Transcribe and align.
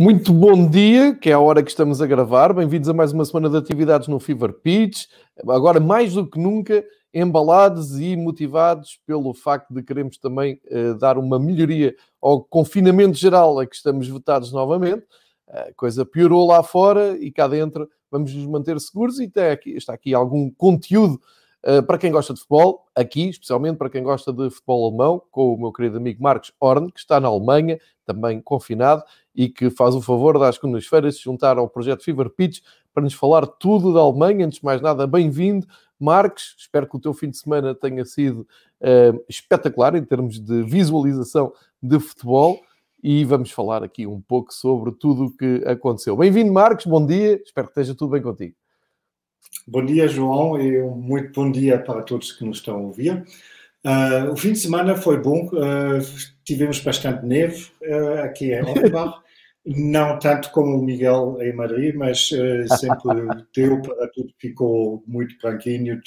Muito 0.00 0.32
bom 0.32 0.70
dia, 0.70 1.12
que 1.12 1.28
é 1.28 1.32
a 1.32 1.40
hora 1.40 1.60
que 1.60 1.70
estamos 1.70 2.00
a 2.00 2.06
gravar. 2.06 2.52
Bem-vindos 2.52 2.88
a 2.88 2.94
mais 2.94 3.10
uma 3.10 3.24
semana 3.24 3.50
de 3.50 3.56
atividades 3.56 4.06
no 4.06 4.20
Fever 4.20 4.52
Pitch. 4.52 5.06
Agora, 5.48 5.80
mais 5.80 6.14
do 6.14 6.24
que 6.24 6.38
nunca, 6.38 6.84
embalados 7.12 7.98
e 7.98 8.16
motivados 8.16 9.00
pelo 9.04 9.34
facto 9.34 9.74
de 9.74 9.82
queremos 9.82 10.16
também 10.16 10.60
uh, 10.70 10.94
dar 10.94 11.18
uma 11.18 11.36
melhoria 11.36 11.96
ao 12.22 12.44
confinamento 12.44 13.18
geral 13.18 13.58
a 13.58 13.66
que 13.66 13.74
estamos 13.74 14.08
votados 14.08 14.52
novamente. 14.52 15.04
A 15.48 15.72
coisa 15.74 16.06
piorou 16.06 16.46
lá 16.46 16.62
fora 16.62 17.18
e 17.18 17.32
cá 17.32 17.48
dentro 17.48 17.90
vamos 18.08 18.32
nos 18.32 18.46
manter 18.46 18.78
seguros 18.78 19.18
e 19.18 19.28
aqui, 19.50 19.70
está 19.70 19.94
aqui 19.94 20.14
algum 20.14 20.48
conteúdo 20.48 21.20
uh, 21.66 21.82
para 21.82 21.98
quem 21.98 22.10
gosta 22.10 22.32
de 22.32 22.40
futebol, 22.40 22.86
aqui, 22.94 23.28
especialmente 23.28 23.76
para 23.76 23.90
quem 23.90 24.02
gosta 24.02 24.32
de 24.32 24.50
futebol 24.50 24.88
alemão, 24.88 25.22
com 25.30 25.54
o 25.54 25.58
meu 25.58 25.72
querido 25.72 25.96
amigo 25.96 26.22
Marcos 26.22 26.52
Horn, 26.60 26.90
que 26.90 27.00
está 27.00 27.20
na 27.20 27.28
Alemanha, 27.28 27.78
também 28.04 28.40
confinado, 28.40 29.02
e 29.34 29.48
que 29.48 29.70
faz 29.70 29.94
o 29.94 30.02
favor 30.02 30.38
das 30.38 30.56
segundas-feiras 30.56 31.16
se 31.16 31.22
juntar 31.22 31.58
ao 31.58 31.68
projeto 31.68 32.02
Fever 32.02 32.30
Pitch 32.30 32.60
para 32.92 33.02
nos 33.02 33.14
falar 33.14 33.46
tudo 33.46 33.92
da 33.92 34.00
Alemanha. 34.00 34.46
Antes 34.46 34.58
de 34.58 34.64
mais 34.64 34.80
nada, 34.80 35.06
bem-vindo, 35.06 35.66
Marcos. 35.98 36.56
Espero 36.58 36.88
que 36.88 36.96
o 36.96 37.00
teu 37.00 37.14
fim 37.14 37.30
de 37.30 37.36
semana 37.36 37.74
tenha 37.74 38.04
sido 38.04 38.40
uh, 38.80 39.24
espetacular 39.28 39.94
em 39.94 40.04
termos 40.04 40.40
de 40.40 40.62
visualização 40.64 41.52
de 41.82 41.98
futebol 42.00 42.60
e 43.02 43.24
vamos 43.24 43.50
falar 43.50 43.82
aqui 43.84 44.06
um 44.06 44.20
pouco 44.20 44.52
sobre 44.52 44.92
tudo 44.92 45.26
o 45.26 45.36
que 45.36 45.62
aconteceu. 45.66 46.16
Bem-vindo, 46.16 46.52
Marcos, 46.52 46.86
bom 46.86 47.04
dia, 47.04 47.40
espero 47.44 47.68
que 47.68 47.72
esteja 47.72 47.94
tudo 47.94 48.10
bem 48.10 48.22
contigo. 48.22 48.57
Bom 49.66 49.84
dia, 49.84 50.08
João, 50.08 50.60
e 50.60 50.80
um 50.80 50.94
muito 50.94 51.32
bom 51.32 51.50
dia 51.50 51.78
para 51.78 52.02
todos 52.02 52.32
que 52.32 52.44
nos 52.44 52.58
estão 52.58 52.76
a 52.76 52.80
ouvir. 52.80 53.24
Uh, 53.84 54.32
o 54.32 54.36
fim 54.36 54.52
de 54.52 54.58
semana 54.58 54.96
foi 54.96 55.20
bom, 55.20 55.46
uh, 55.46 56.00
tivemos 56.44 56.80
bastante 56.80 57.24
neve 57.24 57.70
uh, 57.82 58.22
aqui 58.24 58.52
em 58.52 58.62
Offenbach, 58.62 59.20
não 59.64 60.18
tanto 60.18 60.50
como 60.50 60.76
o 60.76 60.82
Miguel 60.82 61.38
em 61.40 61.52
Madrid, 61.52 61.94
mas 61.94 62.28
sempre 62.28 63.26
deu 63.54 63.80
para 63.82 64.08
tudo, 64.08 64.32
ficou 64.38 65.04
muito 65.06 65.36
branquinho 65.38 66.00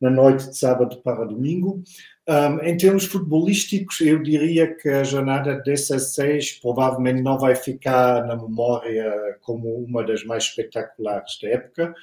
na 0.00 0.10
noite 0.10 0.48
de 0.48 0.56
sábado 0.56 1.00
para 1.02 1.24
domingo. 1.24 1.82
Um, 2.26 2.60
em 2.60 2.76
termos 2.76 3.04
futebolísticos, 3.04 4.00
eu 4.00 4.22
diria 4.22 4.74
que 4.74 4.88
a 4.88 5.04
jornada 5.04 5.60
16 5.60 6.60
provavelmente 6.60 7.20
não 7.20 7.38
vai 7.38 7.54
ficar 7.54 8.26
na 8.26 8.34
memória 8.34 9.38
como 9.42 9.84
uma 9.84 10.02
das 10.02 10.24
mais 10.24 10.44
espetaculares 10.44 11.38
da 11.42 11.48
época, 11.50 11.94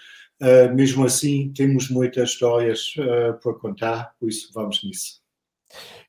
Uh, 0.42 0.74
mesmo 0.74 1.06
assim, 1.06 1.54
temos 1.56 1.88
muitas 1.88 2.32
histórias 2.32 2.96
uh, 2.98 3.40
para 3.44 3.54
contar, 3.54 4.16
por 4.20 4.28
isso 4.28 4.50
vamos 4.52 4.84
nisso. 4.84 5.22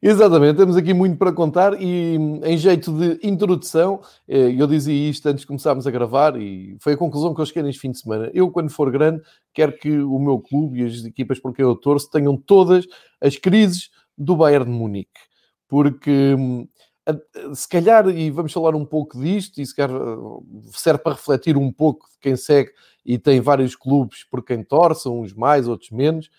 Exatamente, 0.01 0.57
temos 0.57 0.75
aqui 0.75 0.95
muito 0.95 1.19
para 1.19 1.31
contar 1.31 1.79
e 1.79 2.17
em 2.43 2.57
jeito 2.57 2.91
de 2.93 3.21
introdução, 3.23 4.01
eh, 4.27 4.53
eu 4.59 4.67
dizia 4.67 5.09
isto 5.09 5.29
antes 5.29 5.43
de 5.43 5.47
começarmos 5.47 5.87
a 5.87 5.91
gravar 5.93 6.37
e 6.37 6.77
foi 6.81 6.95
a 6.95 6.97
conclusão 6.97 7.33
que 7.33 7.41
eu 7.41 7.47
cheguei 7.47 7.63
neste 7.63 7.81
fim 7.81 7.93
de 7.93 8.01
semana. 8.01 8.29
Eu, 8.35 8.51
quando 8.51 8.71
for 8.71 8.91
grande, 8.91 9.23
quero 9.55 9.79
que 9.79 10.01
o 10.01 10.19
meu 10.19 10.41
clube 10.41 10.81
e 10.81 10.87
as 10.87 11.05
equipas 11.05 11.39
por 11.39 11.55
quem 11.55 11.65
eu 11.65 11.77
torço 11.77 12.11
tenham 12.11 12.37
todas 12.37 12.85
as 13.21 13.37
crises 13.37 13.91
do 14.17 14.37
Bayern 14.37 14.71
de 14.71 14.77
Munique. 14.79 15.21
Porque 15.69 16.35
hum, 16.35 16.69
se 17.55 17.69
calhar, 17.69 18.09
e 18.09 18.31
vamos 18.31 18.53
falar 18.53 18.75
um 18.75 18.85
pouco 18.85 19.19
disto, 19.21 19.61
e 19.61 19.67
se 19.67 19.75
calhar 19.75 19.99
serve 20.73 21.03
para 21.03 21.13
refletir 21.13 21.57
um 21.57 21.73
pouco 21.73 22.07
de 22.13 22.19
quem 22.21 22.37
segue 22.37 22.71
e 23.05 23.19
tem 23.19 23.41
vários 23.41 23.75
clubes 23.75 24.25
por 24.25 24.45
quem 24.45 24.63
torce, 24.63 25.09
uns 25.09 25.33
mais, 25.35 25.67
outros 25.67 25.91
menos. 25.91 26.31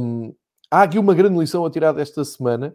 Um, 0.00 0.32
há 0.70 0.82
aqui 0.82 0.98
uma 0.98 1.14
grande 1.14 1.38
lição 1.38 1.64
a 1.66 1.70
tirar 1.70 1.92
desta 1.92 2.24
semana 2.24 2.74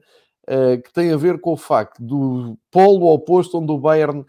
uh, 0.49 0.81
que 0.81 0.91
tem 0.91 1.11
a 1.11 1.17
ver 1.17 1.39
com 1.39 1.53
o 1.53 1.57
facto 1.57 2.03
do 2.03 2.57
polo 2.69 3.07
oposto 3.13 3.57
onde 3.57 3.71
o 3.71 3.77
Bayern 3.77 4.19
uh, 4.21 4.25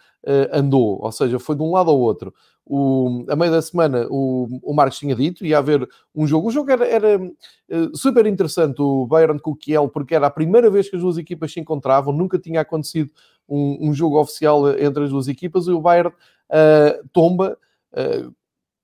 andou, 0.53 1.03
ou 1.03 1.12
seja, 1.12 1.38
foi 1.41 1.56
de 1.56 1.62
um 1.62 1.72
lado 1.72 1.91
ao 1.91 1.98
outro. 1.98 2.32
O, 2.67 3.27
a 3.29 3.37
meio 3.37 3.53
da 3.53 3.61
semana 3.61 4.07
o, 4.09 4.49
o 4.63 4.73
Marcos 4.73 4.99
tinha 4.99 5.15
dito, 5.15 5.45
ia 5.45 5.59
haver 5.59 5.87
um 6.15 6.27
jogo. 6.27 6.49
O 6.49 6.51
jogo 6.51 6.71
era, 6.71 6.87
era 6.87 7.19
uh, 7.21 7.97
super 7.97 8.25
interessante, 8.27 8.81
o 8.81 9.07
Bayern 9.07 9.39
com 9.39 9.51
o 9.51 9.57
Kiel, 9.57 9.89
porque 9.89 10.15
era 10.15 10.27
a 10.27 10.31
primeira 10.31 10.71
vez 10.71 10.89
que 10.89 10.97
as 10.97 11.03
duas 11.03 11.19
equipas 11.19 11.53
se 11.53 11.61
encontravam, 11.61 12.13
nunca 12.13 12.39
tinha 12.39 12.63
acontecido 12.63 13.11
um, 13.47 13.91
um 13.91 13.93
jogo 13.93 14.19
oficial 14.19 14.71
entre 14.79 15.05
as 15.05 15.11
duas 15.11 15.29
equipas, 15.29 15.67
e 15.67 15.73
o 15.73 15.81
Bayern 15.81 16.11
uh, 16.11 17.09
tomba 17.13 17.59
uh, 17.93 18.35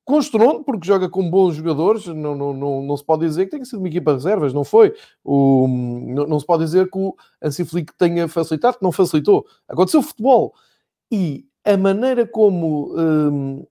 com 0.04 0.18
estrondo, 0.18 0.64
porque 0.64 0.86
joga 0.86 1.08
com 1.08 1.30
bons 1.30 1.54
jogadores, 1.54 2.04
não, 2.06 2.34
não, 2.34 2.52
não, 2.52 2.82
não 2.82 2.96
se 2.96 3.04
pode 3.04 3.24
dizer 3.24 3.44
que 3.44 3.52
tenha 3.52 3.64
sido 3.64 3.78
uma 3.78 3.88
equipa 3.88 4.10
de 4.10 4.18
reservas, 4.18 4.52
não 4.52 4.64
foi. 4.64 4.92
O, 5.22 5.68
não, 5.68 6.26
não 6.26 6.40
se 6.40 6.44
pode 6.44 6.64
dizer 6.64 6.90
que 6.90 6.98
o 6.98 7.14
Hansi 7.40 7.64
Flick 7.64 7.92
tenha 7.96 8.26
facilitado, 8.26 8.78
não 8.82 8.90
facilitou. 8.90 9.46
Aconteceu 9.68 10.02
futebol. 10.02 10.52
E 11.12 11.46
a 11.64 11.76
maneira 11.76 12.26
como 12.26 12.92
um, 12.98 13.66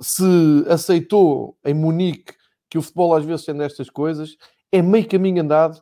se 0.00 0.64
aceitou 0.68 1.56
em 1.64 1.74
Munique 1.74 2.34
que 2.68 2.78
o 2.78 2.82
futebol 2.82 3.14
às 3.14 3.24
vezes 3.24 3.44
tem 3.44 3.54
nestas 3.54 3.88
coisas, 3.88 4.36
é 4.72 4.82
meio 4.82 5.08
caminho 5.08 5.42
andado 5.42 5.80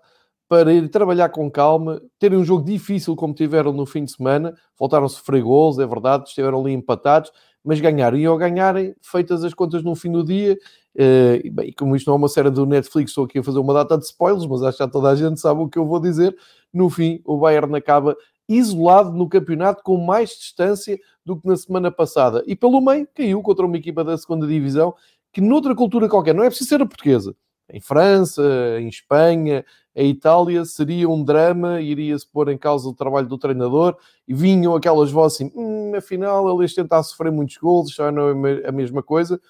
para 0.49 0.73
ir 0.73 0.89
trabalhar 0.89 1.31
com 1.31 1.51
calma, 1.51 2.01
terem 2.19 2.39
um 2.39 2.45
jogo 2.45 2.65
difícil 2.65 3.17
como 3.17 3.35
tiveram 3.35 3.73
no 3.73 3.87
fim 3.87 4.05
de 4.05 4.13
semana, 4.13 4.55
voltaram 4.79 5.07
a 5.07 5.09
sofrer 5.09 5.43
gols, 5.43 5.79
é 5.79 5.87
verdade, 5.87 6.29
estiveram 6.29 6.61
ali 6.61 6.73
empatados, 6.73 7.33
mas 7.65 7.81
ganharam. 7.81 8.19
E 8.19 8.27
ao 8.27 8.37
ganharem, 8.37 8.95
feitas 9.01 9.43
as 9.43 9.55
contas 9.55 9.83
no 9.83 9.95
fim 9.95 10.13
do 10.13 10.23
dia, 10.23 10.53
uh, 10.97 11.41
e 11.43 11.51
bem, 11.51 11.73
como 11.73 11.97
isto 11.97 12.07
não 12.07 12.15
é 12.15 12.19
uma 12.19 12.29
série 12.29 12.51
do 12.51 12.67
Netflix, 12.67 13.11
estou 13.11 13.25
aqui 13.25 13.39
a 13.39 13.43
fazer 13.43 13.59
uma 13.59 13.73
data 13.73 13.97
de 13.97 14.05
spoilers, 14.05 14.47
mas 14.47 14.63
acho 14.63 14.77
que 14.77 14.85
já 14.85 14.89
toda 14.89 15.09
a 15.09 15.17
gente 15.17 15.41
sabe 15.41 15.61
o 15.61 15.69
que 15.69 15.79
eu 15.79 15.87
vou 15.87 15.99
dizer. 15.99 16.37
No 16.73 16.91
fim, 16.91 17.21
o 17.25 17.39
Bayern 17.39 17.75
acaba 17.75 18.15
isolado 18.49 19.13
no 19.13 19.29
campeonato 19.29 19.83
com 19.83 19.97
mais 19.97 20.31
distância 20.31 20.99
do 21.25 21.37
que 21.37 21.47
na 21.47 21.57
semana 21.57 21.91
passada. 21.91 22.43
E 22.47 22.55
pelo 22.55 22.81
meio 22.81 23.09
caiu 23.15 23.43
contra 23.43 23.65
uma 23.65 23.77
equipa 23.77 24.05
da 24.05 24.17
segunda 24.19 24.47
divisão 24.47 24.95
que 25.33 25.41
noutra 25.41 25.75
cultura 25.75 26.09
qualquer, 26.09 26.35
não 26.35 26.45
é 26.45 26.49
preciso 26.49 26.69
ser 26.69 26.81
a 26.81 26.87
portuguesa, 26.87 27.35
em 27.69 27.81
França, 27.81 28.43
em 28.79 28.89
Espanha, 28.89 29.65
em 29.97 30.11
Itália, 30.11 30.65
seria 30.65 31.09
um 31.09 31.25
drama, 31.25 31.81
iria-se 31.81 32.27
pôr 32.27 32.49
em 32.51 32.59
causa 32.59 32.89
o 32.89 32.95
trabalho 32.95 33.27
do 33.27 33.37
treinador, 33.37 33.97
e 34.29 34.35
vinham 34.35 34.77
aquelas 34.77 35.11
vozes 35.11 35.41
assim, 35.41 35.53
hum, 35.57 35.93
afinal 35.97 36.49
ele 36.53 36.65
este 36.65 36.81
está 36.81 36.99
a 36.99 37.03
sofrer 37.03 37.33
muitos 37.33 37.57
gols, 37.57 37.91
já 37.93 38.13
não 38.13 38.47
é 38.47 38.69
a 38.69 38.73
mesma 38.73 39.03
coisa, 39.03 39.41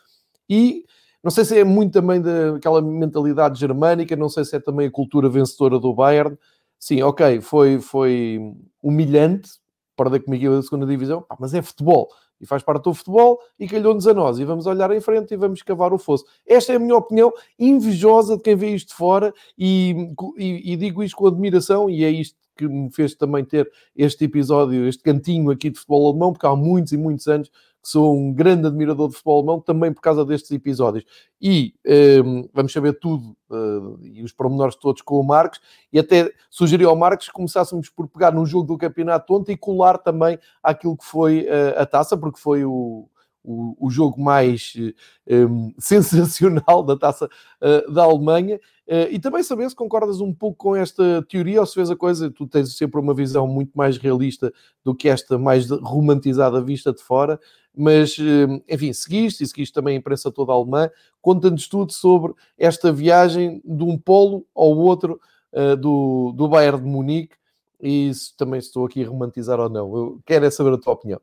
e 0.49 0.84
não 1.22 1.31
sei 1.31 1.44
se 1.44 1.59
é 1.59 1.65
muito 1.65 1.93
também 1.93 2.21
daquela 2.21 2.80
mentalidade 2.83 3.59
germânica, 3.59 4.15
não 4.15 4.28
sei 4.28 4.45
se 4.45 4.57
é 4.57 4.60
também 4.60 4.86
a 4.86 4.91
cultura 4.91 5.28
vencedora 5.28 5.78
do 5.78 5.92
Bayern, 5.95 6.36
sim, 6.78 7.03
ok, 7.03 7.41
foi, 7.41 7.80
foi 7.80 8.41
humilhante, 8.82 9.50
perder 9.97 10.21
comigo 10.21 10.50
da 10.50 10.62
segunda 10.62 10.86
divisão, 10.86 11.24
mas 11.38 11.54
é 11.54 11.62
futebol 11.62 12.09
e 12.41 12.47
faz 12.47 12.62
parte 12.62 12.84
do 12.84 12.94
futebol 12.94 13.38
e 13.59 13.66
calhou-nos 13.66 14.06
a 14.06 14.15
nós. 14.15 14.38
E 14.38 14.44
vamos 14.44 14.66
olhar 14.66 14.91
em 14.91 15.00
frente 15.00 15.32
e 15.32 15.36
vamos 15.36 15.62
cavar 15.62 15.92
o 15.92 15.98
fosso. 15.98 16.24
Esta 16.47 16.72
é 16.72 16.76
a 16.76 16.78
minha 16.78 16.97
opinião 16.97 17.32
invejosa 17.59 18.36
de 18.36 18.42
quem 18.42 18.56
vê 18.56 18.74
isto 18.74 18.88
de 18.88 18.94
fora 18.94 19.32
e, 19.56 19.94
e, 20.36 20.72
e 20.72 20.76
digo 20.76 21.03
isto 21.03 21.16
com 21.16 21.26
admiração 21.26 21.88
e 21.88 22.04
é 22.04 22.10
isto 22.10 22.36
que 22.56 22.66
me 22.66 22.91
fez 22.92 23.15
também 23.15 23.45
ter 23.45 23.71
este 23.97 24.24
episódio, 24.24 24.86
este 24.86 25.03
cantinho 25.03 25.51
aqui 25.51 25.71
de 25.71 25.78
futebol 25.78 26.09
alemão, 26.09 26.33
porque 26.33 26.47
há 26.47 26.54
muitos 26.54 26.92
e 26.92 26.97
muitos 26.97 27.27
anos 27.27 27.51
que 27.84 27.91
sou 27.91 28.16
um 28.16 28.33
grande 28.33 28.66
admirador 28.66 29.09
de 29.09 29.15
futebol 29.15 29.39
alemão, 29.39 29.60
também 29.60 29.92
por 29.92 30.01
causa 30.01 30.24
destes 30.24 30.51
episódios. 30.51 31.04
E 31.41 31.74
um, 31.84 32.39
ehm, 32.39 32.48
vamos 32.53 32.72
saber 32.72 32.98
tudo 32.98 33.36
uh, 33.51 33.98
e 34.03 34.22
os 34.22 34.33
pormenores 34.33 34.74
todos 34.74 35.03
com 35.03 35.21
o 35.21 35.22
Marcos, 35.22 35.60
e 35.92 35.98
até 35.98 36.33
sugeri 36.48 36.84
ao 36.84 36.97
Marcos 36.97 37.27
que 37.27 37.34
começássemos 37.34 37.91
por 37.91 38.09
pegar 38.09 38.33
no 38.33 38.47
jogo 38.47 38.68
do 38.68 38.78
campeonato 38.78 39.34
ontem 39.34 39.53
e 39.53 39.57
colar 39.57 39.98
também 39.98 40.39
aquilo 40.62 40.97
que 40.97 41.04
foi 41.04 41.42
uh, 41.42 41.78
a 41.78 41.84
taça, 41.84 42.16
porque 42.16 42.41
foi 42.41 42.65
o, 42.65 43.07
o, 43.45 43.77
o 43.79 43.91
jogo 43.91 44.21
mais 44.21 44.73
um, 44.77 44.93
ehm, 45.27 45.75
sensacional 45.79 46.83
da 46.83 46.97
taça 46.97 47.29
uh, 47.61 47.93
da 47.93 48.05
Alemanha. 48.05 48.59
Uh, 48.87 49.09
e 49.11 49.19
também 49.19 49.43
saber 49.43 49.69
se 49.69 49.77
concordas 49.77 50.21
um 50.21 50.33
pouco 50.33 50.57
com 50.57 50.77
esta 50.77 51.23
teoria 51.29 51.61
ou 51.61 51.67
se 51.67 51.77
vês 51.77 51.91
a 51.91 51.97
coisa, 51.97 52.31
tu 52.31 52.47
tens 52.47 52.77
sempre 52.77 53.01
uma 53.01 53.15
visão 53.15 53.47
muito 53.47 53.73
mais 53.75 53.97
realista 53.97 54.53
do 54.83 54.95
que 54.95 55.09
esta 55.09 55.39
mais 55.39 55.71
romantizada 55.71 56.61
vista 56.61 56.93
de 56.93 57.03
fora, 57.03 57.39
mas 57.77 58.17
uh, 58.19 58.63
enfim, 58.69 58.93
seguiste 58.93 59.45
e 59.45 59.47
seguiste 59.47 59.75
também 59.75 59.97
a 59.97 59.99
imprensa 59.99 60.31
toda 60.31 60.53
alemã, 60.53 60.91
conta-nos 61.21 61.69
tudo 61.69 61.93
sobre 61.93 62.35
esta 62.59 62.93
viagem 62.93 63.61
de 63.65 63.85
um 63.85 63.99
polo 63.99 64.47
ao 64.55 64.77
outro 64.77 65.21
uh, 65.53 65.77
do, 65.77 66.33
do 66.33 66.49
Bayern 66.49 66.81
de 66.81 66.87
Munique 66.87 67.37
e 67.81 68.13
se, 68.15 68.35
também 68.37 68.59
estou 68.59 68.87
aqui 68.87 69.05
a 69.05 69.09
romantizar 69.09 69.61
ou 69.61 69.69
não. 69.69 69.97
Eu 69.97 70.21
quero 70.25 70.45
é 70.45 70.51
saber 70.51 70.73
a 70.73 70.79
tua 70.79 70.95
opinião. 70.95 71.21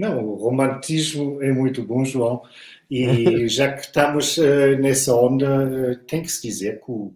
Não, 0.00 0.24
o 0.24 0.34
romantismo 0.34 1.42
é 1.42 1.52
muito 1.52 1.84
bom, 1.84 2.02
João. 2.06 2.42
E 2.90 3.46
já 3.48 3.70
que 3.70 3.82
estamos 3.82 4.38
uh, 4.38 4.78
nessa 4.80 5.14
onda, 5.14 5.66
uh, 5.66 5.96
tem 6.06 6.22
que 6.22 6.32
se 6.32 6.40
dizer 6.40 6.80
que 6.80 6.90
o 6.90 7.12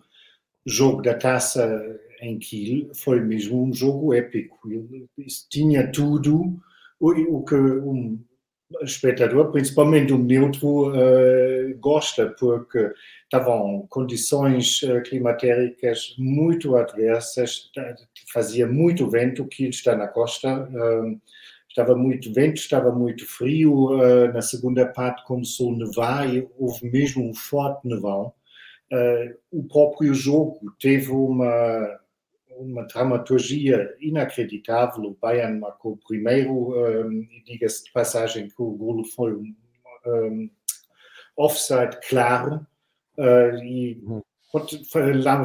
jogo 0.66 1.00
da 1.00 1.14
taça 1.14 1.98
em 2.20 2.38
Kiel 2.38 2.90
foi 2.94 3.20
mesmo 3.20 3.64
um 3.64 3.72
jogo 3.72 4.12
épico. 4.12 4.58
Tinha 5.48 5.90
tudo 5.90 6.60
o, 7.00 7.38
o 7.38 7.42
que 7.42 7.54
um 7.54 8.22
espectador, 8.82 9.50
principalmente 9.50 10.12
o 10.12 10.19
neutro, 10.19 10.90
uh, 10.90 11.78
gosta, 11.78 12.34
porque 12.38 12.92
estavam 13.22 13.86
condições 13.88 14.81
climatéricas 15.06 16.14
muito 16.19 16.76
adversas, 16.76 17.70
fazia 18.31 18.66
muito 18.66 19.08
vento, 19.08 19.46
Kiel 19.46 19.70
está 19.70 19.96
na 19.96 20.06
costa 20.06 20.69
estava 21.75 21.97
muito 21.97 22.32
vento, 22.32 22.59
estava 22.59 22.93
muito 22.93 23.26
frio. 23.26 23.99
Uh, 23.99 24.32
na 24.32 24.41
segunda 24.41 24.87
parte 24.87 25.25
começou 25.25 25.75
a 25.75 25.76
nevar 25.76 26.32
e 26.32 26.49
houve 26.56 26.88
mesmo 26.88 27.29
um 27.29 27.35
forte 27.35 27.87
nevão. 27.87 28.32
Uh, 28.93 29.37
o 29.50 29.65
próprio 29.65 30.15
jogo 30.15 30.73
teve 30.79 31.11
uma, 31.11 32.00
uma 32.50 32.85
dramaturgia 32.87 33.93
inacreditável. 34.00 35.03
O 35.03 35.19
Bayern 35.21 35.59
marcou 35.59 35.99
primeiro, 36.06 36.53
um, 36.53 37.12
e 37.23 37.43
diga-se 37.44 37.85
de 37.85 37.93
passagem 37.93 38.49
que 38.49 38.62
o 38.62 38.70
golo 38.70 39.05
foi 39.05 39.35
um, 39.35 39.55
um 40.06 40.50
offside 41.37 41.99
claro. 42.09 42.65
Uh, 43.19 43.62
e 43.65 44.00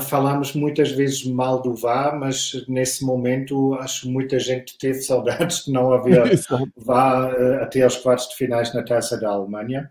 Falamos 0.01 0.53
muitas 0.53 0.91
vezes 0.91 1.25
mal 1.25 1.61
do 1.61 1.73
VAR, 1.73 2.17
mas 2.19 2.65
nesse 2.67 3.03
momento 3.03 3.73
acho 3.75 4.01
que 4.01 4.07
muita 4.09 4.39
gente 4.39 4.77
teve 4.77 5.01
saudades 5.03 5.65
de 5.65 5.71
não 5.71 5.91
haver 5.91 6.23
VAR 6.77 7.33
eh, 7.33 7.63
até 7.63 7.81
aos 7.81 7.97
quartos 7.97 8.29
de 8.29 8.35
finais 8.35 8.73
na 8.73 8.83
Taça 8.83 9.19
da 9.19 9.29
Alemanha. 9.29 9.89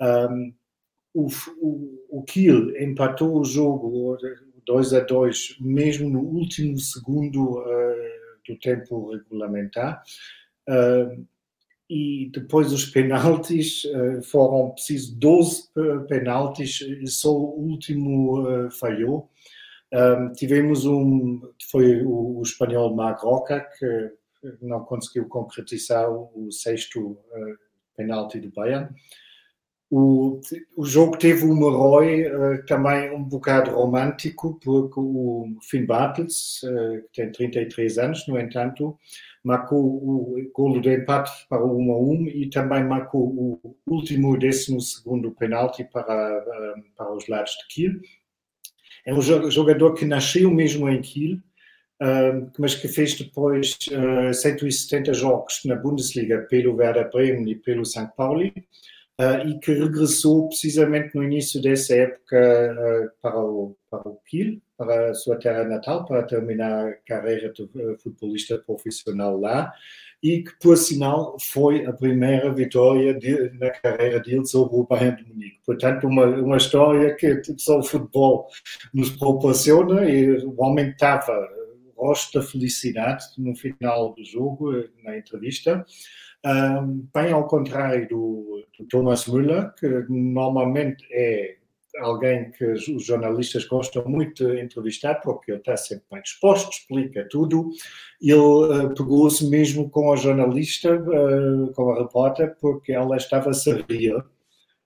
Um, 0.00 0.54
o, 1.14 1.28
o, 1.60 2.04
o 2.10 2.22
Kiel 2.24 2.76
empatou 2.78 3.40
o 3.40 3.44
jogo 3.44 4.18
2 4.66 4.94
a 4.94 5.00
2, 5.00 5.56
mesmo 5.60 6.10
no 6.10 6.20
último 6.20 6.78
segundo 6.78 7.58
uh, 7.58 7.64
do 8.46 8.58
tempo 8.58 9.12
regulamentar. 9.12 10.02
Uh, 10.68 11.26
e 11.88 12.30
depois 12.32 12.72
os 12.72 12.84
penaltis 12.84 13.84
uh, 13.84 14.22
foram 14.22 14.70
precisos 14.70 15.10
12 15.10 15.68
penaltis 16.08 16.80
e 16.80 17.06
só 17.06 17.32
o 17.32 17.58
último 17.58 18.42
uh, 18.42 18.70
falhou. 18.70 19.30
Tivemos 20.36 20.84
um, 20.84 21.40
foi 21.70 22.02
o, 22.04 22.42
espanhol 22.42 22.94
Marroca 22.94 23.66
que 23.78 24.10
não 24.60 24.84
conseguiu 24.84 25.26
concretizar 25.28 26.10
o, 26.10 26.50
sexto 26.50 27.16
penalti 27.96 28.40
do 28.40 28.50
Bayern. 28.50 28.92
O, 29.88 30.40
o 30.76 30.84
jogo 30.84 31.16
teve 31.16 31.44
um 31.44 31.56
herói 31.58 32.26
uh, 32.26 32.66
também 32.66 33.10
um 33.12 33.22
bocado 33.22 33.70
romântico, 33.70 34.58
porque 34.60 34.98
o 34.98 35.56
Finn 35.62 35.86
Bartels, 35.86 36.60
uh, 36.64 37.02
que 37.12 37.22
tem 37.22 37.30
33 37.30 37.98
anos, 37.98 38.26
no 38.26 38.38
entanto, 38.38 38.98
marcou 39.44 39.78
o 39.78 40.50
golo 40.52 40.80
de 40.80 40.92
empate 40.92 41.30
para 41.48 41.64
o 41.64 41.78
1 41.78 41.92
a 41.92 41.98
1 41.98 42.26
e 42.26 42.50
também 42.50 42.82
marcou 42.82 43.28
o 43.28 43.76
último 43.86 44.36
décimo 44.36 44.80
segundo 44.80 45.30
penalti 45.30 45.84
para, 45.84 46.38
uh, 46.38 46.82
para 46.96 47.14
os 47.14 47.28
lados 47.28 47.52
de 47.52 47.66
Kiel. 47.68 47.92
É 49.06 49.14
um 49.14 49.22
jogador 49.22 49.94
que 49.94 50.04
nasceu 50.04 50.50
mesmo 50.50 50.88
em 50.88 51.00
Kiel, 51.00 51.38
mas 52.58 52.74
que 52.74 52.88
fez 52.88 53.14
depois 53.14 53.78
170 54.34 55.14
jogos 55.14 55.60
na 55.64 55.76
Bundesliga 55.76 56.44
pelo 56.50 56.74
Werder 56.74 57.08
Bremen 57.12 57.48
e 57.48 57.54
pelo 57.54 57.84
St. 57.84 58.08
Pauli 58.16 58.52
uh, 59.20 59.48
e 59.48 59.58
que 59.58 59.72
regressou 59.72 60.48
precisamente 60.48 61.14
no 61.14 61.22
início 61.22 61.60
dessa 61.60 61.94
época 61.94 62.36
uh, 62.36 63.10
para, 63.20 63.38
o, 63.38 63.76
para 63.90 64.08
o 64.08 64.16
Kiel, 64.26 64.58
para 64.76 65.10
a 65.10 65.14
sua 65.14 65.36
terra 65.36 65.64
natal, 65.64 66.04
para 66.04 66.22
terminar 66.22 66.88
a 66.88 66.92
carreira 67.06 67.52
de 67.52 67.62
uh, 67.62 67.98
futebolista 67.98 68.58
profissional 68.58 69.38
lá 69.38 69.72
e 70.22 70.42
que, 70.42 70.52
por 70.60 70.76
sinal, 70.76 71.36
foi 71.38 71.84
a 71.84 71.92
primeira 71.92 72.52
vitória 72.52 73.14
de, 73.14 73.50
na 73.58 73.70
carreira 73.70 74.18
dele 74.18 74.46
sobre 74.46 74.76
o 74.76 74.84
Bayern 74.84 75.22
de 75.22 75.28
Munique. 75.30 75.60
Portanto, 75.64 76.06
uma, 76.06 76.24
uma 76.24 76.56
história 76.56 77.14
que 77.14 77.42
só 77.58 77.78
o 77.78 77.82
futebol 77.82 78.48
nos 78.94 79.10
proporciona 79.10 80.08
e 80.08 80.38
o 80.44 80.54
homem 80.58 80.88
estava 80.88 81.32
rosto 81.96 82.38
da 82.38 82.44
felicidade 82.44 83.24
no 83.38 83.54
final 83.56 84.14
do 84.14 84.24
jogo, 84.24 84.84
na 85.02 85.16
entrevista, 85.16 85.84
um, 86.46 87.08
bem 87.12 87.32
ao 87.32 87.46
contrário 87.46 88.08
do, 88.08 88.64
do 88.78 88.86
Thomas 88.86 89.26
Müller, 89.26 89.74
que 89.74 89.88
normalmente 90.08 91.04
é 91.10 91.56
alguém 91.98 92.50
que 92.52 92.64
os 92.64 93.04
jornalistas 93.04 93.64
gostam 93.64 94.04
muito 94.06 94.46
de 94.46 94.60
entrevistar, 94.60 95.16
porque 95.16 95.50
ele 95.50 95.58
está 95.58 95.76
sempre 95.76 96.04
bem 96.12 96.22
disposto, 96.22 96.70
explica 96.70 97.26
tudo. 97.28 97.70
Ele 98.20 98.34
uh, 98.34 98.94
pegou-se 98.94 99.48
mesmo 99.48 99.90
com 99.90 100.12
a 100.12 100.16
jornalista, 100.16 100.94
uh, 100.94 101.72
com 101.72 101.90
a 101.90 101.98
repórter, 101.98 102.54
porque 102.60 102.92
ela 102.92 103.16
estava 103.16 103.50
a 103.50 103.92
rir. 103.92 104.14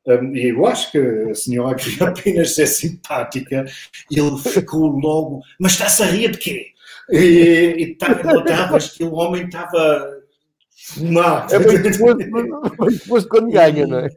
Um, 0.06 0.34
e 0.34 0.48
eu 0.48 0.66
acho 0.66 0.92
que 0.92 0.98
a 0.98 1.34
senhora 1.34 1.74
queria 1.74 2.08
apenas 2.08 2.54
ser 2.54 2.66
simpática. 2.66 3.66
Ele 4.10 4.38
ficou 4.38 4.88
logo, 4.88 5.42
mas 5.58 5.72
está-se 5.72 6.02
a 6.02 6.06
rir 6.06 6.30
de 6.30 6.38
quê? 6.38 6.66
E, 7.10 7.74
e 7.78 7.94
tá, 7.96 8.22
notavas 8.22 8.90
que 8.90 9.02
o 9.02 9.14
homem 9.14 9.44
estava 9.44 10.19
não. 10.98 11.46
É 11.46 11.58
bem 11.58 11.82
depois, 11.82 13.24
quando 13.26 13.50
ganha, 13.50 13.86
não 13.86 13.98
é? 13.98 14.08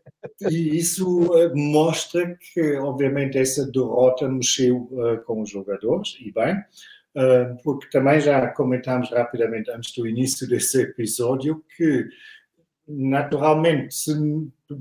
E 0.49 0.77
isso 0.77 1.29
eh, 1.37 1.51
mostra 1.53 2.37
que, 2.53 2.77
obviamente, 2.77 3.37
essa 3.37 3.69
derrota 3.69 4.27
mexeu 4.29 4.89
uh, 4.91 5.21
com 5.25 5.41
os 5.41 5.49
jogadores, 5.49 6.15
e 6.21 6.31
bem, 6.31 6.55
uh, 6.55 7.61
porque 7.63 7.89
também 7.89 8.19
já 8.19 8.47
comentámos 8.47 9.11
rapidamente 9.11 9.69
antes 9.71 9.93
do 9.93 10.07
início 10.07 10.47
desse 10.47 10.81
episódio 10.81 11.63
que, 11.75 12.07
naturalmente, 12.87 13.93
se, 13.93 14.13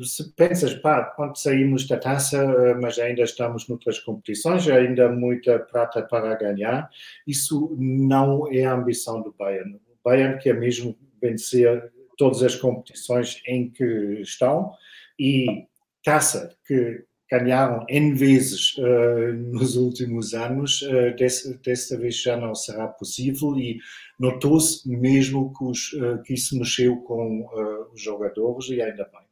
se 0.02 0.33
pensas, 0.35 0.75
pá, 0.75 1.04
quando 1.16 1.37
saímos 1.37 1.87
da 1.88 1.99
taça, 1.99 2.45
uh, 2.45 2.80
mas 2.80 2.99
ainda 2.99 3.23
estamos 3.23 3.68
noutras 3.68 3.99
competições, 3.99 4.68
ainda 4.68 5.09
muita 5.11 5.59
prata 5.59 6.00
para 6.00 6.35
ganhar, 6.37 6.88
isso 7.26 7.76
não 7.78 8.50
é 8.52 8.64
a 8.64 8.75
ambição 8.75 9.21
do 9.21 9.35
Bayern. 9.37 9.75
O 9.75 10.09
Bayern 10.09 10.38
quer 10.38 10.59
mesmo 10.59 10.97
vencer 11.23 11.93
todas 12.19 12.43
as 12.43 12.57
competições 12.57 13.41
em 13.47 13.71
que 13.71 14.21
estão 14.21 14.73
e 15.19 15.67
taça 16.05 16.55
que 16.67 17.05
ganharam 17.31 17.87
N 17.88 18.14
vezes 18.14 18.76
uh, 18.76 19.33
nos 19.52 19.75
últimos 19.76 20.35
anos, 20.35 20.83
uh, 20.83 21.17
dessa, 21.17 21.59
dessa, 21.64 21.97
vez 21.97 22.21
já 22.21 22.37
não 22.37 22.55
será 22.55 22.87
possível 22.88 23.57
e 23.57 23.79
notou-se 24.21 24.87
mesmo 24.87 25.50
que, 25.55 25.64
os, 25.64 25.93
uh, 25.95 26.23
que, 26.23 26.35
isso 26.35 26.59
mexeu 26.59 26.99
com 26.99 27.49
os 27.95 28.02
jogadores 28.02 28.69
e 28.69 28.83
ainda 28.83 29.05
bem. 29.05 29.23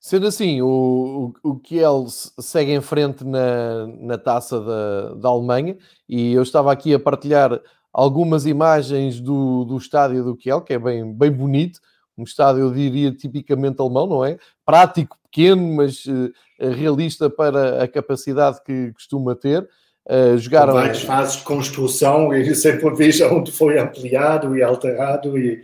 Sendo 0.00 0.26
assim, 0.28 0.62
o, 0.62 1.34
o, 1.44 1.50
o 1.50 1.58
Kiel 1.58 2.06
segue 2.08 2.72
em 2.72 2.80
frente 2.80 3.24
na, 3.24 3.86
na 3.88 4.16
taça 4.16 4.60
da, 4.60 5.14
da 5.14 5.28
Alemanha 5.28 5.76
e 6.08 6.32
eu 6.32 6.42
estava 6.42 6.72
aqui 6.72 6.94
a 6.94 7.00
partilhar 7.00 7.60
algumas 7.96 8.44
imagens 8.44 9.22
do, 9.22 9.64
do 9.64 9.78
estádio 9.78 10.22
do 10.22 10.36
Kiel, 10.36 10.60
que 10.60 10.74
é 10.74 10.78
bem, 10.78 11.14
bem 11.14 11.30
bonito, 11.30 11.80
um 12.16 12.24
estádio, 12.24 12.64
eu 12.64 12.70
diria, 12.70 13.10
tipicamente 13.10 13.80
alemão, 13.80 14.06
não 14.06 14.22
é? 14.22 14.36
Prático, 14.66 15.16
pequeno, 15.22 15.76
mas 15.76 16.04
uh, 16.04 16.30
realista 16.58 17.30
para 17.30 17.82
a 17.82 17.88
capacidade 17.88 18.62
que 18.62 18.92
costuma 18.92 19.34
ter. 19.34 19.66
Uh, 20.06 20.36
jogaram... 20.36 20.74
Com 20.74 20.80
várias 20.80 21.02
fases 21.02 21.36
de 21.36 21.44
construção 21.44 22.34
e 22.34 22.54
sempre 22.54 22.94
vejo 22.94 23.26
onde 23.34 23.50
foi 23.50 23.78
ampliado 23.78 24.54
e 24.54 24.62
alterado 24.62 25.38
e 25.38 25.62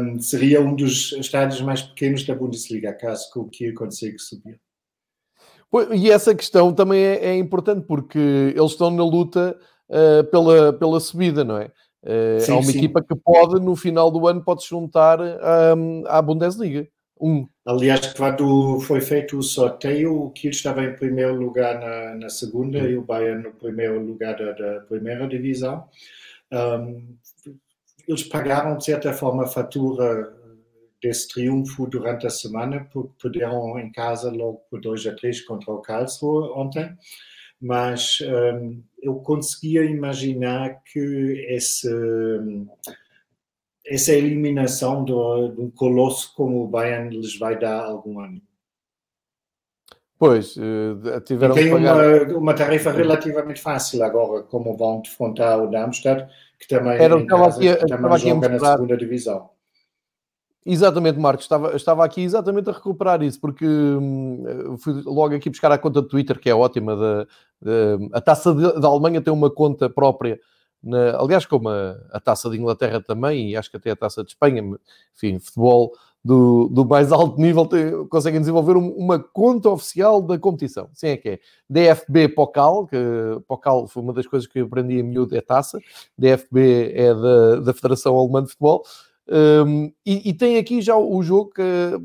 um, 0.00 0.20
seria 0.20 0.60
um 0.60 0.76
dos 0.76 1.10
estádios 1.12 1.60
mais 1.60 1.82
pequenos 1.82 2.24
da 2.24 2.36
Bundesliga, 2.36 2.92
caso 2.92 3.28
que 3.32 3.38
o 3.40 3.46
Kiel 3.46 3.74
consiga 3.74 4.16
subir. 4.18 4.60
E 5.92 6.08
essa 6.08 6.34
questão 6.34 6.72
também 6.72 7.02
é, 7.02 7.30
é 7.30 7.36
importante 7.36 7.84
porque 7.84 8.54
eles 8.54 8.72
estão 8.72 8.92
na 8.92 9.04
luta 9.04 9.58
uh, 9.88 10.24
pela, 10.30 10.72
pela 10.72 11.00
subida, 11.00 11.44
não 11.44 11.58
é? 11.58 11.70
Uh, 12.02 12.40
sim, 12.40 12.52
há 12.52 12.54
uma 12.56 12.64
sim. 12.64 12.78
equipa 12.78 13.02
que 13.02 13.14
pode, 13.14 13.60
no 13.60 13.76
final 13.76 14.10
do 14.10 14.26
ano, 14.26 14.42
pode 14.42 14.62
se 14.62 14.70
juntar 14.70 15.20
um, 15.20 16.02
à 16.06 16.20
Bundesliga. 16.20 16.88
Um. 17.20 17.46
Aliás, 17.64 18.12
quando 18.14 18.80
foi 18.80 19.00
feito 19.00 19.38
o 19.38 19.42
sorteio, 19.42 20.24
o 20.24 20.30
Kiel 20.32 20.50
estava 20.50 20.82
em 20.82 20.96
primeiro 20.96 21.36
lugar 21.36 21.78
na, 21.78 22.16
na 22.16 22.28
segunda 22.28 22.78
e 22.78 22.96
o 22.96 23.02
Bayern 23.02 23.44
no 23.44 23.52
primeiro 23.52 24.04
lugar 24.04 24.36
da, 24.36 24.50
da 24.52 24.80
primeira 24.80 25.28
divisão. 25.28 25.84
Um, 26.52 27.16
eles 28.08 28.24
pagaram, 28.24 28.76
de 28.76 28.84
certa 28.84 29.12
forma, 29.12 29.44
a 29.44 29.46
fatura 29.46 30.36
desse 31.00 31.28
triunfo 31.28 31.86
durante 31.86 32.26
a 32.26 32.30
semana, 32.30 32.88
porque 32.92 33.12
perderam 33.22 33.78
em 33.78 33.92
casa 33.92 34.28
logo 34.28 34.62
por 34.68 34.80
2 34.80 35.06
a 35.06 35.14
3 35.14 35.42
contra 35.42 35.72
o 35.72 35.80
Karlsruhe 35.80 36.50
ontem 36.56 36.96
mas 37.62 38.18
um, 38.22 38.82
eu 39.02 39.16
conseguia 39.16 39.84
imaginar 39.84 40.80
que 40.84 41.46
esse, 41.50 41.88
essa 43.84 44.12
eliminação 44.12 45.04
de 45.04 45.12
um 45.12 45.70
colosso 45.70 46.32
como 46.36 46.62
o 46.62 46.68
Bayern 46.68 47.10
lhes 47.10 47.36
vai 47.36 47.58
dar 47.58 47.84
algum 47.84 48.20
ano. 48.20 48.40
Pois, 50.16 50.56
uh, 50.56 51.20
tiveram 51.24 51.52
tem 51.52 51.68
pagar... 51.68 52.28
uma, 52.28 52.38
uma 52.38 52.54
tarefa 52.54 52.92
relativamente 52.92 53.60
fácil 53.60 54.04
agora, 54.04 54.44
como 54.44 54.76
vão 54.76 55.00
defrontar 55.00 55.60
o 55.60 55.68
Darmstadt, 55.68 56.32
que 56.60 56.68
também, 56.68 56.96
Era, 56.96 57.26
casa, 57.26 57.56
aqui, 57.56 57.76
que 57.76 57.86
também 57.86 58.18
joga 58.18 58.48
na 58.48 58.72
segunda 58.72 58.96
divisão. 58.96 59.50
Exatamente, 60.64 61.18
Marcos, 61.18 61.44
estava, 61.44 61.74
estava 61.74 62.04
aqui 62.04 62.22
exatamente 62.22 62.70
a 62.70 62.72
recuperar 62.72 63.22
isso, 63.22 63.40
porque 63.40 63.66
hum, 63.66 64.76
fui 64.78 65.02
logo 65.04 65.34
aqui 65.34 65.50
buscar 65.50 65.72
a 65.72 65.78
conta 65.78 66.00
do 66.00 66.08
Twitter, 66.08 66.38
que 66.38 66.48
é 66.48 66.54
ótima. 66.54 66.96
Da, 66.96 67.26
a 68.12 68.20
taça 68.20 68.54
da 68.54 68.88
Alemanha 68.88 69.20
tem 69.20 69.32
uma 69.32 69.50
conta 69.50 69.90
própria 69.90 70.38
na, 70.82 71.16
aliás, 71.16 71.46
como 71.46 71.68
a, 71.68 71.96
a, 72.10 72.18
taça 72.18 72.50
de 72.50 72.58
Inglaterra 72.58 73.00
também, 73.00 73.50
e 73.50 73.56
acho 73.56 73.70
que 73.70 73.76
até 73.76 73.90
a 73.92 73.96
taça 73.96 74.24
de 74.24 74.30
Espanha, 74.30 74.62
enfim, 75.14 75.38
futebol 75.38 75.92
do, 76.24 76.68
do 76.68 76.84
mais 76.84 77.12
alto 77.12 77.40
nível 77.40 77.66
tem, 77.66 78.06
conseguem 78.08 78.40
desenvolver 78.40 78.76
um, 78.76 78.88
uma 78.90 79.18
conta 79.18 79.68
oficial 79.70 80.20
da 80.20 80.38
competição. 80.38 80.88
Sim, 80.92 81.08
é 81.08 81.16
que 81.16 81.28
é 81.28 81.38
DFB 81.68 82.30
Pocal, 82.30 82.86
que 82.86 82.96
Pocal 83.46 83.86
foi 83.86 84.02
uma 84.02 84.12
das 84.12 84.26
coisas 84.26 84.48
que 84.48 84.60
eu 84.60 84.66
aprendi 84.66 84.98
em 84.98 85.02
miúdo, 85.04 85.36
é 85.36 85.40
taça, 85.40 85.78
DFB 86.18 86.92
é 86.94 87.14
da, 87.14 87.56
da 87.56 87.74
Federação 87.74 88.18
Alemã 88.18 88.42
de 88.42 88.50
Futebol, 88.50 88.82
um, 89.28 89.92
e, 90.04 90.30
e, 90.30 90.34
tem 90.34 90.58
aqui 90.58 90.82
já 90.82 90.96
o 90.96 91.22
jogo 91.22 91.52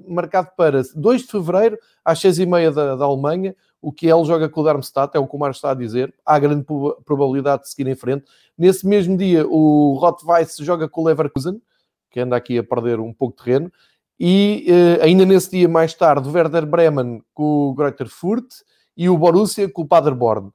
marcado 0.08 0.50
para 0.56 0.82
2 0.96 1.22
de 1.22 1.28
fevereiro, 1.28 1.78
às 2.06 2.20
6h30 2.20 2.72
da, 2.72 2.96
da 2.96 3.06
Alemanha. 3.06 3.56
O 3.82 3.92
que 3.92 4.08
ele 4.08 4.26
joga 4.26 4.50
com 4.50 4.62
o 4.62 4.64
Darmstadt, 4.64 5.16
é 5.16 5.20
o 5.20 5.28
que 5.28 5.36
o 5.36 5.40
Mar 5.40 5.52
está 5.52 5.72
a 5.72 5.74
dizer. 5.74 6.14
Há 6.26 6.40
grande 6.40 6.66
probabilidade 7.06 7.64
de 7.64 7.70
seguir 7.70 7.88
em 7.90 7.96
frente. 7.96 8.26
Nesse 8.58 8.88
mesmo 8.88 9.16
dia, 9.16 9.48
o 9.48 9.98
Rottweiss 10.00 10.58
joga 10.58 10.90
com 10.90 11.02
o 11.02 11.06
Leverkusen, 11.06 11.62
que 12.10 12.20
anda 12.20 12.36
aqui 12.36 12.58
a 12.58 12.64
perder 12.64 13.00
um 13.00 13.14
pouco 13.14 13.38
de 13.38 13.44
terreno. 13.44 13.72
E 14.20 14.66
uh, 14.68 15.04
ainda 15.04 15.26
nesse 15.26 15.52
dia, 15.52 15.70
mais 15.70 15.94
tarde, 15.94 16.28
o 16.28 16.32
Werder 16.32 16.66
Bremen 16.66 17.24
com 17.34 17.70
o 17.70 17.74
Greuther 17.74 18.10
Furt 18.10 18.48
e 18.96 19.08
o 19.08 19.18
Borussia 19.18 19.70
com 19.70 19.84
o 19.84 19.88
Paderborn. 19.88 20.52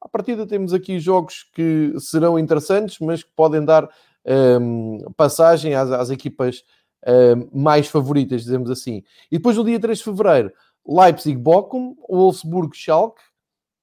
À 0.00 0.08
partida 0.08 0.46
temos 0.46 0.74
aqui 0.74 0.98
jogos 0.98 1.48
que 1.54 1.94
serão 1.98 2.38
interessantes, 2.38 2.98
mas 2.98 3.22
que 3.22 3.30
podem 3.34 3.64
dar 3.64 3.88
um, 4.26 4.98
passagem 5.16 5.74
às, 5.74 5.90
às 5.90 6.10
equipas 6.10 6.64
um, 7.06 7.62
mais 7.62 7.86
favoritas, 7.88 8.42
dizemos 8.42 8.70
assim. 8.70 9.02
E 9.30 9.36
depois, 9.36 9.56
no 9.56 9.64
dia 9.64 9.78
3 9.78 9.98
de 9.98 10.04
fevereiro, 10.04 10.52
Leipzig-Bochum, 10.86 11.96
Wolfsburg-Schalke. 12.08 13.22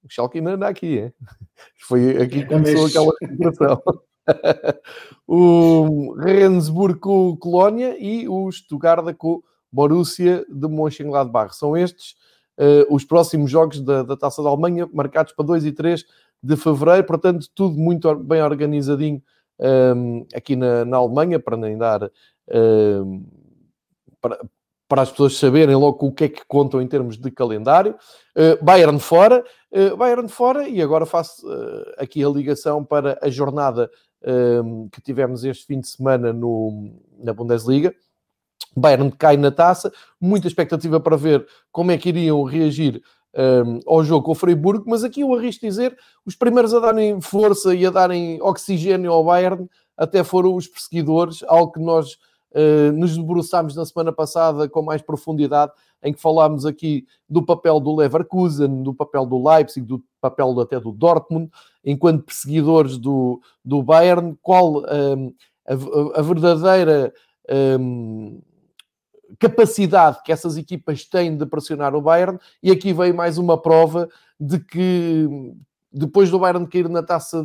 O 0.03 0.09
Schalke 0.09 0.39
ainda 0.39 0.51
anda 0.51 0.67
aqui, 0.67 0.99
é? 0.99 1.13
Foi 1.87 2.17
aqui 2.17 2.41
que 2.41 2.45
começou 2.45 2.87
aquela 2.87 3.13
situação. 3.19 3.81
o 5.27 6.13
Rendsburg 6.13 6.99
com 6.99 7.29
o 7.29 7.37
Colónia 7.37 7.95
e 7.99 8.27
o 8.27 8.51
Stuttgart 8.51 9.15
com 9.15 9.33
o 9.33 9.43
Borussia 9.71 10.45
de 10.49 10.67
Mönchengladbach. 10.67 11.55
São 11.55 11.77
estes 11.77 12.15
uh, 12.59 12.93
os 12.93 13.03
próximos 13.03 13.49
jogos 13.49 13.81
da, 13.81 14.03
da 14.03 14.17
Taça 14.17 14.41
da 14.43 14.49
Alemanha, 14.49 14.89
marcados 14.93 15.33
para 15.33 15.45
2 15.45 15.65
e 15.65 15.71
3 15.71 16.05
de 16.41 16.55
fevereiro. 16.55 17.05
Portanto, 17.05 17.47
tudo 17.53 17.77
muito 17.77 18.13
bem 18.15 18.41
organizadinho 18.41 19.21
um, 19.61 20.25
aqui 20.33 20.55
na, 20.55 20.83
na, 20.83 20.97
Alemanha, 20.97 21.39
para 21.39 21.55
nem 21.55 21.77
dar 21.77 22.09
um, 22.51 23.23
para, 24.19 24.39
para, 24.87 25.01
as 25.03 25.11
pessoas 25.11 25.37
saberem 25.37 25.75
logo 25.75 26.07
o 26.07 26.11
que 26.11 26.23
é 26.25 26.29
que 26.29 26.41
contam 26.47 26.81
em 26.81 26.87
termos 26.87 27.17
de 27.17 27.29
calendário. 27.31 27.95
Uh, 28.35 28.63
Bayern 28.63 28.99
fora, 28.99 29.43
uh, 29.71 29.95
Bayern 29.95 30.27
fora, 30.27 30.67
e 30.67 30.81
agora 30.81 31.05
faço 31.05 31.47
uh, 31.47 31.93
aqui 31.97 32.23
a 32.23 32.29
ligação 32.29 32.83
para 32.83 33.17
a 33.21 33.29
jornada 33.29 33.89
que 34.91 35.01
tivemos 35.01 35.43
este 35.43 35.65
fim 35.65 35.79
de 35.79 35.87
semana 35.87 36.31
no, 36.31 36.93
na 37.17 37.33
Bundesliga. 37.33 37.91
Bayern 38.77 39.11
cai 39.11 39.35
na 39.35 39.49
taça, 39.49 39.91
muita 40.19 40.47
expectativa 40.47 40.99
para 40.99 41.17
ver 41.17 41.47
como 41.71 41.89
é 41.89 41.97
que 41.97 42.09
iriam 42.09 42.43
reagir 42.43 43.01
um, 43.35 43.79
ao 43.87 44.03
jogo 44.03 44.25
com 44.25 44.31
o 44.31 44.35
Freiburg, 44.35 44.83
mas 44.87 45.03
aqui 45.03 45.21
eu 45.21 45.33
arrisco 45.33 45.65
dizer, 45.65 45.95
os 46.25 46.35
primeiros 46.35 46.73
a 46.73 46.79
darem 46.79 47.19
força 47.21 47.73
e 47.73 47.85
a 47.85 47.89
darem 47.89 48.41
oxigênio 48.41 49.11
ao 49.11 49.23
Bayern 49.23 49.69
até 49.97 50.23
foram 50.23 50.55
os 50.55 50.67
perseguidores, 50.67 51.43
algo 51.47 51.71
que 51.71 51.79
nós 51.79 52.13
uh, 52.51 52.91
nos 52.93 53.15
debruçámos 53.15 53.75
na 53.75 53.85
semana 53.85 54.11
passada 54.11 54.67
com 54.67 54.81
mais 54.81 55.01
profundidade, 55.01 55.71
em 56.03 56.11
que 56.11 56.19
falámos 56.19 56.65
aqui 56.65 57.05
do 57.29 57.45
papel 57.45 57.79
do 57.79 57.95
Leverkusen, 57.95 58.81
do 58.81 58.93
papel 58.93 59.25
do 59.25 59.47
Leipzig, 59.47 59.85
do 59.85 60.03
papel 60.19 60.59
até 60.59 60.79
do 60.79 60.91
Dortmund, 60.91 61.49
enquanto 61.85 62.23
perseguidores 62.23 62.97
do, 62.97 63.39
do 63.63 63.83
Bayern, 63.83 64.35
qual 64.41 64.79
um, 64.79 65.33
a, 65.67 66.19
a, 66.19 66.21
verdadeira 66.21 67.13
um, 67.79 68.41
capacidade 69.39 70.21
que 70.23 70.31
essas 70.31 70.57
equipas 70.57 71.05
têm 71.05 71.37
de 71.37 71.45
pressionar 71.45 71.95
o 71.95 72.01
Bayern, 72.01 72.39
e 72.61 72.71
aqui 72.71 72.93
veio 72.93 73.15
mais 73.15 73.37
uma 73.37 73.59
prova 73.59 74.09
de 74.39 74.59
que 74.59 75.27
depois 75.91 76.29
do 76.29 76.39
Bayern 76.39 76.67
cair 76.67 76.87
na 76.87 77.03
taça 77.03 77.43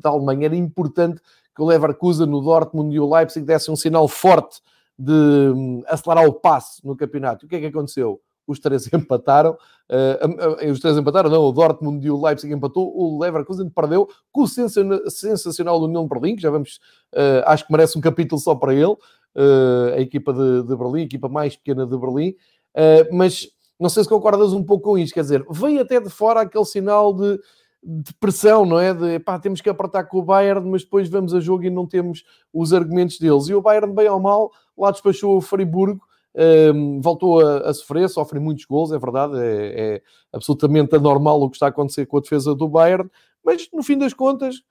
da 0.00 0.10
Alemanha, 0.10 0.46
era 0.46 0.56
importante 0.56 1.20
que 1.54 1.62
o 1.62 1.66
Leverkusen, 1.66 2.32
o 2.32 2.40
Dortmund 2.40 2.94
e 2.94 3.00
o 3.00 3.12
Leipzig 3.12 3.44
dessem 3.44 3.72
um 3.72 3.76
sinal 3.76 4.06
forte 4.06 4.60
de 4.98 5.12
hum, 5.12 5.82
acelerar 5.86 6.26
o 6.26 6.32
passo 6.32 6.86
no 6.86 6.94
campeonato. 6.94 7.46
O 7.46 7.48
que 7.48 7.56
é 7.56 7.60
que 7.60 7.66
aconteceu? 7.66 8.20
Os 8.46 8.58
três 8.58 8.86
empataram, 8.92 9.52
uh, 9.52 10.70
os 10.70 10.78
três 10.78 10.96
empataram, 10.96 11.30
não, 11.30 11.42
o 11.42 11.52
Dortmund 11.52 12.06
e 12.06 12.10
o 12.10 12.22
Leipzig 12.22 12.52
empatou, 12.52 12.96
o 12.96 13.18
Leverkusen 13.18 13.68
perdeu 13.70 14.08
com 14.30 14.42
o 14.42 14.48
sensacional 14.48 15.80
União 15.80 16.02
de 16.04 16.08
Berlim, 16.08 16.36
que 16.36 16.42
já 16.42 16.50
vamos, 16.50 16.78
uh, 17.14 17.42
acho 17.46 17.66
que 17.66 17.72
merece 17.72 17.98
um 17.98 18.00
capítulo 18.00 18.40
só 18.40 18.54
para 18.54 18.74
ele, 18.74 18.96
uh, 19.36 19.94
a 19.94 20.00
equipa 20.00 20.32
de, 20.32 20.62
de, 20.62 20.76
Berlim, 20.76 21.00
a 21.00 21.04
equipa 21.04 21.28
mais 21.28 21.56
pequena 21.56 21.86
de 21.86 21.96
Berlim, 21.96 22.30
uh, 22.30 23.14
mas 23.16 23.48
não 23.78 23.88
sei 23.88 24.02
se 24.02 24.08
concordas 24.08 24.52
um 24.52 24.62
pouco 24.62 24.90
com 24.90 24.98
isto, 24.98 25.14
quer 25.14 25.22
dizer, 25.22 25.44
veio 25.50 25.80
até 25.80 26.00
de 26.00 26.10
fora 26.10 26.42
aquele 26.42 26.64
sinal 26.64 27.14
de, 27.14 27.40
de 27.82 28.12
pressão, 28.14 28.66
não 28.66 28.78
é? 28.78 28.92
De 28.92 29.18
pá, 29.18 29.38
temos 29.38 29.60
que 29.60 29.70
apertar 29.70 30.04
com 30.04 30.18
o 30.18 30.22
Bayern, 30.22 30.68
mas 30.68 30.84
depois 30.84 31.08
vamos 31.08 31.34
a 31.34 31.40
jogo 31.40 31.64
e 31.64 31.70
não 31.70 31.86
temos 31.86 32.24
os 32.52 32.72
argumentos 32.72 33.18
deles. 33.18 33.48
E 33.48 33.54
o 33.54 33.62
Bayern, 33.62 33.94
bem 33.94 34.08
ou 34.08 34.20
mal, 34.20 34.50
lá 34.76 34.90
despachou 34.90 35.36
o 35.36 35.40
Friburgo, 35.40 36.02
um, 36.34 36.40
ehm, 36.40 37.00
voltou 37.00 37.40
a, 37.40 37.70
a, 37.70 37.74
sofrer, 37.74 38.08
sofre 38.08 38.38
muitos 38.38 38.66
gols, 38.66 38.92
é 38.92 38.98
verdade, 38.98 39.38
é, 39.38 39.94
é, 39.94 40.02
absolutamente 40.32 40.94
anormal 40.94 41.40
o 41.40 41.48
que 41.48 41.56
está 41.56 41.66
a 41.66 41.70
acontecer 41.70 42.06
com 42.06 42.18
a 42.18 42.20
defesa 42.20 42.54
do 42.54 42.68
Bayern, 42.68 43.10
mas 43.42 43.68
no 43.72 43.82
fim 43.82 43.96
das 43.96 44.12
contas 44.12 44.62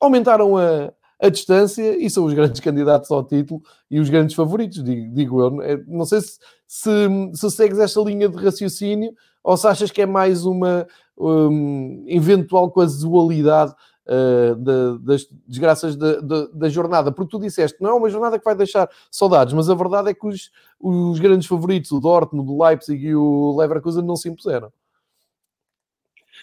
aumentaram 0.00 0.56
a, 0.56 0.92
a 1.20 1.28
distância 1.28 1.96
e 1.96 2.08
são 2.10 2.24
os 2.24 2.34
grandes 2.34 2.60
candidatos 2.60 3.10
ao 3.10 3.24
título 3.24 3.62
e 3.90 3.98
os 3.98 4.08
grandes 4.08 4.34
favoritos, 4.34 4.82
digo, 4.82 5.14
digo 5.14 5.40
eu. 5.40 5.62
É, 5.62 5.76
não 5.86 6.04
sei 6.04 6.20
se, 6.20 6.38
se, 6.66 6.90
se, 7.34 7.50
segues 7.50 7.78
esta 7.78 8.00
linha 8.00 8.28
de 8.28 8.36
raciocínio 8.36 9.14
ou 9.42 9.56
se 9.56 9.66
achas 9.66 9.90
que 9.90 10.02
é 10.02 10.06
mais 10.06 10.44
uma 10.44 10.86
um, 11.16 12.04
eventual 12.06 12.70
casualidade 12.70 13.72
uh, 14.06 14.98
das 14.98 15.26
desgraças 15.46 15.96
da, 15.96 16.20
da 16.52 16.68
jornada, 16.68 17.10
porque 17.12 17.30
tu 17.30 17.40
disseste 17.40 17.80
não 17.80 17.90
é 17.90 17.94
uma 17.94 18.10
jornada 18.10 18.38
que 18.38 18.44
vai 18.44 18.54
deixar 18.54 18.88
saudades, 19.10 19.54
mas 19.54 19.70
a 19.70 19.74
verdade 19.74 20.10
é 20.10 20.14
que 20.14 20.26
os, 20.26 20.50
os 20.80 21.18
grandes 21.18 21.46
favoritos, 21.46 21.92
o 21.92 22.00
Dortmund, 22.00 22.50
o 22.50 22.62
Leipzig 22.62 23.06
e 23.06 23.14
o 23.14 23.56
Leverkusen, 23.56 24.04
não 24.04 24.16
se 24.16 24.28
impuseram. 24.28 24.70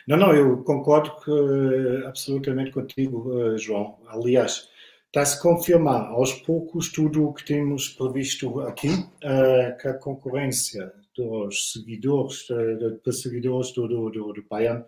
Não, 0.08 0.18
não, 0.18 0.36
eu 0.36 0.64
concordo 0.64 1.12
que, 1.22 1.32
eh, 1.32 2.08
absolutamente 2.08 2.72
contigo, 2.72 3.32
eh, 3.40 3.58
João. 3.58 4.00
Aliás, 4.08 4.70
está-se 5.08 5.38
a 5.38 5.42
confirmar 5.42 6.08
aos 6.10 6.34
poucos 6.34 6.92
tudo 6.92 7.26
o 7.28 7.34
que 7.34 7.46
temos 7.46 7.88
previsto 7.90 8.60
aqui, 8.62 8.90
uh, 8.90 9.78
que 9.80 9.88
a 9.88 9.94
concorrência 9.94 10.92
dos 11.16 11.74
seguidores, 11.74 12.48
de 12.48 13.00
perseguidores 13.04 13.72
do, 13.74 13.88
do, 13.88 14.10
do, 14.10 14.34
do 14.34 14.44
Bayern, 14.50 14.84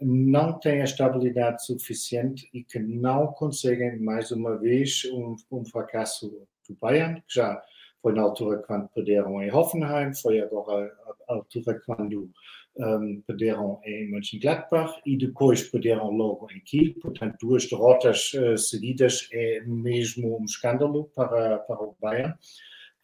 não 0.00 0.58
tem 0.60 0.80
a 0.82 0.84
estabilidade 0.84 1.64
suficiente 1.64 2.48
e 2.52 2.62
que 2.62 2.78
não 2.78 3.28
conseguem, 3.28 3.98
mais 3.98 4.30
uma 4.30 4.58
vez, 4.58 5.04
um, 5.12 5.34
um 5.50 5.64
fracasso 5.64 6.28
do 6.68 6.76
Bayern, 6.80 7.22
que 7.26 7.34
já 7.36 7.62
foi 8.02 8.12
na 8.12 8.20
altura 8.20 8.58
quando 8.58 8.88
perderam 8.88 9.42
em 9.42 9.50
Hoffenheim, 9.50 10.14
foi 10.14 10.40
agora 10.40 10.92
a 11.26 11.32
altura 11.32 11.80
quando 11.86 12.30
um, 12.76 13.22
perderam 13.26 13.80
em 13.84 14.10
Mönchengladbach 14.10 15.00
e 15.06 15.16
depois 15.16 15.62
perderam 15.62 16.10
logo 16.10 16.48
em 16.50 16.60
Kiel. 16.60 16.94
Portanto, 17.00 17.36
duas 17.40 17.68
derrotas 17.68 18.32
uh, 18.34 18.56
seguidas 18.58 19.28
é 19.32 19.62
mesmo 19.66 20.40
um 20.40 20.44
escândalo 20.44 21.10
para, 21.14 21.58
para 21.58 21.82
o 21.82 21.96
Bayern. 22.00 22.34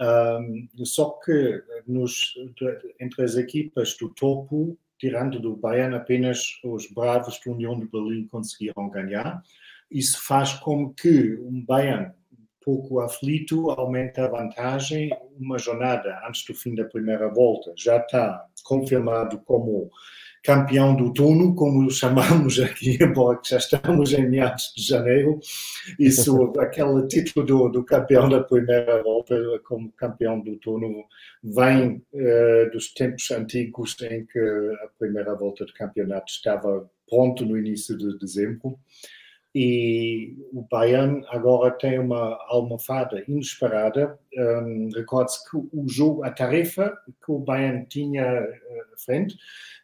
Um, 0.00 0.68
só 0.84 1.10
que 1.24 1.62
nos, 1.86 2.34
entre 2.98 3.22
as 3.22 3.36
equipas 3.36 3.96
do 3.98 4.08
topo, 4.08 4.78
tirando 4.98 5.38
do 5.38 5.56
Bayern, 5.56 5.94
apenas 5.94 6.58
os 6.64 6.90
bravos 6.90 7.38
da 7.44 7.52
União 7.52 7.78
de 7.78 7.86
Berlim 7.86 8.26
conseguiram 8.26 8.88
ganhar. 8.88 9.42
Isso 9.90 10.24
faz 10.24 10.54
com 10.54 10.92
que 10.92 11.36
um 11.36 11.64
Bayern 11.64 12.12
pouco 12.64 13.00
aflito, 13.00 13.70
aumenta 13.70 14.24
a 14.24 14.28
vantagem. 14.28 15.10
Uma 15.38 15.58
jornada 15.58 16.20
antes 16.26 16.44
do 16.44 16.54
fim 16.54 16.74
da 16.74 16.84
primeira 16.84 17.28
volta 17.28 17.72
já 17.76 17.96
está 17.96 18.44
confirmado 18.64 19.38
como 19.40 19.90
campeão 20.42 20.96
do 20.96 21.12
turno, 21.12 21.54
como 21.54 21.90
chamamos 21.90 22.58
aqui, 22.60 22.98
embora 23.02 23.38
já 23.44 23.58
estamos 23.58 24.12
em 24.12 24.28
meados 24.28 24.72
de 24.76 24.82
janeiro. 24.82 25.38
Isso, 25.98 26.52
aquele 26.58 27.06
título 27.06 27.46
do, 27.46 27.68
do, 27.68 27.84
campeão 27.84 28.28
da 28.28 28.42
primeira 28.42 29.02
volta, 29.02 29.36
como 29.64 29.92
campeão 29.92 30.40
do 30.40 30.56
turno, 30.56 31.04
vem 31.42 32.02
uh, 32.12 32.70
dos 32.72 32.92
tempos 32.92 33.30
antigos 33.30 33.96
em 34.02 34.24
que 34.24 34.38
a 34.38 34.88
primeira 34.98 35.34
volta 35.34 35.64
de 35.64 35.72
campeonato 35.74 36.32
estava 36.32 36.88
pronto 37.08 37.44
no 37.44 37.58
início 37.58 37.96
de 37.96 38.18
dezembro. 38.18 38.78
E 39.52 40.36
o 40.52 40.62
Bayern 40.70 41.24
agora 41.28 41.72
tem 41.72 41.98
uma 41.98 42.38
almofada 42.48 43.24
inesperada. 43.26 44.18
Um, 44.36 44.90
Recorde-se 44.94 45.50
que 45.50 45.56
o 45.56 45.88
jogo, 45.88 46.22
a 46.22 46.30
tarefa 46.30 46.96
que 47.24 47.32
o 47.32 47.40
Bayern 47.40 47.84
tinha 47.86 48.24
uh, 48.24 48.94
à 48.94 48.98
frente, 49.04 49.36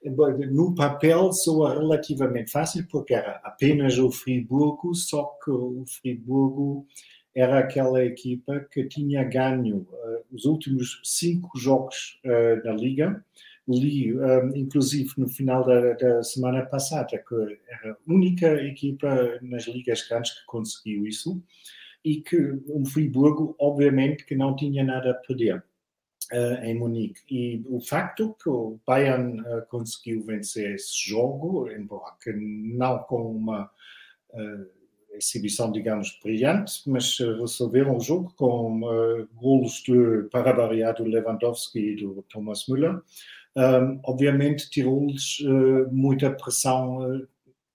no 0.05 0.75
papel 0.75 1.33
soa 1.33 1.75
relativamente 1.75 2.53
fácil, 2.53 2.87
porque 2.89 3.15
era 3.15 3.41
apenas 3.43 3.99
o 3.99 4.11
Friburgo, 4.11 4.95
só 4.95 5.25
que 5.45 5.51
o 5.51 5.85
Friburgo 5.85 6.87
era 7.35 7.59
aquela 7.59 8.05
equipa 8.05 8.61
que 8.71 8.85
tinha 8.85 9.25
ganho 9.25 9.79
uh, 9.79 10.25
os 10.33 10.45
últimos 10.45 11.01
cinco 11.03 11.59
jogos 11.59 12.21
uh, 12.25 12.63
da 12.63 12.73
Liga 12.73 13.25
li, 13.69 14.15
um, 14.15 14.55
inclusive 14.55 15.11
no 15.17 15.29
final 15.29 15.65
da, 15.65 15.95
da, 15.95 16.23
semana 16.23 16.65
passada, 16.65 17.19
que 17.19 17.59
era 17.69 17.93
a 17.93 17.97
única 18.07 18.47
equipa 18.63 19.39
nas 19.43 19.65
ligas 19.65 20.07
grandes 20.09 20.33
que 20.33 20.47
conseguiu 20.47 21.07
isso 21.07 21.43
e 22.05 22.21
que 22.21 22.37
um 22.69 22.85
Friburgo, 22.85 23.57
obviamente, 23.59 24.25
que 24.25 24.37
não 24.37 24.55
tinha 24.55 24.85
nada 24.85 25.11
a 25.11 25.15
perder. 25.15 25.65
Uh, 26.33 26.59
em 26.65 26.77
Munique. 26.77 27.21
E 27.31 27.65
o 27.69 27.79
facto 27.79 28.35
que 28.43 28.49
o 28.49 28.81
Bayern 28.85 29.41
uh, 29.43 29.65
conseguiu 29.69 30.25
vencer 30.25 30.75
esse 30.75 31.09
jogo, 31.09 31.71
embora 31.71 32.17
que 32.21 32.33
não 32.33 32.99
com 33.05 33.31
uma 33.31 33.71
uh, 34.31 34.67
exibição, 35.13 35.71
digamos, 35.71 36.19
brilhante, 36.21 36.83
mas 36.85 37.17
resolveram 37.19 37.97
o 37.97 38.01
jogo 38.01 38.35
com 38.37 38.81
golos 39.37 39.85
de, 39.85 40.29
para 40.33 40.51
variar 40.51 40.97
do 40.97 41.05
Lewandowski 41.05 41.79
e 41.79 41.95
do 41.95 42.25
Thomas 42.29 42.67
Müller, 42.67 43.01
um, 43.57 44.01
obviamente 44.05 44.69
tirou-lhes 44.69 45.41
uh, 45.41 45.91
muita 45.91 46.31
pressão, 46.31 46.99
uh, 46.99 47.27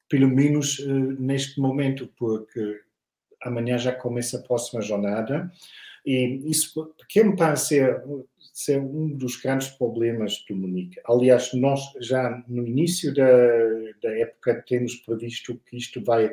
pelo 0.07 0.27
menos 0.27 0.77
uh, 0.79 1.11
neste 1.19 1.59
momento, 1.59 2.07
porque 2.17 2.81
amanhã 3.41 3.77
já 3.77 3.91
começa 3.91 4.37
a 4.37 4.41
próxima 4.41 4.81
jornada 4.81 5.51
e 6.05 6.49
isso 6.49 6.93
que 7.07 7.23
me 7.23 7.35
parece 7.35 7.79
ser, 8.53 8.81
um 8.81 9.09
dos 9.15 9.37
grandes 9.37 9.69
problemas 9.69 10.43
do 10.47 10.55
Munique. 10.55 10.99
Aliás, 11.05 11.53
nós 11.53 11.81
já 12.01 12.43
no 12.47 12.67
início 12.67 13.13
da, 13.13 13.25
da 14.01 14.17
época 14.17 14.63
temos 14.67 14.95
previsto 14.95 15.59
que 15.65 15.77
isto 15.77 16.03
vai, 16.03 16.29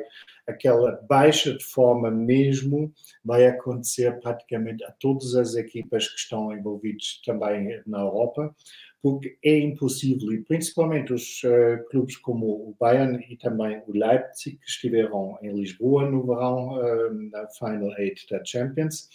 aquela 0.47 0.99
baixa 1.07 1.55
de 1.55 1.63
forma 1.63 2.09
mesmo, 2.09 2.91
vai 3.23 3.45
acontecer 3.45 4.19
praticamente 4.19 4.83
a 4.83 4.91
todas 4.91 5.35
as 5.35 5.55
equipas 5.55 6.07
que 6.07 6.19
estão 6.19 6.51
envolvidas 6.51 7.21
também 7.25 7.81
na 7.85 7.99
Europa 7.99 8.53
porque 9.01 9.37
é 9.43 9.57
impossível, 9.59 10.33
e 10.33 10.43
principalmente 10.43 11.13
os 11.13 11.41
uh, 11.43 11.83
clubes 11.89 12.17
como 12.17 12.47
o 12.47 12.75
Bayern 12.79 13.25
e 13.29 13.37
também 13.37 13.81
o 13.87 13.91
Leipzig, 13.93 14.57
que 14.57 14.67
estiveram 14.67 15.37
em 15.41 15.53
Lisboa 15.53 16.09
no 16.09 16.25
verão, 16.25 16.77
uh, 16.77 17.13
na 17.31 17.47
Final 17.47 17.97
Eight 17.97 18.27
da 18.29 18.43
Champions, 18.43 19.07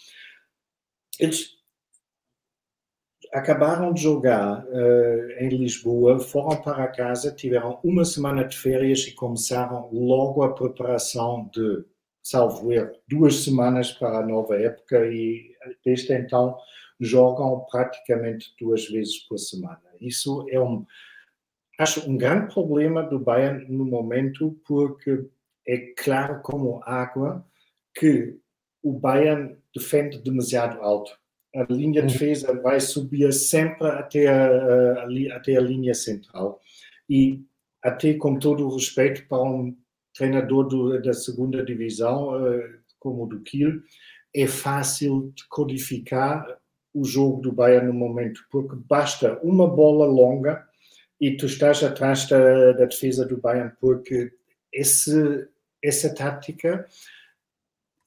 eles 1.19 1.55
acabaram 3.31 3.93
de 3.93 4.01
jogar 4.01 4.65
uh, 4.65 5.31
em 5.39 5.49
Lisboa, 5.49 6.19
foram 6.19 6.61
para 6.61 6.87
casa, 6.87 7.31
tiveram 7.31 7.79
uma 7.83 8.05
semana 8.05 8.43
de 8.43 8.57
férias 8.57 9.05
e 9.07 9.13
começaram 9.13 9.89
logo 9.91 10.41
a 10.41 10.53
preparação 10.53 11.49
de, 11.53 11.85
salvo 12.23 12.71
erro, 12.71 12.91
duas 13.07 13.43
semanas 13.43 13.91
para 13.91 14.19
a 14.19 14.25
nova 14.25 14.59
época 14.59 15.05
e 15.05 15.53
desde 15.83 16.13
então 16.13 16.57
jogam 16.99 17.65
praticamente 17.69 18.53
duas 18.59 18.87
vezes 18.87 19.19
por 19.27 19.37
semana. 19.37 19.81
Isso 19.99 20.45
é 20.49 20.59
um, 20.59 20.85
acho 21.79 22.09
um 22.09 22.17
grande 22.17 22.53
problema 22.53 23.03
do 23.03 23.19
Bayern 23.19 23.65
no 23.69 23.85
momento, 23.85 24.59
porque 24.65 25.25
é 25.67 25.93
claro 25.97 26.41
como 26.41 26.81
água 26.83 27.45
que 27.93 28.37
o 28.83 28.93
Bayern 28.93 29.57
defende 29.73 30.19
demasiado 30.19 30.81
alto. 30.81 31.11
A 31.55 31.63
linha 31.71 32.01
de 32.01 32.07
uhum. 32.07 32.07
defesa 32.07 32.61
vai 32.61 32.79
subir 32.79 33.31
sempre 33.33 33.87
até 33.87 34.27
a, 34.27 35.05
até 35.35 35.55
a 35.55 35.61
linha 35.61 35.93
central. 35.93 36.59
E 37.09 37.43
até 37.81 38.13
com 38.15 38.37
todo 38.37 38.65
o 38.65 38.75
respeito 38.75 39.27
para 39.27 39.41
um 39.41 39.75
treinador 40.13 40.67
do, 40.67 41.01
da 41.01 41.13
segunda 41.13 41.63
divisão, 41.63 42.29
uh, 42.35 42.63
como 42.99 43.23
o 43.23 43.27
do 43.27 43.41
Kiel, 43.41 43.73
é 44.33 44.47
fácil 44.47 45.31
de 45.35 45.47
codificar 45.47 46.45
o 46.95 47.03
jogo 47.03 47.41
do 47.41 47.51
Bayern 47.51 47.87
no 47.87 47.93
momento, 47.93 48.45
porque 48.49 48.75
basta 48.87 49.37
uma 49.43 49.67
bola 49.67 50.05
longa 50.05 50.65
e 51.19 51.35
tu 51.35 51.45
estás 51.45 51.83
atrás 51.83 52.27
da, 52.27 52.71
da 52.71 52.85
defesa 52.85 53.25
do 53.25 53.37
Bayern, 53.37 53.73
porque 53.81 54.31
esse, 54.71 55.45
essa 55.83 56.13
tática 56.15 56.87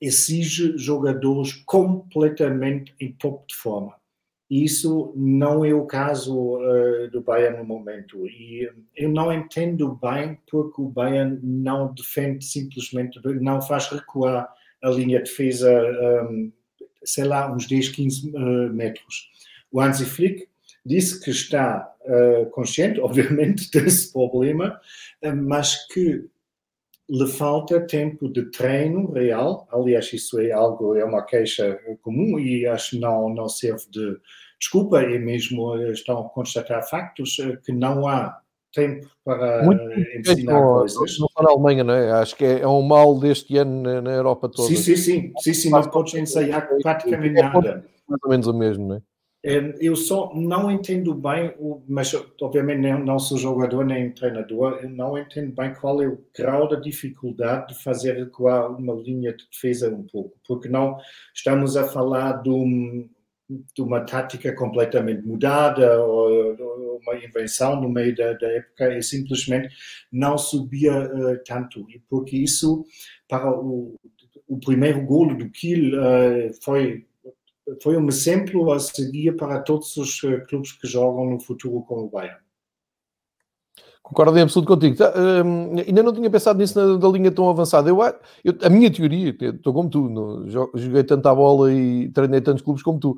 exige 0.01 0.77
jogadores 0.79 1.53
completamente 1.66 2.94
em 2.98 3.12
top 3.12 3.46
de 3.46 3.55
forma. 3.55 3.94
E 4.51 4.64
isso 4.64 5.12
não 5.14 5.62
é 5.62 5.74
o 5.74 5.85
caso 5.85 6.57
uh, 6.57 7.11
do 7.11 7.20
Bayern 7.20 7.59
no 7.59 7.64
momento. 7.64 8.27
E 8.27 8.70
eu 8.96 9.11
não 9.11 9.31
entendo 9.31 9.98
bem 10.01 10.38
porque 10.51 10.81
o 10.81 10.88
Bayern 10.88 11.38
não 11.42 11.92
defende 11.92 12.42
simplesmente, 12.42 13.20
não 13.42 13.61
faz 13.61 13.88
recuar 13.88 14.51
a 14.83 14.88
linha 14.88 15.18
de 15.18 15.29
defesa 15.29 15.70
um, 16.31 16.51
sei 17.05 17.25
lá, 17.25 17.53
uns 17.53 17.67
10, 17.67 17.89
15 17.91 18.31
uh, 18.31 18.73
metros. 18.73 19.31
O 19.71 19.81
Hansi 19.81 20.05
Flick 20.05 20.49
disse 20.85 21.21
que 21.21 21.31
está 21.31 21.93
uh, 22.03 22.47
consciente, 22.51 23.01
obviamente, 23.01 23.71
desse 23.71 24.13
problema, 24.13 24.81
uh, 25.25 25.37
mas 25.37 25.87
que 25.89 26.25
lhe 27.11 27.27
falta 27.27 27.81
tempo 27.81 28.29
de 28.29 28.51
treino 28.51 29.11
real. 29.13 29.67
Aliás, 29.73 30.13
isso 30.13 30.39
é 30.39 30.53
algo, 30.53 30.95
é 30.95 31.05
uma 31.05 31.25
queixa 31.25 31.79
comum 32.03 32.39
e 32.39 32.67
acho 32.67 32.91
que 32.91 33.01
não, 33.01 33.31
não 33.31 33.49
serve 33.49 33.85
de 33.91 34.21
desculpa, 34.61 35.01
é 35.01 35.19
mesmo, 35.19 35.75
estão 35.93 36.19
a 36.19 36.29
constatar 36.29 36.87
factos 36.89 37.37
que 37.65 37.73
não 37.73 38.09
há 38.09 38.41
tempo 38.73 39.09
para 39.25 39.65
Muito 39.65 39.83
ensinar 40.19 40.61
coisas. 40.61 41.19
Não 41.19 41.29
só 41.29 41.43
na 41.43 41.51
Alemanha, 41.51 41.85
não 41.85 41.95
é? 41.95 42.13
Acho 42.13 42.37
que 42.37 42.45
é, 42.45 42.61
é 42.61 42.69
um 42.69 42.83
mal 42.83 43.19
deste 43.19 43.57
ano 43.57 44.01
na, 44.03 44.11
Europa 44.11 44.49
toda. 44.49 44.69
Sim, 44.69 44.77
sim, 44.77 44.97
sim. 44.97 45.33
sim, 45.39 45.55
sim 45.55 45.71
não 45.71 45.83
podes 45.83 46.15
ensaiar 46.15 46.69
praticamente 46.83 47.35
nada. 47.35 47.85
Mais 48.09 48.21
ou 48.23 48.31
menos 48.31 48.47
o 48.47 48.55
mesmo, 48.55 48.89
não 48.89 48.97
é? 48.97 49.03
Eu 49.81 49.95
só 49.95 50.33
não 50.35 50.69
entendo 50.69 51.15
bem, 51.15 51.55
mas 51.89 52.13
obviamente 52.43 52.81
não 52.81 53.21
sou 53.21 53.39
jogador 53.39 53.85
nem 53.85 54.11
treinador, 54.11 54.81
eu 54.83 54.91
não 54.91 55.17
entendo 55.17 55.55
bem 55.55 55.73
qual 55.75 56.03
é 56.03 56.09
o 56.09 56.19
grau 56.37 56.69
da 56.69 56.75
dificuldade 56.75 57.69
de 57.69 57.83
fazer 57.83 58.17
recuar 58.17 58.69
uma 58.73 58.95
linha 58.95 59.33
de 59.33 59.49
defesa 59.49 59.95
um 59.95 60.03
pouco, 60.03 60.37
porque 60.47 60.69
não 60.69 60.99
estamos 61.33 61.77
a 61.77 61.85
falar 61.85 62.43
de 62.43 62.51
um, 62.51 63.09
de 63.49 63.83
uma 63.83 64.01
tática 64.05 64.55
completamente 64.55 65.23
mudada 65.27 66.03
ou, 66.05 66.99
uma 67.03 67.17
invenção 67.17 67.81
no 67.81 67.89
meio 67.89 68.15
da, 68.15 68.33
da 68.35 68.49
época 68.49 68.97
e 68.97 69.03
simplesmente 69.03 69.75
não 70.13 70.37
subia 70.37 70.93
uh, 70.93 71.43
tanto 71.47 71.89
e 71.91 72.01
porque 72.09 72.37
isso 72.37 72.85
para 73.29 73.51
o, 73.51 73.95
o 74.47 74.59
primeiro 74.59 75.05
golo 75.05 75.37
do 75.37 75.49
Kiel 75.51 75.95
uh, 75.95 76.55
foi 76.63 77.07
foi 77.83 77.99
um 77.99 78.09
exemplo 78.09 78.73
a 78.73 78.81
seguir 78.81 79.37
para 79.37 79.61
todos 79.61 79.97
os 79.97 80.23
uh, 80.23 80.43
clubes 80.49 80.73
que 80.73 80.89
jogam 80.89 81.31
no 81.31 81.41
futuro 81.41 81.83
com 81.83 82.05
o 82.05 82.09
Bayern. 82.09 82.41
Concordo 84.09 84.38
em 84.38 84.42
absoluto 84.42 84.68
contigo. 84.68 84.97
Tá, 84.97 85.12
hum, 85.44 85.77
ainda 85.87 86.03
não 86.03 86.14
tinha 86.14 86.31
pensado 86.31 86.59
nisso 86.59 86.79
na, 86.79 86.97
da 86.97 87.09
linha 87.09 87.31
tão 87.31 87.49
avançada. 87.51 87.90
Eu, 87.90 87.99
eu, 88.42 88.55
a 88.62 88.68
minha 88.71 88.90
teoria, 88.90 89.37
estou 89.38 89.75
como 89.75 89.90
tu, 89.90 90.09
no, 90.09 90.49
joguei 90.75 91.05
tanta 91.05 91.35
bola 91.35 91.71
e 91.71 92.09
treinei 92.09 92.40
tantos 92.40 92.62
clubes 92.62 92.83
como 92.83 92.99
tu. 92.99 93.11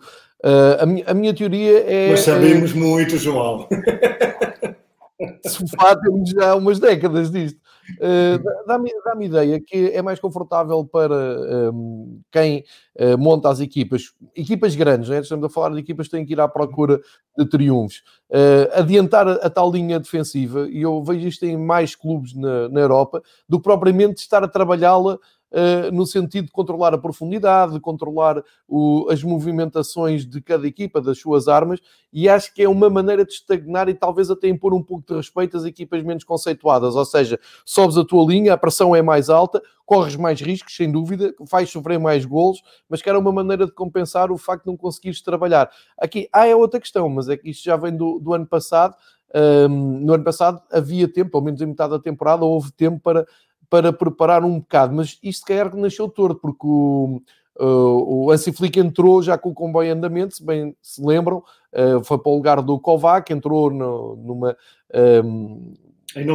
Uh, 0.44 0.82
a, 0.82 0.86
minha, 0.86 1.04
a 1.06 1.14
minha 1.14 1.32
teoria 1.32 1.78
é. 1.78 2.10
Mas 2.10 2.20
sabemos 2.20 2.72
é, 2.72 2.74
muito, 2.74 3.16
João. 3.18 3.68
Sofá 5.46 5.94
temos 5.96 6.30
já 6.30 6.56
umas 6.56 6.80
décadas 6.80 7.30
disto. 7.30 7.59
Uh, 7.98 8.66
Dá-me 8.66 8.90
dá 9.04 9.24
ideia 9.24 9.60
que 9.60 9.90
é 9.90 10.02
mais 10.02 10.20
confortável 10.20 10.84
para 10.84 11.70
um, 11.72 12.20
quem 12.30 12.64
uh, 12.98 13.18
monta 13.18 13.48
as 13.48 13.60
equipas, 13.60 14.12
equipas 14.34 14.74
grandes, 14.74 15.08
né? 15.08 15.20
estamos 15.20 15.44
a 15.44 15.48
falar 15.48 15.70
de 15.70 15.80
equipas 15.80 16.06
que 16.06 16.16
têm 16.16 16.24
que 16.24 16.32
ir 16.32 16.40
à 16.40 16.48
procura 16.48 17.00
de 17.36 17.48
triunfos, 17.48 18.02
uh, 18.30 18.78
adiantar 18.80 19.26
a, 19.26 19.32
a, 19.34 19.50
tal 19.50 19.70
linha 19.70 19.98
defensiva, 19.98 20.68
e 20.68 20.82
eu 20.82 21.02
vejo 21.02 21.26
isto 21.26 21.44
em 21.44 21.56
mais 21.56 21.94
clubes 21.94 22.34
na, 22.34 22.68
na 22.68 22.80
Europa, 22.80 23.22
do 23.48 23.58
que 23.58 23.64
propriamente 23.64 24.20
estar 24.20 24.44
a 24.44 24.48
trabalhá-la 24.48 25.18
no 25.92 26.06
sentido 26.06 26.46
de 26.46 26.52
controlar 26.52 26.94
a 26.94 26.98
profundidade, 26.98 27.72
de 27.72 27.80
controlar 27.80 28.42
o, 28.68 29.08
as 29.10 29.22
movimentações 29.22 30.24
de 30.24 30.40
cada 30.40 30.66
equipa, 30.66 31.00
das 31.00 31.18
suas 31.18 31.48
armas, 31.48 31.80
e 32.12 32.28
acho 32.28 32.54
que 32.54 32.62
é 32.62 32.68
uma 32.68 32.88
maneira 32.88 33.24
de 33.24 33.32
estagnar 33.32 33.88
e 33.88 33.94
talvez 33.94 34.30
até 34.30 34.48
impor 34.48 34.74
um 34.74 34.82
pouco 34.82 35.04
de 35.06 35.14
respeito 35.14 35.56
às 35.56 35.64
equipas 35.64 36.02
menos 36.02 36.24
conceituadas. 36.24 36.94
Ou 36.94 37.04
seja, 37.04 37.38
sobes 37.64 37.96
a 37.96 38.04
tua 38.04 38.24
linha, 38.24 38.52
a 38.52 38.56
pressão 38.56 38.94
é 38.94 39.02
mais 39.02 39.28
alta, 39.28 39.62
corres 39.84 40.14
mais 40.14 40.40
riscos, 40.40 40.76
sem 40.76 40.90
dúvida, 40.90 41.34
vais 41.40 41.68
sofrer 41.68 41.98
mais 41.98 42.24
golos, 42.24 42.62
mas 42.88 43.02
que 43.02 43.08
era 43.08 43.18
uma 43.18 43.32
maneira 43.32 43.66
de 43.66 43.72
compensar 43.72 44.30
o 44.30 44.38
facto 44.38 44.64
de 44.64 44.70
não 44.70 44.76
conseguires 44.76 45.20
trabalhar. 45.20 45.70
Aqui, 45.98 46.28
ah, 46.32 46.46
é 46.46 46.54
outra 46.54 46.78
questão, 46.78 47.08
mas 47.08 47.28
é 47.28 47.36
que 47.36 47.50
isto 47.50 47.64
já 47.64 47.76
vem 47.76 47.96
do, 47.96 48.18
do 48.20 48.32
ano 48.32 48.46
passado. 48.46 48.94
Um, 49.32 50.00
no 50.00 50.14
ano 50.14 50.24
passado 50.24 50.60
havia 50.72 51.06
tempo, 51.06 51.30
pelo 51.30 51.44
menos 51.44 51.60
em 51.60 51.66
metade 51.66 51.90
da 51.90 52.00
temporada, 52.00 52.44
houve 52.44 52.72
tempo 52.72 53.00
para 53.00 53.26
para 53.70 53.92
preparar 53.92 54.44
um 54.44 54.58
bocado, 54.58 54.94
mas 54.94 55.18
isto 55.22 55.38
se 55.40 55.44
calhar 55.44 55.74
nasceu 55.76 56.08
torto, 56.08 56.40
porque 56.40 56.66
o, 56.66 57.22
Uh, 57.60 58.30
o 58.32 58.38
Flick 58.38 58.80
entrou 58.80 59.22
já 59.22 59.36
com 59.36 59.50
o 59.50 59.54
comboio 59.54 59.88
em 59.88 59.90
andamento, 59.90 60.34
se 60.34 60.42
bem 60.42 60.74
se 60.80 61.04
lembram, 61.04 61.44
uh, 61.74 62.02
foi 62.02 62.16
para 62.16 62.32
o 62.32 62.34
lugar 62.34 62.62
do 62.62 62.80
Kovac, 62.80 63.30
entrou 63.30 63.70
no, 63.70 64.16
numa 64.16 64.56
um, 65.22 65.74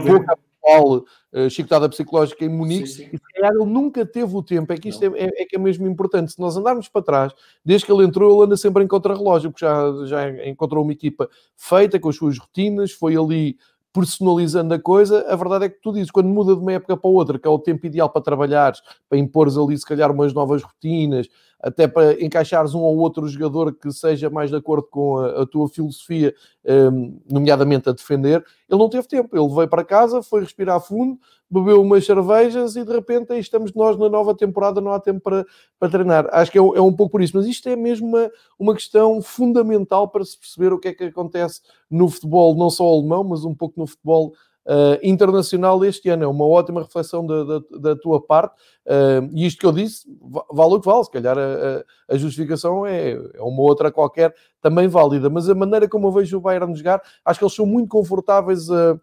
pouca 0.06 0.38
atual 0.66 0.98
uh, 1.34 1.50
chicotada 1.50 1.90
psicológica 1.90 2.46
em 2.46 2.50
Munique, 2.50 2.88
sim, 2.88 3.06
sim. 3.06 3.10
e 3.12 3.18
se 3.18 3.34
calhar 3.34 3.54
ele 3.54 3.66
nunca 3.66 4.06
teve 4.06 4.36
o 4.36 4.44
tempo, 4.44 4.72
é 4.72 4.78
que 4.78 4.90
isto 4.90 5.04
é, 5.04 5.08
é, 5.08 5.42
é, 5.42 5.46
que 5.46 5.56
é 5.56 5.60
mesmo 5.60 5.88
importante, 5.88 6.34
se 6.34 6.40
nós 6.40 6.56
andarmos 6.58 6.88
para 6.90 7.02
trás, 7.02 7.34
desde 7.64 7.88
que 7.88 7.92
ele 7.92 8.06
entrou, 8.06 8.32
ele 8.32 8.46
anda 8.46 8.58
sempre 8.58 8.84
em 8.84 8.88
contra-relógio, 8.88 9.50
porque 9.50 9.66
já, 9.66 10.06
já 10.06 10.48
encontrou 10.48 10.84
uma 10.84 10.94
equipa 10.94 11.28
feita, 11.56 12.00
com 12.00 12.10
as 12.10 12.16
suas 12.16 12.38
rotinas, 12.38 12.92
foi 12.92 13.16
ali 13.18 13.58
personalizando 13.96 14.74
a 14.74 14.80
coisa, 14.80 15.26
a 15.30 15.36
verdade 15.38 15.66
é 15.66 15.70
que 15.70 15.80
tu 15.82 15.94
dizes, 15.94 16.12
quando 16.12 16.28
muda 16.28 16.54
de 16.54 16.62
uma 16.62 16.74
época 16.74 16.98
para 16.98 17.10
outra, 17.10 17.40
que 17.40 17.48
é 17.48 17.50
o 17.50 17.58
tempo 17.58 17.86
ideal 17.86 18.10
para 18.10 18.22
trabalhares, 18.22 18.82
para 19.08 19.18
impores 19.18 19.58
ali 19.58 19.78
se 19.78 19.86
calhar 19.86 20.12
umas 20.12 20.34
novas 20.34 20.62
rotinas, 20.62 21.28
até 21.60 21.88
para 21.88 22.22
encaixares 22.24 22.74
um 22.74 22.80
ou 22.80 22.98
outro 22.98 23.28
jogador 23.28 23.74
que 23.74 23.92
seja 23.92 24.30
mais 24.30 24.50
de 24.50 24.56
acordo 24.56 24.88
com 24.88 25.18
a, 25.18 25.44
a 25.44 25.46
tua 25.46 25.68
filosofia, 25.68 26.34
um, 26.66 27.20
nomeadamente 27.30 27.90
a 27.90 27.92
defender, 27.92 28.44
ele 28.70 28.80
não 28.80 28.90
teve 28.90 29.08
tempo. 29.08 29.36
Ele 29.36 29.54
veio 29.54 29.68
para 29.68 29.84
casa, 29.84 30.22
foi 30.22 30.42
respirar 30.42 30.80
fundo, 30.80 31.20
bebeu 31.50 31.82
umas 31.82 32.06
cervejas 32.06 32.76
e 32.76 32.84
de 32.84 32.92
repente 32.92 33.32
aí 33.32 33.40
estamos 33.40 33.74
nós 33.74 33.98
na 33.98 34.10
nova 34.10 34.36
temporada, 34.36 34.82
não 34.82 34.92
há 34.92 35.00
tempo 35.00 35.22
para, 35.22 35.46
para 35.80 35.90
treinar. 35.90 36.28
Acho 36.32 36.52
que 36.52 36.60
é, 36.60 36.62
é 36.62 36.82
um 36.82 36.94
pouco 36.94 37.14
por 37.14 37.22
isso, 37.22 37.36
mas 37.36 37.46
isto 37.46 37.68
é 37.70 37.76
mesmo 37.76 38.08
uma, 38.08 38.32
uma 38.60 38.74
questão 38.74 39.22
fundamental 39.22 40.08
para 40.08 40.24
se 40.24 40.38
perceber 40.38 40.74
o 40.74 40.80
que 40.80 40.90
é 40.90 40.94
que 40.94 41.04
acontece 41.06 41.62
no 41.90 42.10
futebol, 42.10 42.56
não 42.56 42.70
só 42.70 42.86
alemão, 42.86 43.24
mas 43.24 43.46
um 43.46 43.56
pouco 43.56 43.80
no 43.80 43.88
futebol 43.88 44.34
uh, 44.66 45.00
internacional 45.04 45.84
este 45.86 46.10
ano. 46.10 46.24
É 46.24 46.28
uma 46.28 46.46
ótima 46.46 46.82
reflexão 46.82 47.26
da, 47.26 47.44
da, 47.44 47.60
da 47.80 47.96
tua 47.96 48.22
parte. 48.22 48.56
Uh, 48.86 49.30
e 49.34 49.46
isto 49.46 49.60
que 49.60 49.66
eu 49.66 49.72
disse, 49.72 50.06
vale 50.52 50.74
o 50.74 50.80
que 50.80 50.86
vale. 50.86 51.04
Se 51.04 51.12
calhar 51.12 51.38
a, 51.38 51.84
a, 52.14 52.18
justificação 52.18 52.86
é, 52.86 53.12
é, 53.12 53.42
uma 53.42 53.62
outra 53.62 53.92
qualquer, 53.92 54.34
também 54.62 54.88
válida. 54.88 55.30
Mas 55.30 55.50
a 55.50 55.56
maneira 55.56 55.88
como 55.88 56.08
eu 56.08 56.12
vejo 56.12 56.38
o 56.38 56.42
Bayern 56.42 56.76
jogar, 56.76 57.02
acho 57.24 57.40
que 57.40 57.46
eles 57.46 57.56
são 57.56 57.66
muito 57.66 57.90
confortáveis 57.90 58.70
a, 58.70 59.00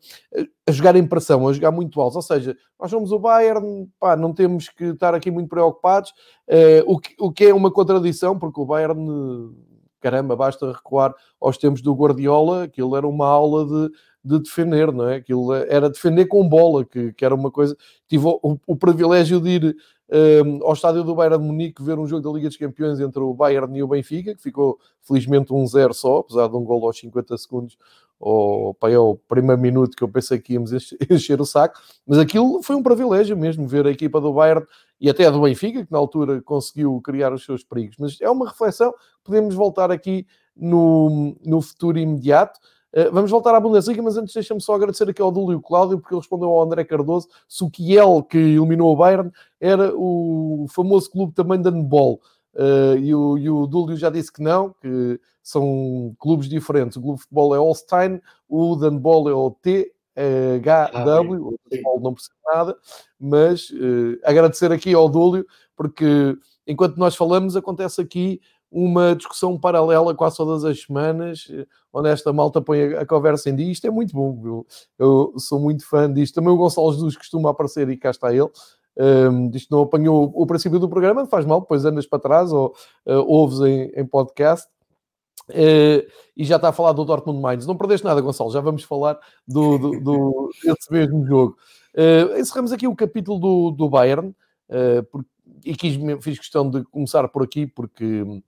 a 0.67 0.73
jogar 0.73 0.97
em 0.97 1.07
pressão, 1.07 1.47
a 1.47 1.53
jogar 1.53 1.71
muito 1.71 2.01
alto. 2.01 2.17
Ou 2.17 2.23
seja, 2.23 2.57
nós 2.79 2.91
somos 2.91 3.13
o 3.13 3.19
Bayern, 3.19 3.89
pá, 3.99 4.17
não 4.17 4.33
temos 4.33 4.69
que 4.69 4.85
estar 4.85 5.15
aqui 5.15 5.31
muito 5.31 5.49
preocupados. 5.49 6.11
Uh, 6.49 6.83
o, 6.87 6.99
que, 6.99 7.15
o 7.19 7.33
que 7.33 7.45
é 7.47 7.55
uma 7.55 7.71
contradição, 7.71 8.39
porque 8.39 8.61
o 8.61 8.67
Bayern 8.67 9.53
caramba, 10.03 10.35
basta 10.35 10.73
recuar 10.73 11.15
aos 11.41 11.57
tempos 11.57 11.81
do 11.81 11.95
Guardiola, 11.95 12.65
aquilo 12.65 12.97
era 12.97 13.07
uma 13.07 13.27
aula 13.27 13.65
de, 13.65 13.95
de 14.25 14.39
defender, 14.39 14.93
não 14.93 15.09
é? 15.09 15.17
Aquilo 15.17 15.53
era 15.53 15.91
defender 15.91 16.27
com 16.27 16.49
bola, 16.49 16.85
que, 16.85 17.13
que 17.13 17.25
era 17.25 17.35
uma 17.35 17.51
coisa. 17.51 17.77
Tive 18.09 18.27
o, 18.27 18.59
o 18.67 18.77
privilégio 18.77 19.41
de 19.41 19.51
ir 19.51 19.77
um, 20.45 20.65
ao 20.65 20.75
estádio 20.75 21.03
do 21.03 21.15
Bayern 21.15 21.39
de 21.39 21.45
Munique 21.45 21.83
ver 21.83 21.99
um 21.99 22.07
jogo 22.07 22.23
da 22.23 22.31
Liga 22.37 22.49
dos 22.49 22.57
Campeões 22.57 23.01
entre 23.01 23.21
o 23.21 23.33
Bayern 23.35 23.77
e 23.77 23.83
o 23.83 23.89
Benfica, 23.89 24.35
que 24.35 24.43
ficou 24.43 24.79
felizmente 25.01 25.53
1-0 25.53 25.93
só, 25.93 26.19
apesar 26.19 26.49
de 26.49 26.57
um 26.57 26.65
gol 26.65 26.87
aos 26.87 26.99
50 26.99 27.37
segundos, 27.39 27.77
ou 28.21 28.73
para 28.75 29.01
o 29.01 29.17
primeiro 29.17 29.61
minuto 29.61 29.97
que 29.97 30.05
eu 30.05 30.09
pensei 30.09 30.39
que 30.39 30.53
íamos 30.53 30.71
encher 31.11 31.41
o 31.41 31.45
saco, 31.45 31.81
mas 32.07 32.19
aquilo 32.19 32.63
foi 32.63 32.77
um 32.77 32.83
privilégio 32.83 33.37
mesmo, 33.37 33.67
ver 33.67 33.87
a 33.87 33.91
equipa 33.91 34.21
do 34.21 34.33
Bayern 34.33 34.65
e 35.01 35.11
até 35.11 35.27
a 35.27 35.31
do 35.31 35.41
Benfica, 35.41 35.85
que 35.85 35.91
na 35.91 35.99
altura 35.99 36.41
conseguiu 36.43 37.01
criar 37.01 37.33
os 37.33 37.45
seus 37.45 37.65
perigos. 37.65 37.97
Mas 37.99 38.21
é 38.21 38.31
uma 38.31 38.49
reflexão, 38.49 38.95
podemos 39.25 39.55
voltar 39.55 39.91
aqui 39.91 40.27
no, 40.57 41.35
no 41.45 41.61
futuro 41.61 41.99
imediato. 41.99 42.61
Eh, 42.93 43.09
vamos 43.11 43.31
voltar 43.31 43.55
à 43.55 43.61
Bundesliga, 43.61 44.03
mas 44.03 44.17
antes 44.17 44.35
deixa-me 44.35 44.61
só 44.61 44.75
agradecer 44.75 45.09
aqui 45.09 45.23
ao 45.23 45.33
Dúlio 45.33 45.61
Cláudio, 45.61 45.99
porque 45.99 46.15
ele 46.15 46.21
respondeu 46.21 46.51
ao 46.51 46.63
André 46.63 46.85
Cardoso 46.85 47.29
se 47.49 47.65
o 47.65 47.71
Kiel, 47.71 48.23
que 48.23 48.37
eliminou 48.37 48.93
o 48.93 48.97
Bayern, 48.97 49.33
era 49.59 49.93
o 49.97 50.67
famoso 50.69 51.11
clube 51.11 51.33
também 51.33 51.61
de 51.61 51.71
handball. 51.71 52.21
Uh, 52.55 52.99
e, 52.99 53.15
o, 53.15 53.39
e 53.39 53.49
o 53.49 53.67
Dúlio 53.67 53.97
já 53.97 54.11
disse 54.11 54.31
que 54.31 54.43
não, 54.43 54.75
que 54.79 55.19
são 55.43 56.15
clubes 56.19 56.49
diferentes. 56.49 56.99
O 56.99 57.01
clube 57.01 57.17
de 57.17 57.23
futebol 57.23 57.55
é 57.55 57.59
Holstein, 57.59 58.21
o 58.47 58.77
de 58.77 58.85
handball 58.85 59.31
é 59.31 59.33
o 59.33 59.51
THW, 59.51 59.89
ah, 60.69 61.91
o 61.95 62.01
não 62.01 62.13
percebe 62.13 62.37
nada, 62.45 62.77
mas 63.19 63.71
uh, 63.71 64.21
agradecer 64.23 64.71
aqui 64.71 64.93
ao 64.93 65.09
Dúlio, 65.09 65.47
porque 65.75 66.37
enquanto 66.67 66.99
nós 66.99 67.17
falamos, 67.17 67.57
acontece 67.57 68.03
aqui 68.03 68.39
uma 68.73 69.15
discussão 69.15 69.59
paralela 69.59 70.15
quase 70.15 70.39
todas 70.39 70.65
as 70.65 70.81
semanas, 70.81 71.47
onde 71.93 72.09
esta 72.09 72.33
malta 72.33 72.61
põe 72.63 72.95
a, 72.95 73.05
conversa 73.05 73.51
em 73.51 73.55
dia. 73.55 73.71
Isto 73.71 73.87
é 73.87 73.91
muito 73.91 74.15
bom, 74.15 74.41
eu, 74.43 74.67
eu, 74.99 75.35
sou 75.39 75.61
muito 75.61 75.87
fã 75.87 76.11
disto. 76.11 76.35
Também 76.35 76.51
o 76.51 76.57
Gonçalo 76.57 76.93
Jesus 76.93 77.17
costuma 77.17 77.51
aparecer 77.51 77.89
e 77.91 77.97
cá 77.99 78.11
está 78.11 78.33
ele. 78.33 78.49
Um, 78.97 79.51
isto 79.55 79.71
não 79.71 79.83
apanhou 79.83 80.31
o 80.35 80.47
princípio 80.47 80.79
do 80.79 80.89
programa, 80.89 81.27
faz 81.27 81.47
mal, 81.47 81.61
depois 81.61 81.85
andas 81.85 82.07
para 82.07 82.19
trás 82.19 82.53
ou 82.53 82.75
uh, 83.07 83.13
ouves 83.27 83.61
em, 83.61 83.93
em 83.95 84.07
podcast. 84.07 84.69
Uh, 85.51 86.07
e 86.37 86.45
já 86.45 86.57
está 86.57 86.69
a 86.69 86.73
falar 86.73 86.93
do 86.93 87.05
Dortmund 87.05 87.41
Mainz. 87.41 87.67
Não 87.67 87.77
perdeste 87.77 88.07
nada, 88.07 88.21
Gonçalo, 88.21 88.51
já 88.51 88.61
vamos 88.61 88.85
falar 88.85 89.19
do, 89.47 89.79
do, 89.79 90.01
do 90.01 90.51
desse 90.65 90.93
mesmo 90.93 91.27
jogo. 91.27 91.57
Uh, 91.95 92.39
encerramos 92.39 92.73
aqui 92.73 92.87
o 92.87 92.97
capítulo 92.97 93.39
do, 93.39 93.71
do 93.71 93.89
Bayern, 93.89 94.35
porque 95.11 95.29
e 95.65 95.75
quis, 95.75 95.97
fiz 96.21 96.39
questão 96.39 96.69
de 96.69 96.85
começar 96.85 97.27
por 97.29 97.43
aqui 97.43 97.67
porque 97.67 98.23
uh, 98.23 98.43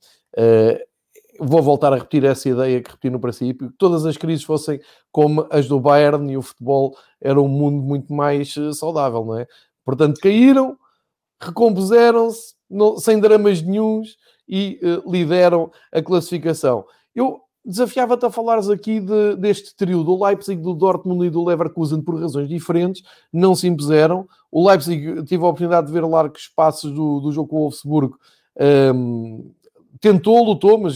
vou 1.39 1.63
voltar 1.63 1.93
a 1.93 1.97
repetir 1.97 2.25
essa 2.25 2.49
ideia 2.49 2.83
que 2.83 2.91
repeti 2.91 3.11
no 3.11 3.21
princípio, 3.21 3.71
que 3.71 3.77
todas 3.77 4.07
as 4.07 4.17
crises 4.17 4.45
fossem 4.45 4.81
como 5.11 5.47
as 5.51 5.67
do 5.67 5.81
Bayern 5.81 6.33
e 6.33 6.37
o 6.37 6.43
futebol 6.43 6.97
era 7.21 7.41
um 7.41 7.49
mundo 7.49 7.83
muito 7.83 8.13
mais 8.13 8.55
eh, 8.57 8.73
saudável, 8.73 9.25
não 9.25 9.39
é? 9.39 9.47
Portanto, 9.85 10.21
caíram, 10.21 10.79
recompuseram-se, 11.41 12.55
sem 12.99 13.21
dramas 13.21 13.63
nenhums 13.63 14.17
e 14.49 14.81
uh, 14.83 15.11
lideram 15.11 15.71
a 15.93 16.03
classificação. 16.03 16.85
Eu 17.15 17.41
desafiava-te 17.65 18.27
a 18.27 18.31
falares 18.31 18.69
aqui 18.69 19.01
de, 19.01 19.37
deste 19.37 19.75
trio 19.75 20.05
do 20.05 20.23
Leipzig, 20.23 20.61
do 20.61 20.75
Dortmund 20.75 21.27
e 21.27 21.31
do 21.31 21.45
Leverkusen 21.45 22.03
por 22.03 22.21
razões 22.21 22.49
diferentes, 22.49 23.03
não 23.33 23.55
se 23.55 23.67
impuseram. 23.67 24.29
O 24.53 24.69
Leipzig 24.69 25.25
tive 25.25 25.43
a 25.43 25.49
oportunidade 25.49 25.87
de 25.87 25.93
ver 25.93 26.05
largos 26.05 26.43
espaços 26.43 26.93
do, 26.93 27.21
do 27.21 27.33
jogo 27.33 27.49
com 27.49 27.57
o 27.57 27.61
Wolfsburgo. 27.61 28.19
Um, 28.95 29.51
tentou, 30.01 30.45
lutou, 30.45 30.79
mas 30.79 30.95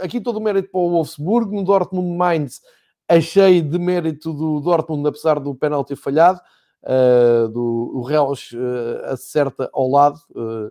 aqui 0.00 0.20
todo 0.20 0.36
o 0.36 0.42
mérito 0.42 0.70
para 0.70 0.80
o 0.80 0.90
Wolfsburgo. 0.90 1.54
No 1.54 1.64
Dortmund 1.64 2.16
Mainz 2.16 2.60
achei 3.08 3.62
de 3.62 3.78
mérito 3.78 4.32
do 4.32 4.60
Dortmund, 4.60 5.08
apesar 5.08 5.38
do 5.38 5.54
penalti 5.54 5.94
falhado. 5.94 6.40
Uh, 6.82 7.48
do, 7.48 7.92
o 7.94 8.02
Reus 8.02 8.52
uh, 8.52 9.12
acerta 9.12 9.68
ao 9.72 9.90
lado 9.90 10.18
uh, 10.30 10.70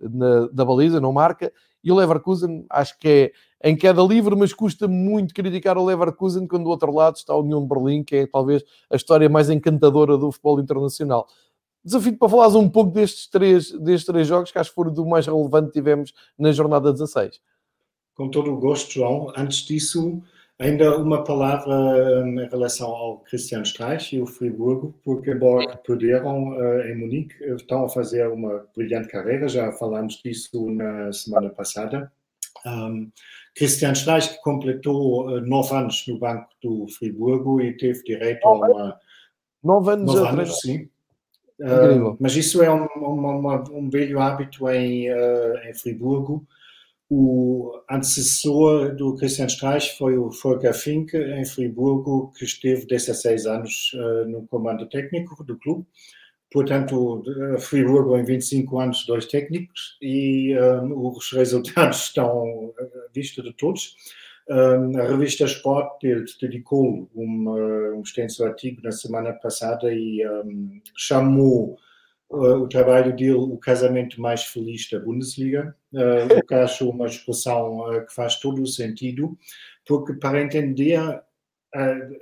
na, 0.00 0.48
da 0.52 0.64
baliza, 0.64 1.00
não 1.00 1.12
marca. 1.12 1.52
E 1.82 1.92
o 1.92 1.94
Leverkusen, 1.94 2.66
acho 2.68 2.98
que 2.98 3.08
é 3.08 3.32
em 3.62 3.76
queda 3.76 4.02
livre, 4.02 4.36
mas 4.36 4.52
custa 4.52 4.86
muito 4.86 5.34
criticar 5.34 5.78
o 5.78 5.84
Leverkusen 5.84 6.46
quando 6.46 6.64
do 6.64 6.70
outro 6.70 6.92
lado 6.92 7.16
está 7.16 7.32
a 7.32 7.38
União 7.38 7.60
de 7.60 7.68
Berlim, 7.68 8.04
que 8.04 8.16
é 8.16 8.26
talvez 8.26 8.62
a 8.90 8.96
história 8.96 9.28
mais 9.28 9.50
encantadora 9.50 10.16
do 10.16 10.30
futebol 10.30 10.60
internacional. 10.60 11.26
Desafio 11.84 12.18
para 12.18 12.28
falares 12.28 12.54
um 12.54 12.68
pouco 12.68 12.90
destes 12.90 13.28
três, 13.28 13.70
destes 13.70 14.06
três 14.06 14.26
jogos, 14.26 14.50
que 14.50 14.58
acho 14.58 14.70
que 14.70 14.74
foram 14.74 14.92
do 14.92 15.06
mais 15.06 15.26
relevante 15.26 15.68
que 15.68 15.74
tivemos 15.74 16.12
na 16.36 16.50
jornada 16.50 16.92
16. 16.92 17.40
Com 18.16 18.28
todo 18.28 18.52
o 18.52 18.56
gosto, 18.56 18.92
João. 18.92 19.32
Antes 19.36 19.58
disso, 19.58 20.20
ainda 20.58 20.98
uma 20.98 21.22
palavra 21.22 21.74
hum, 22.24 22.40
em 22.40 22.48
relação 22.48 22.88
ao 22.88 23.18
Christian 23.20 23.62
Streich 23.62 24.16
e 24.16 24.20
o 24.20 24.26
Friburgo, 24.26 24.98
porque 25.04 25.30
embora 25.30 25.76
perderam 25.76 26.56
uh, 26.56 26.80
em 26.88 26.96
Munique, 26.96 27.34
estão 27.54 27.84
a 27.84 27.88
fazer 27.88 28.26
uma 28.28 28.66
brilhante 28.74 29.08
carreira, 29.08 29.48
já 29.48 29.70
falamos 29.72 30.20
disso 30.24 30.70
na 30.70 31.12
semana 31.12 31.50
passada. 31.50 32.10
Um, 32.64 33.10
Christian 33.56 33.92
Streich, 33.92 34.28
que 34.28 34.42
completou 34.42 35.28
uh, 35.28 35.40
nove 35.40 35.74
anos 35.74 36.04
no 36.06 36.18
banco 36.18 36.48
do 36.62 36.86
Friburgo 36.88 37.60
e 37.60 37.76
teve 37.76 38.02
direito 38.04 38.46
a 38.46 38.52
uma. 38.52 38.98
Nove 39.64 39.92
anos, 39.92 40.14
nove 40.14 40.28
anos 40.28 40.60
sim. 40.60 40.88
Uh, 41.58 42.16
mas 42.20 42.36
isso 42.36 42.62
é 42.62 42.70
um, 42.70 42.84
uma, 42.96 43.64
um 43.70 43.88
velho 43.88 44.20
hábito 44.20 44.68
em, 44.68 45.10
uh, 45.10 45.56
em 45.68 45.74
Friburgo. 45.74 46.46
O 47.08 47.80
antecessor 47.90 48.94
do 48.94 49.14
Christian 49.16 49.46
Streich 49.46 49.96
foi 49.96 50.18
o 50.18 50.28
Volker 50.28 50.74
Fink, 50.74 51.16
em 51.16 51.44
Friburgo, 51.46 52.32
que 52.36 52.44
esteve 52.44 52.84
16 52.84 53.46
anos 53.46 53.92
uh, 53.94 54.28
no 54.28 54.46
comando 54.48 54.86
técnico 54.86 55.42
do 55.42 55.56
clube. 55.56 55.86
Portanto, 56.52 57.22
Friburgo 57.58 58.16
em 58.16 58.24
25 58.24 58.78
anos, 58.78 59.04
dois 59.06 59.26
técnicos, 59.26 59.98
e 60.00 60.56
um, 60.58 61.08
os 61.08 61.32
resultados 61.32 62.04
estão 62.06 62.72
à 62.78 63.12
vista 63.12 63.42
de 63.42 63.52
todos. 63.52 63.96
Um, 64.48 64.96
a 65.00 65.04
revista 65.04 65.44
Sport 65.44 66.00
dedicou 66.40 67.10
um, 67.16 67.96
um 67.96 68.00
extenso 68.00 68.44
artigo 68.44 68.80
na 68.82 68.92
semana 68.92 69.32
passada 69.32 69.92
e 69.92 70.24
um, 70.24 70.80
chamou 70.96 71.76
uh, 72.30 72.54
o 72.62 72.68
trabalho 72.68 73.14
dele 73.16 73.32
o 73.32 73.56
casamento 73.56 74.20
mais 74.20 74.44
feliz 74.44 74.88
da 74.88 75.00
Bundesliga, 75.00 75.76
uh, 75.92 76.54
acho 76.62 76.88
uma 76.88 77.06
expressão 77.06 77.80
uh, 77.80 78.06
que 78.06 78.14
faz 78.14 78.38
todo 78.38 78.62
o 78.62 78.66
sentido, 78.68 79.36
porque 79.84 80.14
para 80.14 80.40
entender 80.40 81.00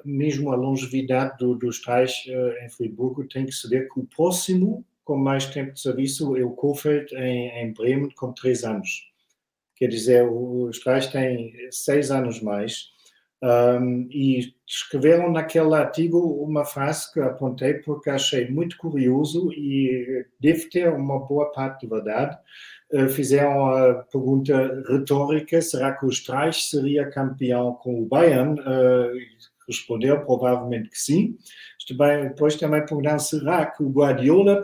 mesmo 0.05 0.53
a 0.53 0.57
longevidade 0.57 1.39
do, 1.39 1.55
dos 1.55 1.81
tais 1.81 2.25
uh, 2.27 2.65
em 2.65 2.69
Friburgo 2.69 3.29
tem 3.29 3.47
que 3.47 3.53
saber 3.53 3.89
que 3.89 4.01
o 4.01 4.07
próximo 4.07 4.85
com 5.05 5.17
mais 5.17 5.47
tempo 5.47 5.73
de 5.73 5.81
serviço 5.81 6.37
é 6.37 6.43
o 6.43 6.51
Kofeld 6.51 7.15
em, 7.15 7.49
em 7.63 7.73
Bremen 7.73 8.11
com 8.17 8.33
três 8.33 8.65
anos. 8.65 9.11
Quer 9.77 9.89
dizer, 9.89 10.27
os 10.27 10.79
tais 10.81 11.07
têm 11.09 11.53
seis 11.71 12.11
anos 12.11 12.41
mais. 12.41 12.94
Um, 13.43 14.09
e 14.11 14.55
escreveram 14.67 15.31
naquele 15.31 15.75
artigo 15.75 16.19
uma 16.19 16.65
frase 16.65 17.13
que 17.13 17.21
apontei 17.21 17.75
porque 17.75 18.09
achei 18.09 18.49
muito 18.49 18.77
curioso 18.79 19.53
e 19.53 20.25
deve 20.41 20.71
ter 20.71 20.89
uma 20.89 21.19
boa 21.19 21.53
parte 21.53 21.83
de 21.83 21.89
verdade. 21.89 22.39
Uh, 22.91 23.09
fizeram 23.09 23.67
a 23.67 23.95
pergunta 24.05 24.83
retórica: 24.89 25.61
será 25.61 25.93
que 25.93 26.07
o 26.07 26.09
Streich 26.09 26.63
seria 26.63 27.11
campeão 27.11 27.75
com 27.75 28.03
o 28.03 28.07
Bayern? 28.07 28.59
Uh, 28.61 29.13
respondeu 29.69 30.25
provavelmente 30.25 30.91
que 30.91 30.99
sim. 30.99 31.37
Depois 31.91 32.57
também 32.57 32.85
perguntaram: 32.85 33.19
será 33.19 33.67
que 33.67 33.83
o 33.83 33.91
Guardiola 33.91 34.63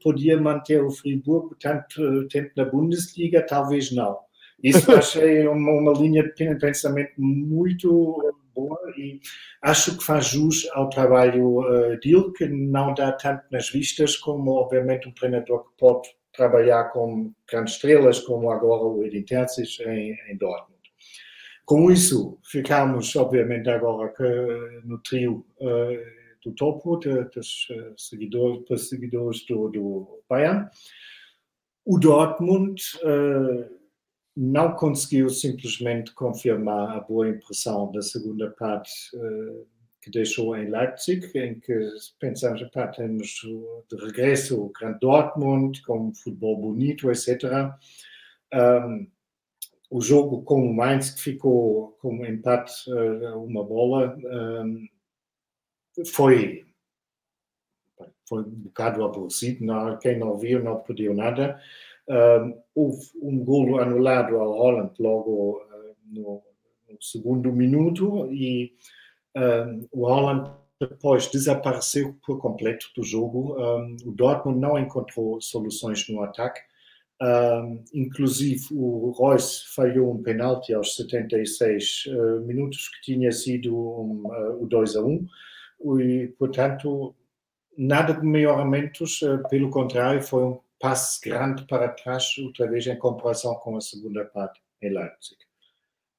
podia, 0.00 0.40
manter 0.40 0.82
o 0.82 0.90
Friburgo 0.90 1.54
tanto 1.60 2.26
tempo 2.28 2.50
na 2.56 2.64
Bundesliga? 2.64 3.46
Talvez 3.46 3.92
não. 3.92 4.25
Isso 4.62 4.90
achei 4.92 5.46
uma, 5.46 5.72
uma 5.72 5.92
linha 5.92 6.22
de 6.22 6.54
pensamento 6.58 7.12
muito 7.18 8.34
boa 8.54 8.78
e 8.96 9.20
acho 9.62 9.98
que 9.98 10.04
faz 10.04 10.26
jus 10.26 10.66
ao 10.72 10.88
trabalho 10.88 11.58
uh, 11.60 12.00
dele, 12.00 12.32
que 12.34 12.48
não 12.48 12.94
dá 12.94 13.12
tanto 13.12 13.44
nas 13.50 13.68
vistas 13.68 14.16
como, 14.16 14.52
obviamente, 14.52 15.08
um 15.08 15.12
treinador 15.12 15.64
que 15.64 15.76
pode 15.78 16.08
trabalhar 16.32 16.84
com 16.90 17.32
grandes 17.50 17.74
estrelas, 17.74 18.20
como 18.20 18.50
agora 18.50 18.82
o 18.82 19.04
Edin 19.04 19.22
Terzic 19.22 19.82
em, 19.82 20.16
em 20.28 20.36
Dortmund. 20.36 20.76
Com 21.64 21.90
isso, 21.90 22.38
ficamos, 22.44 23.14
obviamente, 23.16 23.68
agora 23.68 24.12
que, 24.12 24.22
no 24.84 24.98
trio 24.98 25.44
uh, 25.60 26.16
do 26.42 26.54
topo 26.54 26.96
de, 26.96 27.24
dos 27.24 27.66
seguidores, 27.96 28.64
dos 28.68 28.88
seguidores 28.88 29.44
do, 29.46 29.68
do 29.68 30.22
Bayern. 30.28 30.68
O 31.84 31.98
Dortmund 31.98 32.80
uh, 33.02 33.75
não 34.36 34.72
conseguiu 34.72 35.30
simplesmente 35.30 36.12
confirmar 36.12 36.98
a 36.98 37.00
boa 37.00 37.28
impressão 37.28 37.90
da 37.90 38.02
segunda 38.02 38.50
parte 38.50 38.90
uh, 39.16 39.66
que 40.02 40.10
deixou 40.10 40.56
em 40.56 40.70
Leipzig, 40.70 41.26
em 41.36 41.58
que 41.58 41.74
pensamos, 42.20 42.62
pá, 42.70 42.86
temos 42.88 43.40
de 43.88 43.96
regresso 44.04 44.62
o 44.62 44.70
Grande 44.70 45.00
Dortmund, 45.00 45.82
com 45.82 46.14
futebol 46.14 46.60
bonito, 46.60 47.10
etc. 47.10 47.42
Um, 48.54 49.08
o 49.90 50.00
jogo 50.00 50.42
com 50.42 50.64
o 50.64 50.74
Mainz, 50.74 51.10
que 51.10 51.22
ficou 51.22 51.92
com 52.00 52.24
empate 52.24 52.72
uh, 52.88 53.42
uma 53.42 53.64
bola, 53.64 54.16
um, 54.16 54.86
foi, 56.06 56.66
foi 58.28 58.42
um 58.42 58.50
bocado 58.50 59.04
aborrecido. 59.04 59.64
Quem 60.00 60.18
não 60.18 60.36
viu 60.36 60.62
não 60.62 60.80
perdeu 60.80 61.14
nada. 61.14 61.60
Um, 62.08 62.58
houve 62.74 63.04
um 63.20 63.44
golo 63.44 63.80
anulado 63.80 64.36
ao 64.36 64.52
Holland 64.52 64.92
logo 65.00 65.58
uh, 65.58 65.96
no, 66.06 66.42
segundo 67.00 67.52
minuto 67.52 68.26
e 68.32 68.72
um, 69.36 69.88
o 69.92 70.06
Holland 70.06 70.50
depois 70.80 71.26
desapareceu 71.28 72.16
por 72.24 72.38
completo 72.38 72.86
do 72.94 73.02
jogo. 73.02 73.56
Um, 73.58 73.96
o 74.04 74.12
Dortmund 74.12 74.60
não 74.60 74.78
encontrou 74.78 75.40
soluções 75.40 76.08
no 76.08 76.22
ataque. 76.22 76.60
Um, 77.20 77.82
inclusive 77.94 78.66
o 78.72 79.10
Royce 79.10 79.62
falhou 79.74 80.12
um 80.12 80.22
penalti 80.22 80.74
aos 80.74 80.96
76 80.96 82.04
uh, 82.08 82.40
minutos 82.42 82.90
que 82.90 83.12
tinha 83.12 83.32
sido 83.32 83.74
um, 83.74 84.26
uh, 84.26 84.62
o 84.62 84.66
2 84.66 84.96
a 84.96 85.02
1 85.02 85.26
e 85.98 86.28
portanto 86.38 87.14
nada 87.76 88.12
de 88.12 88.26
melhoramentos, 88.26 89.22
uh, 89.22 89.42
pelo 89.48 89.70
contrário 89.70 90.22
foi 90.22 90.44
um 90.44 90.58
passo 90.80 91.20
grande 91.22 91.66
para 91.66 91.88
trás, 91.88 92.36
outra 92.38 92.68
vez 92.68 92.86
em 92.86 92.98
comparação 92.98 93.54
com 93.56 93.76
a 93.76 93.80
segunda 93.80 94.24
parte 94.24 94.60
em 94.82 94.90
Leipzig. 94.90 95.38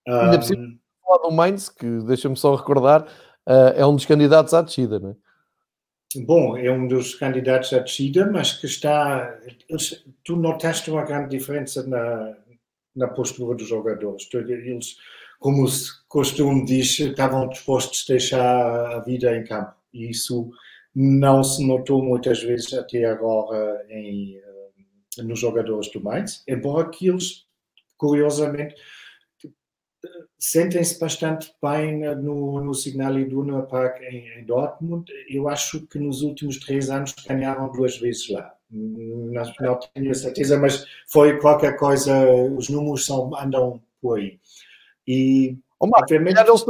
Ainda 0.07 0.37
um, 0.37 0.79
falar 1.03 1.23
do 1.23 1.31
Mainz, 1.31 1.69
que 1.69 1.99
deixa-me 2.05 2.37
só 2.37 2.55
recordar, 2.55 3.03
uh, 3.47 3.73
é 3.75 3.85
um 3.85 3.95
dos 3.95 4.05
candidatos 4.05 4.53
à 4.53 4.61
descida, 4.61 4.99
não 4.99 5.11
é? 5.11 5.15
Bom, 6.15 6.57
é 6.57 6.71
um 6.71 6.87
dos 6.87 7.15
candidatos 7.15 7.73
à 7.73 7.79
descida, 7.79 8.29
mas 8.31 8.53
que 8.53 8.65
está. 8.65 9.37
Tu 10.23 10.35
notaste 10.37 10.89
uma 10.89 11.03
grande 11.03 11.37
diferença 11.37 11.85
na, 11.85 12.33
na 12.95 13.07
postura 13.09 13.55
dos 13.55 13.67
jogadores. 13.67 14.27
Eles, 14.33 14.95
como 15.37 15.65
o 15.65 15.69
costume 16.07 16.65
diz, 16.65 16.97
estavam 16.99 17.49
dispostos 17.49 18.05
a 18.07 18.13
deixar 18.13 18.95
a 18.95 18.99
vida 19.01 19.35
em 19.35 19.43
campo. 19.43 19.73
E 19.93 20.09
isso 20.09 20.49
não 20.95 21.43
se 21.43 21.65
notou 21.67 22.01
muitas 22.01 22.41
vezes 22.41 22.73
até 22.73 23.05
agora 23.05 23.85
em, 23.89 24.41
nos 25.23 25.39
jogadores 25.39 25.91
do 25.91 26.01
Mainz, 26.01 26.43
embora 26.47 26.89
que 26.89 27.07
eles, 27.07 27.45
curiosamente, 27.97 28.75
sentem-se 30.37 30.99
bastante 30.99 31.51
bem 31.61 31.99
no, 32.15 32.61
no 32.63 32.73
Signal 32.73 33.17
Iduna 33.19 33.63
Park 33.63 34.01
em, 34.01 34.39
em, 34.39 34.45
Dortmund. 34.45 35.11
Eu 35.29 35.49
acho 35.49 35.85
que 35.87 35.99
nos 35.99 36.21
últimos 36.21 36.59
três 36.59 36.89
anos 36.89 37.13
ganharam 37.27 37.71
duas 37.71 37.97
vezes 37.97 38.29
lá. 38.29 38.53
Não, 38.69 39.43
não 39.59 39.79
tenho 39.93 40.13
certeza, 40.13 40.59
mas 40.59 40.85
foi 41.07 41.39
qualquer 41.39 41.77
coisa, 41.77 42.13
os 42.29 42.69
números 42.69 43.05
são, 43.05 43.33
andam 43.37 43.81
por 44.01 44.19
aí. 44.19 44.39
E, 45.07 45.57
oh, 45.79 45.89
obviamente, 45.93 46.37
eles 46.37 46.63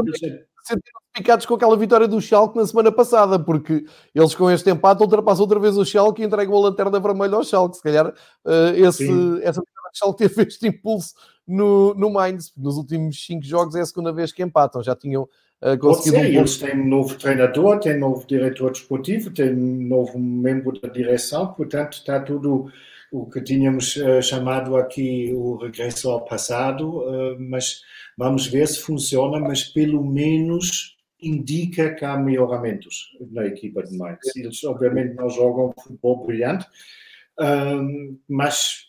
sentiram 0.67 0.99
picados 1.13 1.45
com 1.45 1.55
aquela 1.55 1.75
vitória 1.75 2.07
do 2.07 2.21
Schalke 2.21 2.57
na 2.57 2.67
semana 2.67 2.91
passada, 2.91 3.39
porque 3.39 3.85
eles 4.13 4.35
com 4.35 4.51
este 4.51 4.69
empate 4.69 5.01
ultrapassam 5.01 5.43
outra 5.43 5.59
vez 5.59 5.77
o 5.77 5.85
Schalke 5.85 6.21
e 6.21 6.25
entregam 6.25 6.55
a 6.55 6.59
lanterna 6.59 6.99
vermelha 6.99 7.35
ao 7.35 7.43
Schalke. 7.43 7.77
Se 7.77 7.83
calhar 7.83 8.07
uh, 8.07 8.75
esse, 8.75 9.03
essa 9.41 9.61
vitória 9.61 9.91
do 9.91 9.97
Schalke 9.97 10.27
teve 10.27 10.43
este 10.43 10.67
impulso 10.67 11.13
no, 11.47 11.93
no 11.95 12.09
Mainz. 12.11 12.53
Nos 12.55 12.77
últimos 12.77 13.25
cinco 13.25 13.45
jogos 13.45 13.75
é 13.75 13.81
a 13.81 13.85
segunda 13.85 14.11
vez 14.11 14.31
que 14.31 14.43
empatam. 14.43 14.83
Já 14.83 14.95
tinham 14.95 15.23
uh, 15.23 15.77
conseguido... 15.79 16.23
Ser, 16.23 16.31
um 16.31 16.39
eles 16.39 16.57
têm 16.57 16.79
um 16.79 16.87
novo 16.87 17.15
treinador, 17.15 17.79
têm 17.79 17.95
um 17.95 17.99
novo 17.99 18.27
diretor 18.27 18.71
desportivo, 18.71 19.31
têm 19.31 19.53
um 19.53 19.87
novo 19.87 20.19
membro 20.19 20.79
da 20.79 20.89
direção, 20.89 21.47
portanto 21.53 21.93
está 21.93 22.19
tudo 22.19 22.69
o 23.11 23.29
que 23.29 23.41
tínhamos 23.41 23.95
uh, 23.97 24.21
chamado 24.21 24.75
aqui 24.75 25.31
o 25.33 25.55
regresso 25.55 26.09
ao 26.09 26.25
passado, 26.25 26.99
uh, 26.99 27.37
mas 27.39 27.81
vamos 28.17 28.47
ver 28.47 28.67
se 28.67 28.81
funciona, 28.81 29.39
mas 29.39 29.63
pelo 29.63 30.03
menos 30.03 30.97
indica 31.21 31.93
que 31.95 32.05
há 32.05 32.17
melhoramentos 32.17 33.17
na 33.31 33.45
equipa 33.45 33.83
de 33.83 33.97
Mainz. 33.97 34.35
Eles, 34.35 34.63
obviamente, 34.63 35.15
não 35.15 35.29
jogam 35.29 35.73
futebol 35.81 36.25
brilhante, 36.25 36.65
um, 37.39 38.17
mas 38.27 38.86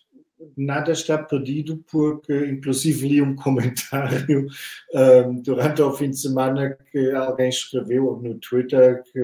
nada 0.57 0.93
está 0.93 1.19
perdido, 1.19 1.83
porque, 1.91 2.33
inclusive, 2.47 3.09
li 3.09 3.23
um 3.23 3.35
comentário 3.35 4.47
um, 4.95 5.41
durante 5.43 5.83
o 5.83 5.93
fim 5.93 6.11
de 6.11 6.19
semana 6.19 6.77
que 6.91 7.13
alguém 7.13 7.49
escreveu 7.49 8.21
no 8.23 8.35
Twitter 8.35 9.03
que 9.13 9.21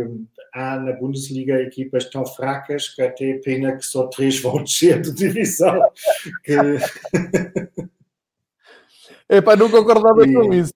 há 0.53 0.79
na 0.79 0.93
Bundesliga 0.93 1.61
equipas 1.61 2.09
tão 2.11 2.27
fracas 2.27 2.89
que 2.89 3.03
até 3.03 3.31
é 3.31 3.39
pena 3.39 3.77
que 3.77 3.85
só 3.85 4.07
três 4.07 4.41
vão 4.43 4.63
descer 4.63 5.01
de 5.01 5.13
divisão. 5.13 5.81
que... 6.43 6.55
Epá, 9.27 9.57
não 9.57 9.71
concordava 9.71 10.27
e... 10.27 10.35
com 10.35 10.53
isso 10.53 10.73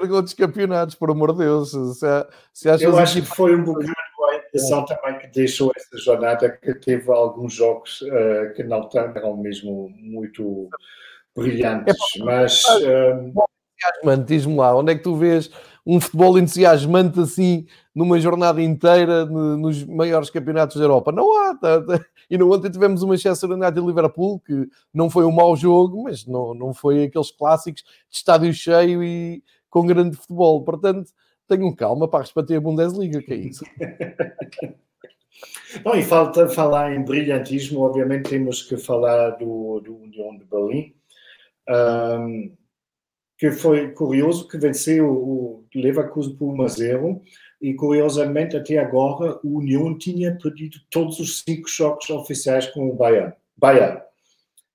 ver 0.00 0.10
outros 0.12 0.34
campeonatos, 0.34 0.94
por 0.94 1.10
amor 1.10 1.32
de 1.32 1.38
Deus. 1.38 1.70
Se, 1.70 2.26
se 2.52 2.84
Eu 2.84 2.96
acho 2.98 3.22
que 3.22 3.28
foi 3.28 3.56
um 3.56 3.64
bocado 3.64 3.92
a 4.30 4.36
impressão 4.36 4.84
também 4.84 5.17
que 5.17 5.17
deixou 5.34 5.72
essa 5.76 5.98
jornada 5.98 6.50
que 6.50 6.74
teve 6.74 7.10
alguns 7.10 7.52
jogos 7.52 8.00
uh, 8.02 8.52
que 8.54 8.62
não 8.62 8.88
eram 8.94 9.36
mesmo 9.36 9.88
muito 9.96 10.68
brilhantes, 11.36 11.96
é, 12.16 12.24
mas... 12.24 12.64
Uh... 12.64 13.32
Entusiasmante, 13.78 14.26
diz-me 14.26 14.56
lá, 14.56 14.76
onde 14.76 14.92
é 14.92 14.96
que 14.96 15.04
tu 15.04 15.14
vês 15.14 15.50
um 15.86 16.00
futebol 16.00 16.38
entusiasmante 16.38 17.20
assim 17.20 17.66
numa 17.94 18.18
jornada 18.20 18.60
inteira 18.60 19.24
nos 19.24 19.84
maiores 19.84 20.30
campeonatos 20.30 20.76
da 20.76 20.84
Europa? 20.84 21.12
Não 21.12 21.32
há, 21.38 21.54
tá, 21.54 21.80
tá. 21.80 22.04
E 22.28 22.36
no 22.36 22.52
ontem 22.52 22.70
tivemos 22.70 23.02
o 23.02 23.08
Manchester 23.08 23.50
United 23.50 23.78
e 23.78 23.86
Liverpool, 23.86 24.40
que 24.40 24.68
não 24.92 25.08
foi 25.08 25.24
um 25.24 25.32
mau 25.32 25.56
jogo, 25.56 26.02
mas 26.02 26.26
não, 26.26 26.52
não 26.54 26.74
foi 26.74 27.04
aqueles 27.04 27.30
clássicos 27.30 27.82
de 27.82 28.16
estádio 28.16 28.52
cheio 28.52 29.02
e 29.02 29.42
com 29.70 29.86
grande 29.86 30.16
futebol. 30.16 30.62
Portanto, 30.64 31.10
tenham 31.46 31.74
calma 31.74 32.08
para 32.08 32.20
respeitar 32.20 32.56
a 32.56 32.60
Bundesliga, 32.60 33.22
que 33.22 33.32
é 33.32 33.36
isso. 33.36 33.64
Bom, 35.82 35.94
e 35.94 36.02
falta 36.02 36.48
falar 36.48 36.94
em 36.94 37.04
brilhantismo, 37.04 37.80
obviamente 37.80 38.30
temos 38.30 38.62
que 38.62 38.76
falar 38.76 39.30
do, 39.30 39.80
do 39.80 39.96
União 39.96 40.36
de 40.36 40.44
Berlim, 40.44 40.94
um, 41.68 42.56
que 43.36 43.52
foi 43.52 43.92
curioso 43.92 44.48
que 44.48 44.58
venceu 44.58 45.06
o 45.08 45.64
Leverkusen 45.74 46.34
por 46.36 46.52
1 46.54 46.62
a 46.62 46.68
0 46.68 47.22
e 47.60 47.74
curiosamente 47.74 48.56
até 48.56 48.78
agora 48.78 49.38
o 49.44 49.58
União 49.58 49.96
tinha 49.96 50.36
perdido 50.36 50.78
todos 50.90 51.18
os 51.20 51.40
cinco 51.42 51.68
jogos 51.68 52.08
oficiais 52.10 52.66
com 52.68 52.88
o 52.88 52.94
Bayern. 52.94 53.32
Bayern. 53.56 54.00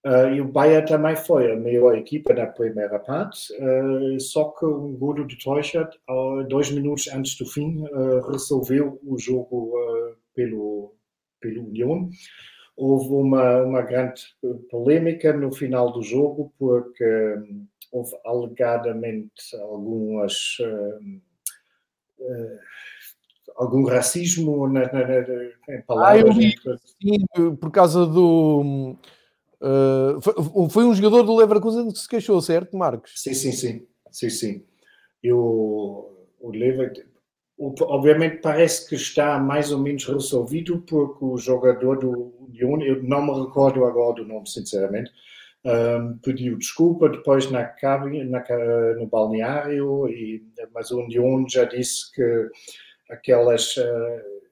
Uh, 0.06 0.36
e 0.36 0.42
o 0.42 0.46
Bayern 0.46 0.86
também 0.86 1.16
foi 1.16 1.52
a 1.52 1.56
melhor 1.56 1.98
equipa 1.98 2.34
da 2.34 2.46
primeira 2.46 3.00
parte, 3.00 3.54
uh, 3.54 4.20
só 4.20 4.50
que 4.50 4.66
um 4.66 4.94
golo 4.98 5.26
de 5.26 5.38
Teuchert, 5.38 5.96
uh, 6.10 6.44
dois 6.44 6.70
minutos 6.70 7.08
antes 7.08 7.38
do 7.38 7.46
fim, 7.46 7.86
resolveu 8.30 9.00
o 9.06 9.18
jogo 9.18 9.78
pelo, 10.34 10.94
pelo 11.40 11.66
União. 11.68 12.10
Houve 12.76 13.10
uma, 13.10 13.62
uma 13.62 13.82
grande 13.82 14.22
polêmica 14.70 15.32
no 15.34 15.52
final 15.52 15.92
do 15.92 16.02
jogo, 16.02 16.54
porque 16.58 17.06
um, 17.38 17.68
houve 17.92 18.18
alegadamente 18.26 19.56
algumas. 19.62 20.58
algum 23.56 23.86
racismo 23.86 24.68
na, 24.68 24.92
na, 24.92 25.08
na, 25.08 25.76
em 25.76 25.82
palavras. 25.84 26.24
Ah, 26.24 26.28
eu 26.28 26.34
vi, 26.34 26.56
sim, 27.00 27.56
por 27.58 27.72
causa 27.72 28.06
do 28.06 28.98
Uh, 29.64 30.20
foi, 30.20 30.34
foi, 30.70 30.84
um 30.84 30.94
jogador 30.94 31.24
do 31.24 31.38
Leverkusen 31.38 31.90
que 31.90 31.98
se 31.98 32.08
queixou, 32.10 32.42
certo, 32.42 32.76
Marcos? 32.76 33.14
Sim, 33.16 33.34
sim, 33.34 33.54
sim. 33.54 33.88
sim, 34.12 34.30
sim. 34.30 34.66
Eu, 35.24 35.40
o 36.42 36.52
Leverkusen, 36.52 37.06
obviamente 37.58 38.42
parece 38.42 38.88
que 38.88 38.96
está 38.96 39.40
mais 39.40 39.72
ou 39.72 39.80
menos 39.80 40.06
resolvido 40.06 40.84
porque 40.88 41.24
o 41.24 41.38
jogador 41.38 42.00
do 42.00 42.34
União, 42.40 42.82
eu 42.82 43.04
não 43.04 43.26
me 43.26 43.46
recordo 43.46 43.86
agora 43.86 44.16
do 44.16 44.26
nome, 44.26 44.50
sinceramente, 44.50 45.12
um, 45.66 46.18
pediu 46.18 46.58
desculpa 46.58 47.08
depois 47.08 47.50
na 47.50 47.64
na, 47.64 48.44
no 48.98 49.08
balneário, 49.08 50.10
e, 50.10 50.44
mas 50.74 50.92
o 50.92 51.00
União 51.00 51.46
já 51.48 51.64
disse 51.64 52.12
que 52.12 52.50
aquelas 53.10 53.78
uh, 53.78 54.44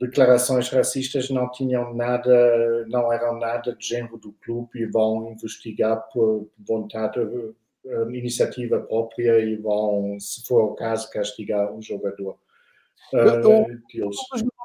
declarações 0.00 0.68
racistas 0.68 1.30
não 1.30 1.50
tinham 1.50 1.94
nada, 1.94 2.84
não 2.88 3.12
eram 3.12 3.38
nada 3.38 3.74
de 3.74 3.86
género 3.86 4.18
do 4.18 4.32
clube 4.44 4.80
e 4.80 4.86
vão 4.86 5.32
investigar 5.32 5.96
por 6.12 6.48
vontade, 6.58 7.20
iniciativa 8.10 8.80
própria 8.80 9.38
e 9.40 9.56
vão, 9.56 10.16
se 10.20 10.46
for 10.46 10.64
o 10.64 10.74
caso, 10.74 11.10
castigar 11.10 11.72
o 11.72 11.82
jogador. 11.82 12.36
Uh, 13.12 13.66
deles. 13.92 14.16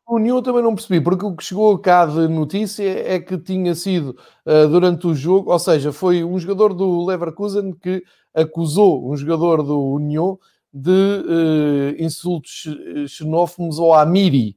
O 0.07 0.15
União 0.15 0.41
também 0.41 0.63
não 0.63 0.73
percebi, 0.73 1.01
porque 1.01 1.25
o 1.25 1.35
que 1.35 1.43
chegou 1.43 1.77
cá 1.79 2.05
de 2.05 2.29
notícia 2.29 2.83
é 2.83 3.19
que 3.19 3.37
tinha 3.37 3.75
sido 3.75 4.17
uh, 4.45 4.67
durante 4.69 5.05
o 5.05 5.13
jogo, 5.13 5.51
ou 5.51 5.59
seja, 5.59 5.91
foi 5.91 6.23
um 6.23 6.39
jogador 6.39 6.73
do 6.73 7.05
Leverkusen 7.05 7.73
que 7.73 8.01
acusou 8.33 9.11
um 9.11 9.17
jogador 9.17 9.63
do 9.63 9.77
União 9.77 10.39
de 10.73 10.89
uh, 10.89 12.01
insultos 12.01 12.67
xenófobos 13.09 13.79
ao 13.79 13.93
Amiri. 13.93 14.55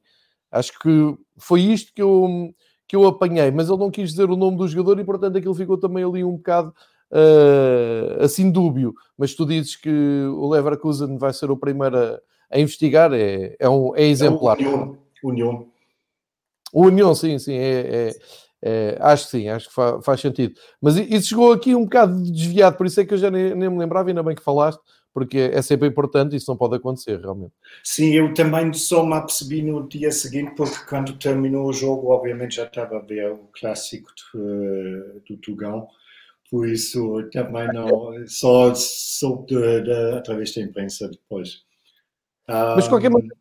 Acho 0.49 0.77
que 0.79 1.17
foi 1.37 1.61
isto 1.61 1.93
que 1.93 2.01
eu, 2.01 2.53
que 2.87 2.95
eu 2.95 3.05
apanhei, 3.05 3.51
mas 3.51 3.67
ele 3.67 3.79
não 3.79 3.91
quis 3.91 4.11
dizer 4.11 4.29
o 4.29 4.37
nome 4.37 4.57
do 4.57 4.67
jogador 4.69 4.99
e, 5.01 5.03
portanto, 5.03 5.37
aquilo 5.37 5.55
ficou 5.55 5.77
também 5.77 6.03
ali 6.03 6.23
um 6.23 6.37
bocado 6.37 6.73
uh, 7.11 8.23
assim 8.23 8.51
dúbio. 8.51 8.93
Mas 9.17 9.35
tu 9.35 9.45
dizes 9.45 9.75
que 9.75 9.89
o 9.89 10.49
Leverkusen 10.49 11.17
vai 11.17 11.33
ser 11.33 11.51
o 11.51 11.57
primeiro 11.57 11.97
a, 11.97 12.19
a 12.49 12.59
investigar, 12.59 13.13
é, 13.13 13.55
é, 13.59 13.69
um, 13.69 13.95
é 13.95 14.03
exemplar. 14.03 14.59
É 14.59 14.67
União. 14.67 14.97
União. 15.23 15.67
O 16.73 16.85
União, 16.85 17.13
sim, 17.13 17.37
sim, 17.37 17.53
é, 17.53 17.79
é, 17.79 18.15
é, 18.61 18.97
acho 19.01 19.25
que 19.25 19.31
sim, 19.31 19.49
acho 19.49 19.67
que 19.67 19.75
fa, 19.75 20.01
faz 20.01 20.21
sentido. 20.21 20.55
Mas 20.81 20.95
isso 20.95 21.29
chegou 21.29 21.51
aqui 21.51 21.75
um 21.75 21.83
bocado 21.83 22.21
desviado, 22.31 22.77
por 22.77 22.85
isso 22.85 22.99
é 23.01 23.05
que 23.05 23.13
eu 23.13 23.17
já 23.17 23.29
nem, 23.29 23.53
nem 23.53 23.69
me 23.69 23.77
lembrava, 23.77 24.09
ainda 24.09 24.23
bem 24.23 24.35
que 24.35 24.43
falaste, 24.43 24.79
porque 25.13 25.37
é 25.37 25.61
sempre 25.61 25.89
importante 25.89 26.35
isso 26.35 26.49
não 26.49 26.57
pode 26.57 26.75
acontecer, 26.75 27.19
realmente. 27.19 27.51
Sim, 27.83 28.13
eu 28.13 28.33
também 28.33 28.71
só 28.73 29.05
me 29.05 29.15
apercebi 29.15 29.61
no 29.61 29.87
dia 29.87 30.11
seguinte, 30.11 30.53
porque 30.55 30.85
quando 30.87 31.17
terminou 31.17 31.67
o 31.67 31.73
jogo, 31.73 32.11
obviamente 32.11 32.55
já 32.55 32.63
estava 32.63 32.97
a 32.97 33.01
ver 33.01 33.31
o 33.31 33.49
clássico 33.51 34.09
do, 34.33 35.21
do 35.27 35.37
Tugão, 35.37 35.87
por 36.51 36.67
isso 36.67 37.23
também 37.31 37.65
não, 37.73 38.13
só 38.27 38.75
soube 38.75 39.55
através 40.17 40.53
da 40.53 40.61
imprensa 40.61 41.07
depois. 41.07 41.63
Mas 42.45 42.83
de 42.83 42.89
qualquer 42.89 43.09
maneira, 43.09 43.33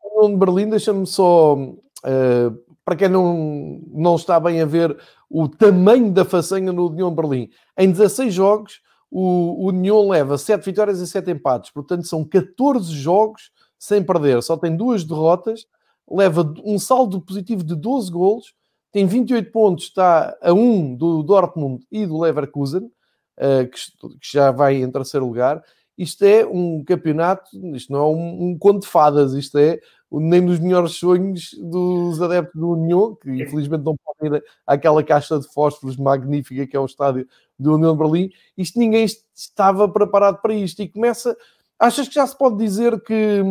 o 0.00 0.28
de 0.28 0.36
Berlim, 0.36 0.70
deixa-me 0.70 1.04
só, 1.04 1.56
uh, 1.56 2.74
para 2.84 2.94
quem 2.94 3.08
não, 3.08 3.80
não 3.88 4.14
está 4.14 4.38
bem 4.38 4.60
a 4.60 4.66
ver 4.66 4.96
o 5.28 5.48
tamanho 5.48 6.12
da 6.12 6.24
façanha 6.24 6.72
no 6.72 6.88
União 6.88 7.12
Berlim, 7.12 7.50
em 7.76 7.90
16 7.90 8.32
jogos 8.32 8.80
o, 9.10 9.64
o 9.64 9.68
União 9.68 10.08
leva 10.08 10.38
7 10.38 10.64
vitórias 10.64 11.00
e 11.00 11.06
7 11.06 11.32
empates, 11.32 11.70
portanto 11.70 12.06
são 12.06 12.24
14 12.24 12.94
jogos 12.94 13.50
sem 13.76 14.02
perder, 14.02 14.40
só 14.42 14.56
tem 14.56 14.76
duas 14.76 15.02
derrotas, 15.02 15.66
leva 16.08 16.54
um 16.64 16.78
saldo 16.78 17.20
positivo 17.20 17.64
de 17.64 17.74
12 17.74 18.10
golos, 18.10 18.54
tem 18.92 19.06
28 19.06 19.50
pontos, 19.50 19.84
está 19.84 20.36
a 20.40 20.52
1 20.52 20.94
do 20.96 21.22
Dortmund 21.22 21.84
e 21.90 22.06
do 22.06 22.20
Leverkusen, 22.20 22.84
uh, 22.84 23.68
que, 23.70 24.18
que, 24.20 24.32
já 24.32 24.50
vai 24.50 24.76
em 24.76 24.90
terceiro 24.90 25.26
lugar. 25.26 25.62
Isto 25.96 26.24
é 26.24 26.46
um 26.46 26.84
campeonato, 26.84 27.50
isto 27.74 27.92
não 27.92 28.00
é 28.00 28.06
um, 28.06 28.48
um 28.48 28.58
conto 28.58 28.82
de 28.82 28.88
fadas, 28.88 29.32
isto 29.32 29.58
é 29.58 29.80
nem 30.10 30.44
dos 30.44 30.58
melhores 30.58 30.92
sonhos 30.92 31.54
dos 31.54 32.20
adeptos 32.20 32.60
do 32.60 32.70
União, 32.70 33.14
que 33.14 33.30
infelizmente 33.30 33.82
não 33.82 33.96
podem 33.96 34.36
ir 34.36 34.44
àquela 34.66 35.02
caixa 35.02 35.38
de 35.38 35.48
fósforos 35.48 35.96
magnífica 35.96 36.66
que 36.66 36.76
é 36.76 36.80
o 36.80 36.84
estádio 36.84 37.26
do 37.58 37.74
União 37.74 37.92
de 37.92 37.98
Berlim. 37.98 38.30
Isto 38.56 38.78
ninguém 38.78 39.06
estava 39.34 39.88
preparado 39.88 40.40
para 40.42 40.52
isto 40.52 40.82
e 40.82 40.88
começa. 40.88 41.36
Achas 41.78 42.08
que 42.08 42.14
já 42.14 42.26
se 42.26 42.36
pode 42.36 42.56
dizer 42.58 43.00
que 43.00 43.42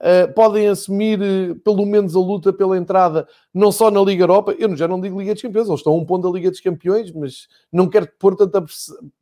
uh, 0.00 0.32
podem 0.34 0.68
assumir 0.68 1.20
uh, 1.20 1.56
pelo 1.56 1.84
menos 1.86 2.14
a 2.16 2.20
luta 2.20 2.52
pela 2.52 2.76
entrada, 2.76 3.26
não 3.52 3.72
só 3.72 3.90
na 3.90 4.00
Liga 4.00 4.24
Europa? 4.24 4.54
Eu 4.58 4.74
já 4.76 4.88
não 4.88 5.00
digo 5.00 5.18
Liga 5.20 5.34
dos 5.34 5.42
Campeões, 5.42 5.68
eles 5.68 5.80
estão 5.80 5.92
a 5.92 5.96
um 5.96 6.04
ponto 6.04 6.28
da 6.28 6.34
Liga 6.34 6.50
dos 6.50 6.60
Campeões, 6.60 7.12
mas 7.12 7.48
não 7.72 7.88
quero 7.88 8.08
pôr 8.18 8.36
tanta, 8.36 8.64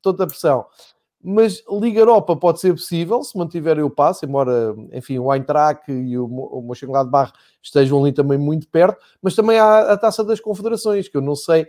tanta 0.03 0.27
pressão 0.27 0.67
mas 1.29 1.61
Liga 1.69 1.99
Europa 1.99 2.37
pode 2.37 2.61
ser 2.61 2.73
possível 2.73 3.21
se 3.25 3.37
mantiverem 3.37 3.83
o 3.83 3.91
passo, 3.91 4.25
embora, 4.25 4.77
enfim, 4.93 5.19
o 5.19 5.35
Eintracht 5.35 5.91
e 5.91 6.17
o 6.17 6.63
Mönchengladbach 6.63 7.33
estejam 7.61 8.01
ali 8.01 8.13
também 8.13 8.39
muito 8.39 8.69
perto, 8.69 9.05
mas 9.21 9.35
também 9.35 9.59
há 9.59 9.93
a 9.93 9.97
Taça 9.97 10.23
das 10.23 10.39
Confederações, 10.39 11.09
que 11.09 11.17
eu 11.17 11.21
não 11.21 11.35
sei 11.35 11.67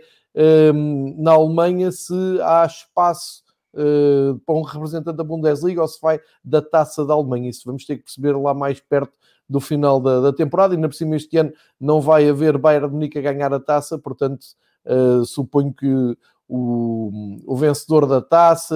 um, 0.72 1.12
na 1.18 1.32
Alemanha 1.32 1.90
se 1.90 2.14
há 2.40 2.66
espaço 2.66 3.42
uh, 3.74 4.38
para 4.46 4.54
um 4.54 4.62
representante 4.62 5.16
da 5.16 5.24
Bundesliga 5.24 5.82
ou 5.82 5.88
se 5.88 6.00
vai 6.00 6.20
da 6.44 6.62
Taça 6.62 7.04
da 7.04 7.14
Alemanha, 7.14 7.50
isso 7.50 7.62
vamos 7.64 7.84
ter 7.84 7.96
que 7.96 8.04
perceber 8.04 8.36
lá 8.36 8.54
mais 8.54 8.80
perto 8.80 9.16
do 9.48 9.60
final 9.60 10.00
da, 10.00 10.20
da 10.20 10.32
temporada, 10.32 10.74
e 10.74 10.76
ainda 10.76 10.88
por 10.88 10.94
cima 10.94 11.16
este 11.16 11.36
ano 11.38 11.52
não 11.80 12.00
vai 12.00 12.28
haver 12.28 12.58
Bayern 12.58 12.88
de 12.88 12.94
Munique 12.94 13.18
a 13.18 13.22
ganhar 13.22 13.52
a 13.52 13.60
Taça, 13.60 13.98
portanto 13.98 14.44
uh, 14.84 15.24
suponho 15.24 15.72
que 15.72 16.16
o, 16.48 17.40
o 17.46 17.56
vencedor 17.56 18.06
da 18.06 18.22
taça 18.22 18.74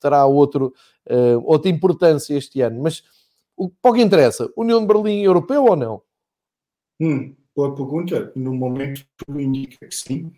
terá 0.00 0.24
outro, 0.24 0.72
uh, 1.08 1.42
outra 1.44 1.70
importância 1.70 2.34
este 2.34 2.62
ano. 2.62 2.82
Mas 2.82 3.02
o 3.56 3.68
pouco 3.68 3.98
interessa, 3.98 4.50
União 4.56 4.80
de 4.80 4.86
Berlim 4.86 5.22
europeu 5.22 5.64
ou 5.64 5.76
não? 5.76 6.02
Hum, 6.98 7.36
boa 7.54 7.74
pergunta. 7.74 8.32
No 8.34 8.54
momento 8.54 9.04
indica 9.28 9.86
que 9.86 9.94
sim. 9.94 10.32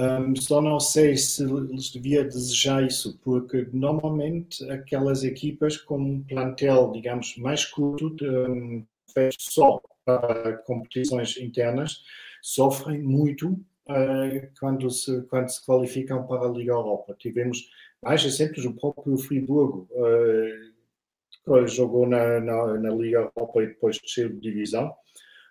Um, 0.00 0.36
só 0.36 0.62
não 0.62 0.78
sei 0.78 1.16
se 1.16 1.42
eles 1.42 1.90
deviam 1.90 2.22
desejar 2.22 2.86
isso, 2.86 3.18
porque 3.24 3.66
normalmente 3.72 4.62
aquelas 4.70 5.24
equipas 5.24 5.76
com 5.76 5.98
um 5.98 6.22
plantel, 6.22 6.92
digamos, 6.92 7.36
mais 7.36 7.64
curto, 7.64 8.24
um, 8.24 8.86
feito 9.12 9.36
só 9.40 9.80
para 10.04 10.58
competições 10.58 11.36
internas, 11.36 12.04
sofrem 12.40 13.02
muito 13.02 13.50
uh, 13.88 14.48
quando, 14.60 14.88
se, 14.88 15.22
quando 15.22 15.48
se 15.48 15.66
qualificam 15.66 16.24
para 16.28 16.46
a 16.46 16.50
Liga 16.50 16.72
Europa. 16.72 17.16
Tivemos 17.18 17.68
mais 18.00 18.24
exemplos, 18.24 18.64
o 18.64 18.74
próprio 18.74 19.18
Friburgo 19.18 19.88
uh, 19.90 21.66
jogou 21.66 22.06
na, 22.06 22.38
na, 22.40 22.78
na, 22.78 22.90
Liga 22.90 23.32
Europa 23.36 23.62
e 23.64 23.66
depois 23.66 23.98
desceu 23.98 24.28
de 24.28 24.38
divisão. 24.38 24.94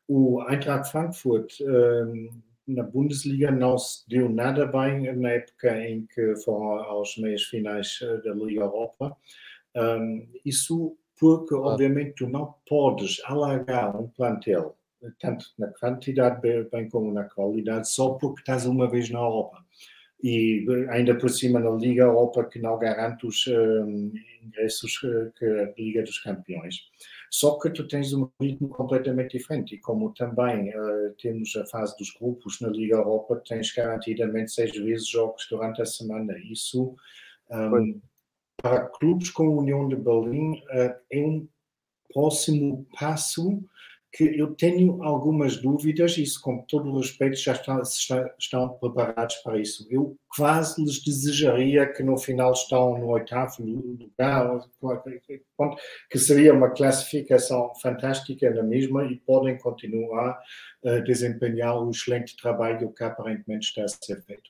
O 0.07 0.41
Eintracht 0.49 0.89
Frankfurt 0.89 1.59
uh, 1.59 2.29
na 2.67 2.83
Bundesliga 2.83 3.49
não 3.51 3.77
se 3.77 4.07
deu 4.09 4.29
nada 4.29 4.65
bem 4.65 5.15
na 5.15 5.29
época 5.31 5.79
em 5.87 6.05
que 6.05 6.35
foram 6.37 6.83
aos 6.83 7.17
meios 7.17 7.43
finais 7.43 7.99
da 8.23 8.33
Liga 8.33 8.61
Europa. 8.61 9.15
Um, 9.75 10.27
isso 10.43 10.97
porque, 11.19 11.55
obviamente, 11.55 12.15
tu 12.17 12.29
não 12.29 12.53
podes 12.67 13.21
alargar 13.25 13.99
um 13.99 14.07
plantel 14.07 14.77
tanto 15.19 15.45
na 15.57 15.67
quantidade 15.67 16.41
bem 16.71 16.89
como 16.89 17.13
na 17.13 17.23
qualidade, 17.25 17.89
só 17.89 18.11
porque 18.15 18.41
estás 18.41 18.65
uma 18.65 18.89
vez 18.89 19.09
na 19.09 19.19
Europa. 19.19 19.63
E 20.23 20.65
ainda 20.89 21.15
por 21.15 21.29
cima 21.29 21.59
na 21.59 21.69
Liga 21.69 22.03
Europa 22.03 22.43
que 22.45 22.59
não 22.59 22.79
garante 22.79 23.27
os 23.27 23.45
um, 23.47 24.11
ingressos 24.43 24.97
que, 24.97 25.31
que 25.37 25.45
a 25.45 25.73
Liga 25.77 26.01
dos 26.01 26.19
Campeões. 26.19 26.75
Só 27.29 27.57
que 27.59 27.69
tu 27.69 27.87
tens 27.87 28.13
um 28.13 28.29
ritmo 28.39 28.69
completamente 28.69 29.37
diferente 29.37 29.75
e 29.75 29.79
como 29.79 30.13
também 30.13 30.69
uh, 30.69 31.13
temos 31.21 31.55
a 31.55 31.65
fase 31.65 31.95
dos 31.97 32.11
grupos 32.13 32.59
na 32.61 32.69
Liga 32.69 32.95
Europa, 32.95 33.41
tens 33.47 33.73
garantidamente 33.73 34.51
seis 34.51 34.71
vezes 34.75 35.07
jogos 35.07 35.45
durante 35.49 35.81
a 35.81 35.85
semana. 35.85 36.33
Isso 36.51 36.95
um, 37.51 38.01
para 38.61 38.85
clubes 38.85 39.29
como 39.29 39.51
a 39.51 39.61
União 39.61 39.87
de 39.87 39.95
Berlim 39.95 40.53
uh, 40.53 40.95
é 41.11 41.19
um 41.19 41.47
próximo 42.13 42.87
passo 42.97 43.63
que 44.17 44.23
eu 44.23 44.55
tenho 44.55 45.03
algumas 45.03 45.57
dúvidas, 45.57 46.17
isso 46.17 46.41
com 46.41 46.63
todo 46.63 46.89
o 46.89 46.97
respeito 46.97 47.37
já 47.37 47.51
estão, 47.51 47.79
estão 48.39 48.69
preparados 48.79 49.35
para 49.37 49.59
isso. 49.59 49.85
Eu 49.91 50.17
quase 50.35 50.83
lhes 50.83 51.03
desejaria 51.03 51.85
que 51.85 52.01
no 52.01 52.17
final 52.17 52.51
estão 52.51 52.97
no 52.97 53.09
oitavo 53.09 53.63
lugar, 53.63 54.59
que 56.09 56.17
seria 56.17 56.51
uma 56.51 56.71
classificação 56.71 57.71
fantástica 57.79 58.49
na 58.49 58.63
mesma 58.63 59.05
e 59.05 59.17
podem 59.19 59.55
continuar 59.59 60.39
a 60.83 60.99
desempenhar 61.01 61.77
o 61.77 61.91
excelente 61.91 62.35
trabalho 62.37 62.91
que 62.91 63.03
aparentemente 63.03 63.67
está 63.67 63.83
a 63.83 63.87
ser 63.87 64.19
feito. 64.23 64.49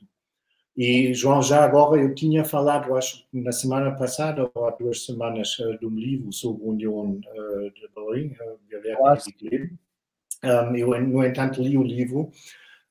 E, 0.77 1.11
João, 1.11 1.41
já 1.41 1.65
agora 1.65 1.99
eu 1.99 2.13
tinha 2.13 2.45
falado, 2.45 2.95
acho 2.95 3.25
na 3.33 3.51
semana 3.51 3.95
passada 3.95 4.47
ou 4.53 4.67
há 4.67 4.69
duas 4.69 5.03
semanas, 5.03 5.57
uh, 5.57 5.75
de 5.79 5.87
um 5.87 5.95
livro 5.95 6.31
sobre 6.31 6.63
a 6.63 6.67
União 6.67 7.13
uh, 7.13 7.71
de 7.71 7.89
Berlim, 7.95 8.35
uh, 8.37 8.59
um, 10.43 10.75
eu, 10.75 11.01
no 11.01 11.25
entanto, 11.25 11.63
li 11.63 11.75
o 11.75 11.81
livro, 11.81 12.29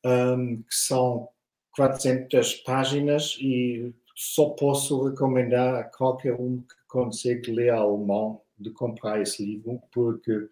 um, 0.04 0.56
que 0.56 0.74
são 0.74 1.28
400 1.76 2.54
páginas 2.54 3.38
e 3.40 3.94
só 4.16 4.50
posso 4.50 5.08
recomendar 5.08 5.76
a 5.76 5.84
qualquer 5.84 6.34
um 6.34 6.58
que 6.58 6.74
consegue 6.88 7.52
ler 7.52 7.70
alemão 7.70 8.42
de 8.58 8.70
comprar 8.70 9.20
esse 9.20 9.44
livro, 9.44 9.80
porque 9.92 10.48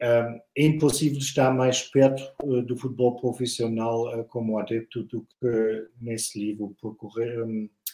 é 0.00 0.42
impossível 0.56 1.18
estar 1.18 1.52
mais 1.52 1.82
perto 1.82 2.22
uh, 2.44 2.62
do 2.62 2.76
futebol 2.76 3.16
profissional 3.16 4.20
uh, 4.20 4.24
como 4.24 4.58
adepto 4.58 5.02
do 5.02 5.26
que 5.40 5.88
nesse 6.00 6.38
livro, 6.38 6.76
porque 6.80 7.20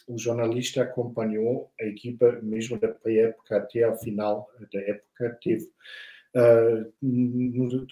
o 0.07 0.17
jornalista 0.17 0.83
acompanhou 0.83 1.71
a 1.81 1.85
equipa 1.85 2.39
mesmo 2.43 2.79
da 2.79 2.89
pré-época 2.89 3.57
até 3.57 3.83
ao 3.83 3.97
final 3.97 4.47
da 4.71 4.79
época, 4.81 5.39
teve 5.41 5.67
no, 7.01 7.87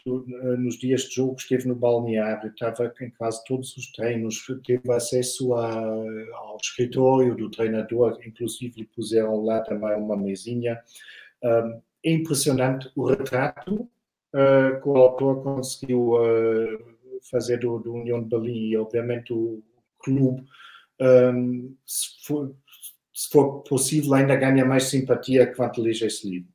nos 0.57 0.77
dias 0.77 1.03
de 1.03 1.15
jogo 1.15 1.37
esteve 1.37 1.65
no 1.65 1.75
balneário, 1.75 2.49
estava 2.49 2.93
em 2.99 3.09
quase 3.11 3.41
todos 3.45 3.75
os 3.77 3.89
treinos, 3.93 4.45
teve 4.65 4.91
acesso 4.91 5.53
ao 5.53 6.57
escritório 6.61 7.37
do 7.37 7.49
treinador, 7.49 8.19
inclusive 8.25 8.81
lhe 8.81 8.85
puseram 8.85 9.41
lá 9.45 9.61
também 9.61 9.95
uma 9.95 10.17
mesinha. 10.17 10.77
é 11.41 12.11
impressionante 12.11 12.91
o 12.97 13.05
retrato 13.05 13.89
uh, 14.33 14.81
que 14.81 14.89
o 14.89 14.97
autor 14.97 15.43
conseguiu 15.43 16.13
uh, 16.13 16.93
fazer 17.29 17.57
do, 17.57 17.79
do, 17.79 17.93
União 17.93 18.21
de 18.21 18.29
Berlim 18.29 18.69
e, 18.69 18.77
obviamente, 18.77 19.33
o 19.33 19.61
clube, 19.99 20.43
um, 20.99 21.75
se, 21.85 22.25
for, 22.25 22.55
se, 23.13 23.29
for, 23.29 23.63
possível, 23.63 24.13
ainda 24.13 24.35
ganha 24.35 24.65
mais 24.65 24.85
simpatia 24.85 25.53
quando 25.53 25.81
lê 25.81 25.91
esse 25.91 26.29
livro. 26.29 26.49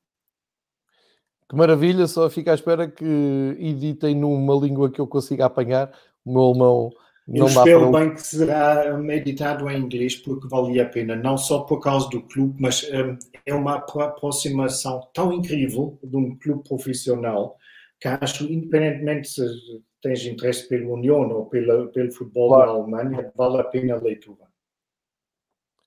Que 1.48 1.56
maravilha, 1.56 2.06
só 2.06 2.28
fico 2.28 2.50
à 2.50 2.54
espera 2.54 2.86
que 2.86 3.56
editem 3.58 4.14
numa 4.14 4.54
língua 4.54 4.90
que 4.90 5.00
eu 5.00 5.06
consiga 5.06 5.46
apanhar. 5.46 5.90
O 6.24 6.32
meu 6.32 6.42
alemão 6.42 6.90
não 7.28 7.44
eu 7.44 7.46
espero 7.46 7.92
bem 7.92 8.14
que 8.14 8.22
será 8.22 8.98
editado 9.14 9.68
em 9.68 9.78
inglês 9.78 10.16
porque 10.16 10.48
valia 10.48 10.84
a 10.84 10.88
pena, 10.88 11.14
não 11.14 11.36
só 11.36 11.60
por 11.60 11.78
causa 11.78 12.08
do 12.08 12.22
clube, 12.22 12.56
mas 12.58 12.82
um, 12.84 13.18
é 13.44 13.54
uma 13.54 13.74
aproximação 13.74 15.06
tão 15.12 15.30
incrível 15.30 15.98
de 16.02 16.16
um 16.16 16.34
clube 16.38 16.66
profissional 16.66 17.58
que 18.01 18.09
acho, 18.09 18.44
independentemente 18.44 19.28
se 19.28 19.42
tens 20.01 20.24
interesse 20.24 20.68
pelo 20.68 20.94
União 20.94 21.28
ou 21.30 21.46
pela, 21.46 21.88
pelo 21.88 22.12
futebol 22.12 22.49
claro. 22.49 22.72
da 22.72 22.78
Alemanha, 22.78 23.32
vale 23.34 23.61
a 23.61 23.64
pena 23.64 23.94
a 23.94 24.01
leitura. 24.01 24.49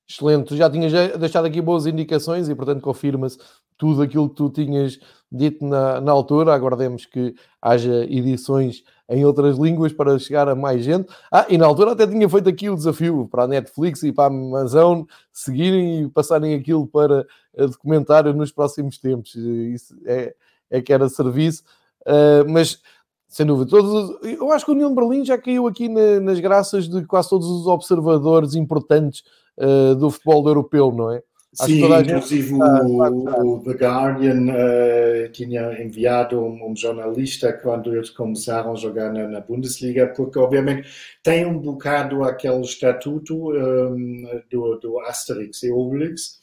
Excelente, 0.09 0.47
tu 0.47 0.57
já 0.57 0.70
tinhas 0.70 0.91
deixado 1.18 1.45
aqui 1.45 1.62
boas 1.62 1.86
indicações 1.86 2.49
e, 2.49 2.55
portanto, 2.55 2.82
confirma-se 2.82 3.38
tudo 3.78 4.01
aquilo 4.01 4.30
que 4.30 4.36
tu 4.36 4.49
tinhas 4.49 4.99
dito 5.32 5.66
na, 5.66 6.01
na 6.01 6.12
altura. 6.12 6.53
Aguardemos 6.53 7.05
que 7.05 7.34
haja 7.62 8.03
edições 8.03 8.84
em 9.09 9.26
outras 9.26 9.57
línguas 9.57 9.93
para 9.93 10.20
chegar 10.20 10.49
a 10.49 10.55
mais 10.55 10.84
gente. 10.84 11.12
Ah, 11.32 11.45
e 11.49 11.57
na 11.57 11.66
altura 11.66 11.93
até 11.93 12.05
tinha 12.05 12.28
feito 12.28 12.49
aqui 12.49 12.70
o 12.70 12.76
desafio 12.76 13.28
para 13.32 13.43
a 13.43 13.47
Netflix 13.47 14.03
e 14.03 14.12
para 14.12 14.26
a 14.26 14.38
Amazon 14.38 15.03
seguirem 15.32 16.03
e 16.03 16.09
passarem 16.09 16.53
aquilo 16.55 16.86
para 16.86 17.26
documentário 17.55 18.34
nos 18.34 18.51
próximos 18.51 18.97
tempos. 18.97 19.34
Isso 19.34 19.95
é, 20.05 20.36
é 20.70 20.82
que 20.82 20.91
era 20.91 21.07
serviço. 21.07 21.64
Uh, 22.08 22.49
mas, 22.49 22.80
sem 23.28 23.45
dúvida, 23.45 23.70
todos, 23.70 24.18
eu 24.24 24.52
acho 24.52 24.66
que 24.66 24.72
a 24.72 24.74
União 24.74 24.89
de 24.89 24.95
Berlim 24.95 25.26
já 25.26 25.38
caiu 25.38 25.68
aqui 25.68 25.88
na, 25.88 26.20
nas 26.20 26.39
graças 26.39 26.88
de 26.88 27.06
quase 27.06 27.30
todos 27.30 27.47
os 27.47 27.68
observadores 27.68 28.56
importantes 28.56 29.24
uh, 29.58 29.95
do 29.95 30.10
futebol 30.10 30.47
europeu, 30.47 30.91
não 30.91 31.12
é? 31.12 31.22
Sim, 31.54 31.84
inclusive 31.84 32.54
o, 32.54 33.56
o, 33.58 33.60
The 33.60 33.74
Guardian 33.74 34.45
uh, 34.54 35.32
tinha 35.34 35.84
enviado 35.84 36.39
um, 36.39 36.72
um, 36.72 36.74
jornalista 36.74 37.52
quando 37.52 37.93
eles 37.93 38.10
começaram 38.10 38.72
a 38.72 38.76
jogar 38.76 39.12
na, 39.12 39.28
na, 39.28 39.41
Bundesliga, 39.41 40.08
porque 40.16 40.39
obviamente 40.39 40.88
tem 41.22 41.45
um 41.45 41.60
bocado 41.60 42.24
aquele 42.24 42.62
estatuto 42.62 43.52
um, 43.52 44.41
do, 44.49 44.78
do 44.78 44.99
Asterix 45.02 45.62
e 45.64 45.72
Obelix, 45.74 46.39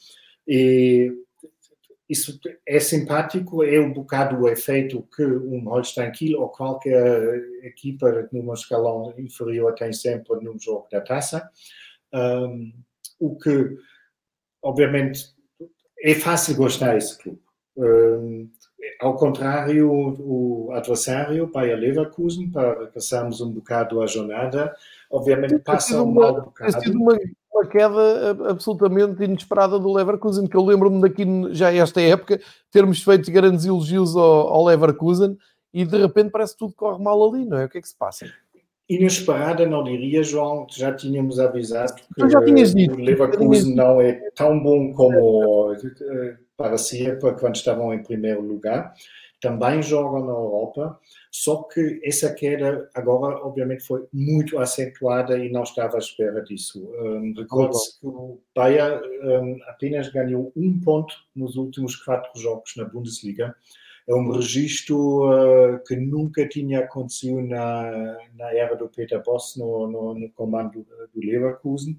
e 0.47 1.11
isso 2.09 2.39
é 2.65 2.79
simpático, 2.79 3.63
é 3.63 3.79
um 3.79 3.93
bocado 3.93 4.35
o 4.37 4.49
efeito 4.49 5.07
que 5.15 5.23
um 5.23 5.69
Holstein 5.69 6.11
Kiel 6.11 6.41
ou 6.41 6.49
qualquer 6.49 7.39
equipa 7.61 8.27
num 8.31 8.51
escalão 8.51 9.13
inferior 9.15 9.75
tem 9.75 9.93
sempre 9.93 10.43
num 10.43 10.57
jogo 10.59 10.87
da 10.91 11.01
taça. 11.01 11.47
Um, 12.11 12.73
o 13.19 13.37
que, 13.37 13.77
obviamente, 14.63 15.35
é 16.01 16.15
fácil 16.15 16.55
gostar 16.55 16.95
desse 16.95 17.15
clube. 17.19 17.41
Um, 17.77 18.49
ao 18.99 19.15
contrário, 19.15 19.91
o 19.91 20.71
adversário, 20.73 21.51
Bayer 21.51 21.77
Leverkusen, 21.77 22.49
para 22.49 22.87
passarmos 22.87 23.39
um 23.39 23.51
bocado 23.51 24.01
a 24.01 24.07
jornada, 24.07 24.75
obviamente 25.11 25.59
passa 25.59 26.01
um 26.01 26.11
bocado 26.11 26.91
uma 26.91 27.15
queda 27.69 28.49
absolutamente 28.49 29.23
inesperada 29.23 29.79
do 29.79 29.93
Leverkusen, 29.93 30.47
que 30.47 30.55
eu 30.55 30.65
lembro-me 30.65 31.01
daqui 31.01 31.25
já 31.51 31.73
esta 31.73 32.01
época 32.01 32.39
termos 32.71 33.03
feito 33.03 33.31
grandes 33.31 33.65
elogios 33.65 34.15
ao, 34.15 34.47
ao, 34.49 34.65
Leverkusen 34.65 35.37
e 35.73 35.85
de 35.85 35.97
repente 35.97 36.31
parece 36.31 36.53
que 36.53 36.59
tudo 36.59 36.73
corre 36.73 37.03
mal 37.03 37.21
ali, 37.27 37.45
não 37.45 37.57
é? 37.57 37.65
O 37.65 37.69
que 37.69 37.77
é 37.77 37.81
que 37.81 37.87
se 37.87 37.97
passa? 37.97 38.25
Inesperada, 38.89 39.67
não 39.67 39.83
diria, 39.83 40.23
João, 40.23 40.65
já 40.69 40.91
tínhamos 40.93 41.39
avisado 41.39 41.93
que 42.15 42.23
o 42.23 42.95
Leverkusen 42.95 43.75
não 43.75 44.01
é 44.01 44.13
tão 44.35 44.59
bom 44.59 44.91
como 44.93 45.73
eh, 45.73 46.37
parecia 46.57 47.15
quando 47.17 47.55
estavam 47.55 47.93
em 47.93 48.01
primeiro 48.01 48.41
lugar. 48.41 48.93
Também 49.41 49.81
jogam 49.81 50.25
na 50.25 50.33
Europa 50.33 50.99
só 51.31 51.63
que 51.63 51.99
essa 52.03 52.33
queda 52.33 52.89
agora, 52.93 53.37
obviamente, 53.45 53.85
foi 53.85 54.07
muito 54.11 54.57
acentuada 54.57 55.37
e 55.37 55.51
não 55.51 55.61
estava 55.61 55.95
à 55.95 55.99
espera 55.99 56.41
disso. 56.41 56.89
Um, 56.99 57.33
Recorde-se 57.37 57.99
que 57.99 58.07
o 58.07 58.39
Bayern 58.55 58.99
um, 59.23 59.59
apenas 59.67 60.09
ganhou 60.09 60.51
um 60.55 60.79
ponto 60.79 61.13
nos 61.35 61.55
últimos 61.55 61.95
quatro 61.95 62.31
jogos 62.39 62.75
na 62.75 62.85
Bundesliga. 62.85 63.55
É 64.07 64.15
um 64.15 64.31
registro 64.31 65.29
uh, 65.29 65.83
que 65.85 65.95
nunca 65.95 66.47
tinha 66.47 66.79
acontecido 66.79 67.41
na, 67.41 68.17
na 68.35 68.51
era 68.51 68.75
do 68.75 68.89
Peter 68.89 69.21
Boss 69.23 69.55
no, 69.55 69.87
no, 69.87 70.15
no 70.15 70.31
comando 70.31 70.83
do 71.13 71.19
Leverkusen. 71.19 71.95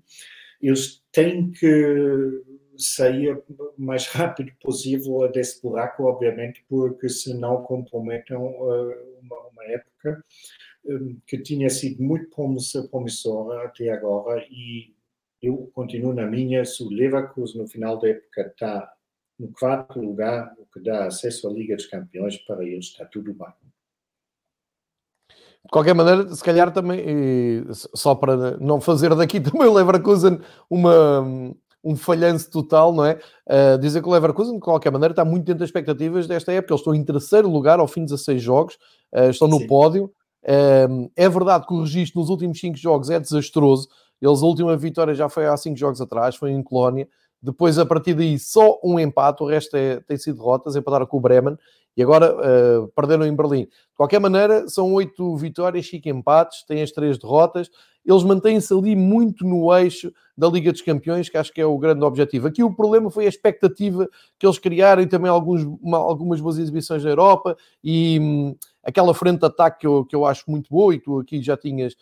Eles 0.61 1.05
têm 1.13 1.53
que 1.53 2.43
sair 2.83 3.43
o 3.49 3.75
mais 3.77 4.07
rápido 4.07 4.53
possível 4.63 5.31
desse 5.31 5.63
buraco, 5.63 6.05
obviamente, 6.05 6.65
porque 6.69 7.09
senão 7.09 7.63
comprometam 7.63 8.47
uh, 8.47 9.21
uma, 9.23 9.37
uma 9.49 9.65
época 9.65 10.25
um, 10.85 11.19
que 11.27 11.39
tinha 11.39 11.69
sido 11.71 12.03
muito 12.03 12.31
promissora 12.91 13.67
até 13.67 13.91
agora 13.91 14.45
e 14.51 14.95
eu 15.43 15.71
continuo 15.75 16.13
na 16.13 16.27
minha, 16.27 16.65
se 16.65 16.83
o 16.83 16.91
Leverkusen 16.91 17.63
no 17.63 17.69
final 17.69 17.99
da 17.99 18.09
época 18.09 18.43
está 18.43 18.93
no 19.39 19.49
quarto 19.53 19.99
lugar, 19.99 20.55
o 20.59 20.67
que 20.67 20.81
dá 20.81 21.07
acesso 21.07 21.49
à 21.49 21.53
Liga 21.53 21.75
dos 21.75 21.87
Campeões, 21.87 22.37
para 22.39 22.63
eles 22.63 22.87
está 22.87 23.07
tudo 23.07 23.33
bem. 23.33 23.49
De 25.65 25.71
qualquer 25.71 25.95
maneira, 25.95 26.29
se 26.35 26.45
calhar 26.45 26.73
também, 26.73 27.67
só 27.73 28.15
para 28.15 28.59
não 28.59 28.81
fazer 28.81 29.15
daqui 29.15 29.41
também 29.41 29.67
o 29.67 29.73
Leverkusen 29.73 30.41
uma, 30.69 31.55
um 31.83 31.97
falhanço 31.97 32.51
total, 32.51 32.93
não 32.93 33.05
é? 33.05 33.19
Uh, 33.47 33.79
dizer 33.79 34.03
que 34.03 34.09
o 34.09 34.13
Leverkusen, 34.13 34.55
de 34.55 34.61
qualquer 34.61 34.93
maneira, 34.93 35.13
está 35.13 35.25
muito 35.25 35.45
dentro 35.45 35.61
das 35.61 35.69
expectativas 35.69 36.27
desta 36.27 36.53
época. 36.53 36.73
Eles 36.73 36.81
estão 36.81 36.95
em 36.95 37.05
terceiro 37.05 37.51
lugar 37.51 37.81
ao 37.81 37.89
fim 37.89 38.01
de 38.01 38.13
16 38.13 38.43
jogos, 38.43 38.75
uh, 39.15 39.31
estão 39.31 39.49
no 39.49 39.59
Sim. 39.59 39.67
pódio. 39.67 40.05
Uh, 40.43 41.11
é 41.17 41.29
verdade 41.29 41.67
que 41.67 41.75
o 41.75 41.81
registro 41.81 42.21
nos 42.21 42.29
últimos 42.29 42.59
5 42.61 42.77
jogos 42.77 43.11
é 43.11 43.19
desastroso. 43.19 43.89
Eles, 44.21 44.43
a 44.43 44.47
última 44.47 44.77
vitória 44.77 45.15
já 45.15 45.29
foi 45.29 45.47
há 45.47 45.57
5 45.57 45.77
jogos 45.77 46.01
atrás, 46.01 46.37
foi 46.37 46.51
em 46.51 46.63
Colónia. 46.63 47.09
Depois, 47.43 47.79
a 47.79 47.87
partir 47.87 48.13
daí, 48.13 48.39
só 48.39 48.79
um 48.85 48.99
empate, 48.99 49.43
o 49.43 49.47
resto 49.47 49.75
é, 49.75 50.01
tem 50.01 50.17
sido 50.19 50.37
derrotas, 50.37 50.77
empataram 50.77 51.07
com 51.07 51.17
o 51.17 51.21
Bremen 51.21 51.57
e 51.97 52.03
agora 52.03 52.35
uh, 52.35 52.89
perderam 52.89 53.27
em 53.27 53.35
Berlim. 53.35 53.65
De 53.65 53.97
qualquer 53.97 54.21
maneira, 54.21 54.69
são 54.69 54.93
oito 54.93 55.37
vitórias, 55.37 55.89
cinco 55.89 56.09
empates, 56.09 56.65
têm 56.65 56.83
as 56.83 56.93
três 56.93 57.19
derrotas. 57.19 57.71
Eles 58.05 58.23
mantêm-se 58.23 58.73
ali 58.73 58.97
muito 58.97 59.47
no 59.47 59.73
eixo 59.77 60.13
da 60.37 60.49
Liga 60.49 60.73
dos 60.73 60.81
Campeões, 60.81 61.29
que 61.29 61.37
acho 61.37 61.53
que 61.53 61.61
é 61.61 61.67
o 61.67 61.79
grande 61.79 62.05
objetivo. 62.05 62.49
Aqui 62.49 62.63
o 62.63 62.75
problema 62.75 63.11
foi 63.11 63.27
a 63.27 63.29
expectativa 63.29 64.09
que 64.39 64.47
eles 64.47 64.59
criaram 64.59 65.03
e 65.03 65.07
também 65.07 65.31
alguns, 65.31 65.63
uma, 65.83 65.99
algumas 65.99 66.41
boas 66.41 66.59
exibições 66.59 67.05
na 67.05 67.11
Europa 67.11 67.57
e 67.85 68.19
hum, 68.19 68.57
aquela 68.83 69.13
frente 69.13 69.41
de 69.41 69.47
ataque 69.47 69.81
que 69.81 69.87
eu, 69.87 70.05
que 70.05 70.17
eu 70.17 70.25
acho 70.25 70.51
muito 70.51 70.71
boa, 70.71 70.95
e 70.95 70.99
tu 70.99 71.19
aqui 71.19 71.43
já 71.43 71.57
tinhas 71.57 71.95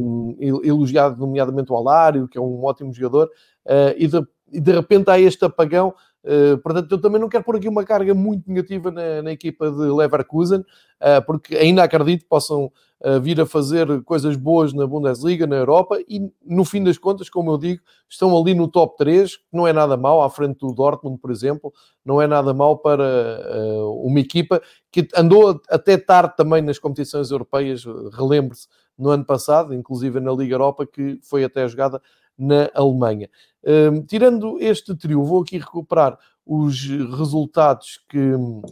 um, 0.00 0.36
elogiado, 0.38 1.18
nomeadamente 1.18 1.72
o 1.72 1.76
Alário, 1.76 2.28
que 2.28 2.36
é 2.36 2.40
um 2.40 2.62
ótimo 2.64 2.92
jogador, 2.92 3.30
uh, 3.66 3.94
e, 3.96 4.06
de, 4.06 4.22
e 4.52 4.60
de 4.60 4.72
repente 4.72 5.10
há 5.10 5.18
este 5.18 5.44
apagão. 5.44 5.94
Uh, 6.24 6.56
portanto, 6.58 6.92
eu 6.92 7.00
também 7.00 7.20
não 7.20 7.28
quero 7.28 7.42
pôr 7.42 7.56
aqui 7.56 7.68
uma 7.68 7.84
carga 7.84 8.14
muito 8.14 8.48
negativa 8.48 8.90
na, 8.90 9.22
na 9.22 9.32
equipa 9.32 9.70
de 9.70 9.90
Leverkusen, 9.90 10.60
uh, 10.60 11.24
porque 11.26 11.56
ainda 11.56 11.82
acredito 11.82 12.22
que 12.22 12.28
possam 12.28 12.70
a 13.04 13.18
vir 13.18 13.40
a 13.40 13.46
fazer 13.46 14.02
coisas 14.04 14.36
boas 14.36 14.72
na 14.72 14.86
Bundesliga, 14.86 15.44
na 15.44 15.56
Europa, 15.56 15.98
e 16.08 16.30
no 16.46 16.64
fim 16.64 16.84
das 16.84 16.96
contas, 16.96 17.28
como 17.28 17.50
eu 17.50 17.58
digo, 17.58 17.82
estão 18.08 18.36
ali 18.40 18.54
no 18.54 18.68
top 18.68 18.96
3, 18.96 19.40
não 19.52 19.66
é 19.66 19.72
nada 19.72 19.96
mal, 19.96 20.22
à 20.22 20.30
frente 20.30 20.58
do 20.58 20.72
Dortmund, 20.72 21.18
por 21.18 21.32
exemplo, 21.32 21.72
não 22.04 22.22
é 22.22 22.28
nada 22.28 22.54
mal 22.54 22.78
para 22.78 23.02
uh, 23.02 24.06
uma 24.06 24.20
equipa 24.20 24.62
que 24.92 25.08
andou 25.16 25.60
até 25.68 25.96
tarde 25.96 26.34
também 26.36 26.62
nas 26.62 26.78
competições 26.78 27.32
europeias, 27.32 27.84
relembre-se, 28.12 28.68
no 28.96 29.10
ano 29.10 29.24
passado, 29.24 29.74
inclusive 29.74 30.20
na 30.20 30.30
Liga 30.32 30.54
Europa, 30.54 30.86
que 30.86 31.18
foi 31.22 31.42
até 31.42 31.66
jogada 31.66 32.00
na 32.42 32.70
Alemanha. 32.74 33.30
Uh, 33.62 34.02
tirando 34.06 34.58
este 34.60 34.94
trio, 34.96 35.22
vou 35.22 35.42
aqui 35.42 35.58
recuperar 35.58 36.18
os 36.44 36.86
resultados 37.16 38.00
que. 38.08 38.18
Uh... 38.18 38.62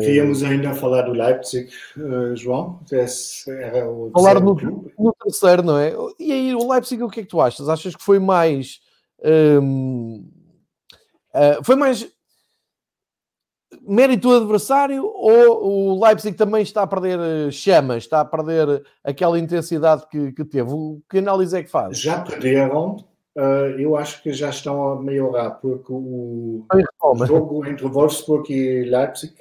Queríamos 0.00 0.42
ainda 0.44 0.74
falar 0.74 1.02
do 1.02 1.12
Leipzig, 1.12 1.68
uh, 1.96 2.36
João. 2.36 2.80
Esse 2.90 3.50
era 3.50 3.90
o 3.90 4.10
falar 4.12 4.40
no, 4.40 4.54
no, 4.98 5.14
terceiro, 5.20 5.62
não 5.62 5.78
é? 5.78 5.92
E 6.18 6.32
aí, 6.32 6.54
o 6.54 6.70
Leipzig, 6.70 7.02
o 7.02 7.08
que 7.08 7.20
é 7.20 7.22
que 7.24 7.28
tu 7.28 7.40
achas? 7.40 7.68
Achas 7.68 7.96
que 7.96 8.02
foi 8.02 8.18
mais. 8.18 8.80
Um, 9.24 10.28
uh, 11.34 11.38
eh, 11.38 11.58
foi 11.62 11.74
mais 11.74 12.06
mérito 13.82 14.28
do 14.28 14.36
adversário 14.36 15.04
ou 15.04 15.94
o 15.94 16.04
Leipzig 16.04 16.36
também 16.36 16.62
está 16.62 16.82
a 16.82 16.86
perder 16.86 17.50
chamas, 17.50 18.04
está 18.04 18.20
a 18.20 18.24
perder 18.24 18.84
aquela 19.02 19.38
intensidade 19.38 20.06
que, 20.10 20.32
que 20.32 20.44
teve? 20.44 20.70
O 20.70 21.00
que 21.08 21.18
análise 21.18 21.56
é 21.56 21.62
que 21.62 21.70
faz? 21.70 21.98
Já 21.98 22.20
perderam 22.20 23.04
Uh, 23.36 23.78
eu 23.78 23.94
acho 23.96 24.22
que 24.22 24.32
já 24.32 24.48
estão 24.48 24.92
a 24.92 25.02
melhorar, 25.02 25.50
porque 25.50 25.92
o, 25.92 26.64
o 27.02 27.26
jogo 27.26 27.66
entre 27.66 27.86
Wolfsburg 27.86 28.50
e 28.50 28.84
Leipzig 28.84 29.34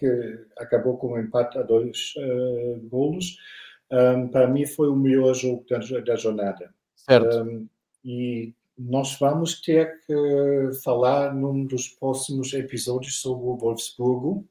acabou 0.58 0.98
com 0.98 1.14
um 1.14 1.20
empate 1.20 1.58
a 1.58 1.62
dois 1.62 2.14
uh, 2.18 2.89
golos. 2.89 3.38
Um, 3.89 4.28
para 4.28 4.48
mim 4.48 4.66
foi 4.66 4.89
o 4.89 4.98
melhor 4.98 5.34
jogo 5.34 5.64
da, 5.70 5.78
da 6.02 6.16
jornada. 6.18 6.74
Certo. 6.93 7.43
Um, 7.43 7.70
e 8.04 8.54
nós 8.78 9.18
vamos 9.18 9.62
ter 9.62 10.02
que 10.06 10.72
falar 10.84 11.34
num 11.34 11.66
dos 11.66 11.88
próximos 11.88 12.52
episódios 12.54 13.22
sobre 13.22 13.48
o 13.48 13.56
Wolfsburgo. 13.56 14.46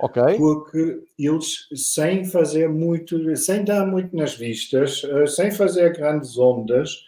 Ok. 0.00 0.22
Porque 0.38 1.02
eles, 1.18 1.68
sem 1.74 2.24
fazer 2.24 2.70
muito, 2.70 3.36
sem 3.36 3.62
dar 3.62 3.86
muito 3.86 4.16
nas 4.16 4.34
vistas, 4.34 5.02
sem 5.34 5.50
fazer 5.50 5.94
grandes 5.94 6.38
ondas, 6.38 7.04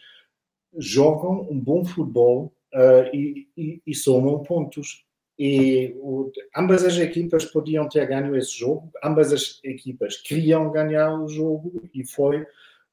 jogam 0.79 1.47
um 1.51 1.59
bom 1.59 1.85
futebol 1.85 2.53
uh, 2.74 3.14
e, 3.14 3.49
e, 3.57 3.83
e, 3.87 3.95
somam 3.95 4.43
pontos. 4.43 5.05
E 5.39 5.95
o, 5.99 6.33
ambas 6.57 6.85
as 6.85 6.99
equipas 6.99 7.45
podiam 7.45 7.89
ter 7.89 8.07
ganho 8.07 8.37
esse 8.37 8.59
jogo, 8.59 8.91
ambas 9.05 9.33
as 9.33 9.61
equipas 9.62 10.16
queriam 10.16 10.70
ganhar 10.70 11.14
o 11.20 11.29
jogo 11.29 11.83
e 11.95 12.05
foi 12.05 12.47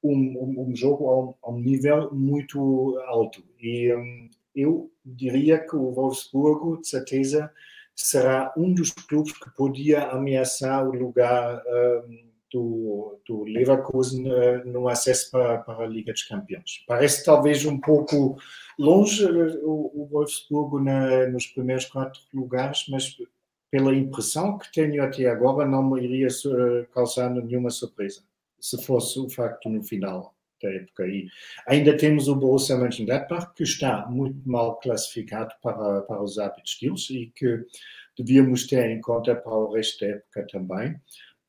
um, 0.04 0.12
um, 0.12 0.70
um 0.70 0.76
jogo 0.76 1.38
a, 1.44 1.50
um, 1.52 1.60
nível 1.60 2.14
muito 2.14 2.98
alto. 3.08 3.44
E 3.60 3.94
um, 3.94 4.30
eu 4.56 4.92
diria 5.04 5.60
que 5.60 5.76
o 5.76 5.92
Wolfsburgo, 5.92 6.80
de 6.82 6.88
certeza, 6.88 7.52
será 7.96 8.54
um 8.58 8.74
dos 8.74 8.92
clubes 8.92 9.32
que 9.34 9.50
podia 9.56 10.10
ameaçar 10.10 10.88
o 10.88 10.92
lugar 10.92 11.64
um, 11.66 12.25
do, 12.56 13.20
do 13.28 13.44
Leverkusen 13.44 14.32
uh, 14.32 14.66
no 14.66 14.88
acesso 14.88 15.30
para, 15.30 15.58
para 15.58 15.84
a 15.84 15.88
Liga 15.88 16.14
dos 16.14 16.24
Campeões. 16.24 16.84
Parece 16.88 17.26
talvez 17.26 17.66
um 17.66 17.78
pouco 17.78 18.38
longe 18.80 19.26
uh, 19.26 19.70
o, 19.70 20.04
o 20.04 20.08
Wolfsburgo 20.08 20.80
na, 20.80 21.28
nos 21.28 21.48
primeiros 21.48 21.86
quatro 21.86 22.22
lugares, 22.34 22.86
mas 22.90 23.18
pela 23.70 23.94
impressão 23.94 24.58
que 24.58 24.72
tenho 24.72 25.04
até 25.04 25.28
agora 25.28 25.68
não 25.68 25.84
me 25.84 26.02
iria 26.02 26.28
uh, 26.28 26.86
causar 26.94 27.30
nenhuma 27.30 27.70
surpresa, 27.70 28.22
se 28.58 28.82
fosse 28.82 29.20
o 29.20 29.30
facto 29.30 29.68
no 29.68 29.84
final 29.84 30.34
da 30.64 30.72
época. 30.72 31.06
E 31.08 31.28
ainda 31.68 31.98
temos 31.98 32.30
o 32.30 32.36
Borussia 32.36 32.78
Mönchengladbach, 32.78 33.54
que 33.54 33.64
está 33.64 34.08
muito 34.08 34.48
mal 34.48 34.80
classificado 34.80 35.54
para, 35.62 36.04
para 36.04 36.24
os 36.24 36.40
hábitos 36.40 36.78
deles 36.82 37.10
e 37.10 37.34
que 37.36 37.66
devíamos 38.18 38.66
ter 38.66 38.90
em 38.90 39.02
conta 39.02 39.36
para 39.36 39.52
o 39.52 39.74
resto 39.74 40.06
da 40.06 40.12
época 40.14 40.48
também. 40.50 40.96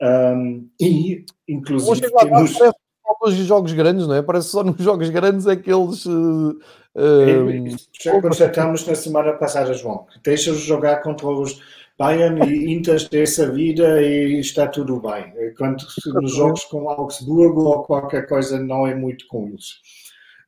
Um, 0.03 0.69
e, 0.81 1.25
inclusive, 1.49 2.09
lá, 2.13 2.25
temos... 2.25 2.53
Parece 2.59 2.75
só 3.03 3.27
nos 3.27 3.35
jogos 3.35 3.73
grandes, 3.73 4.07
não 4.07 4.15
é? 4.15 4.23
Parece 4.23 4.49
só 4.49 4.63
nos 4.65 4.83
jogos 4.83 5.09
grandes 5.11 5.47
é 5.47 5.57
que 5.57 5.73
eles... 5.73 6.05
Uh, 6.07 6.59
uh, 6.95 7.77
já 8.01 8.21
constatamos 8.21 8.87
na 8.87 8.95
semana 8.95 9.33
passada, 9.35 9.73
João, 9.75 10.07
deixa-os 10.23 10.61
jogar 10.61 11.03
contra 11.03 11.27
os 11.27 11.61
Bayern 11.99 12.47
e 12.47 12.75
Inter 12.75 13.09
dessa 13.09 13.51
vida 13.51 14.03
e 14.03 14.39
está 14.39 14.67
tudo 14.67 15.01
bem. 15.01 15.33
Quando 15.57 15.83
nos 16.21 16.35
jogos 16.35 16.65
com 16.65 16.91
Augsburgo 16.91 17.63
ou 17.63 17.83
qualquer 17.85 18.29
coisa 18.29 18.61
não 18.61 18.87
é 18.87 18.95
muito 18.95 19.27
com 19.29 19.49
eles. 19.49 19.81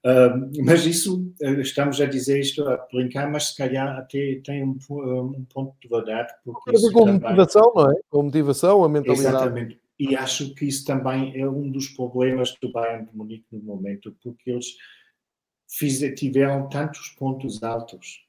Uh, 0.05 0.65
mas 0.65 0.87
isso, 0.87 1.33
eh, 1.43 1.61
estamos 1.61 2.01
a 2.01 2.07
dizer 2.07 2.41
isto 2.41 2.67
a 2.69 2.77
brincar, 2.93 3.31
mas 3.31 3.49
se 3.49 3.57
calhar 3.57 3.99
até 3.99 4.41
tem 4.45 4.63
um, 4.63 4.79
um 4.91 5.45
ponto 5.53 5.75
de 5.83 5.89
verdade. 5.89 6.33
Porque 6.45 6.77
isso 6.77 6.93
com 6.93 7.07
também... 7.07 7.21
motivação, 7.21 7.73
não 7.75 7.91
é? 7.91 7.95
Com 8.09 8.23
motivação, 8.23 8.85
a 8.85 8.89
mentalidade. 8.89 9.37
Exatamente. 9.37 9.81
E 9.99 10.15
acho 10.15 10.55
que 10.55 10.67
isso 10.67 10.85
também 10.85 11.39
é 11.41 11.49
um 11.49 11.71
dos 11.71 11.89
problemas 11.89 12.55
do 12.63 12.71
Bayern 12.71 13.07
de 13.07 13.17
Munique 13.17 13.47
no 13.51 13.61
momento, 13.61 14.17
porque 14.23 14.51
eles 14.51 14.77
fiz, 15.69 15.99
tiveram 16.15 16.69
tantos 16.69 17.09
pontos 17.19 17.63
altos 17.65 18.28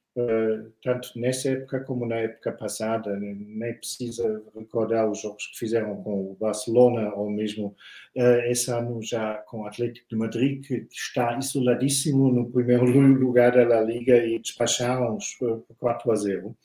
tanto 0.82 1.12
nessa 1.20 1.50
época 1.50 1.82
como 1.82 2.06
na 2.06 2.16
época 2.16 2.52
passada, 2.52 3.18
nem 3.20 3.74
precisa 3.76 4.44
recordar 4.56 5.10
os 5.10 5.22
jogos 5.22 5.48
que 5.48 5.60
fizeram 5.60 6.02
com 6.04 6.32
o 6.32 6.38
Barcelona 6.40 7.14
ou 7.14 7.30
mesmo 7.30 7.76
uh, 8.16 8.42
esse 8.50 8.72
ano 8.72 9.02
já 9.02 9.36
com 9.48 9.62
o 9.62 9.68
Atlético 9.68 10.10
de 10.10 10.16
Madrid, 10.16 10.66
que 10.66 10.88
está 10.92 11.38
isoladíssimo 11.38 12.32
no 12.32 12.50
primeiro 12.50 12.86
lugar 13.20 13.52
da 13.52 13.82
Liga 13.82 14.18
e 14.18 14.40
despacharam-os 14.40 15.36
por 15.36 15.64
4 15.78 16.12
a 16.12 16.16
0. 16.16 16.58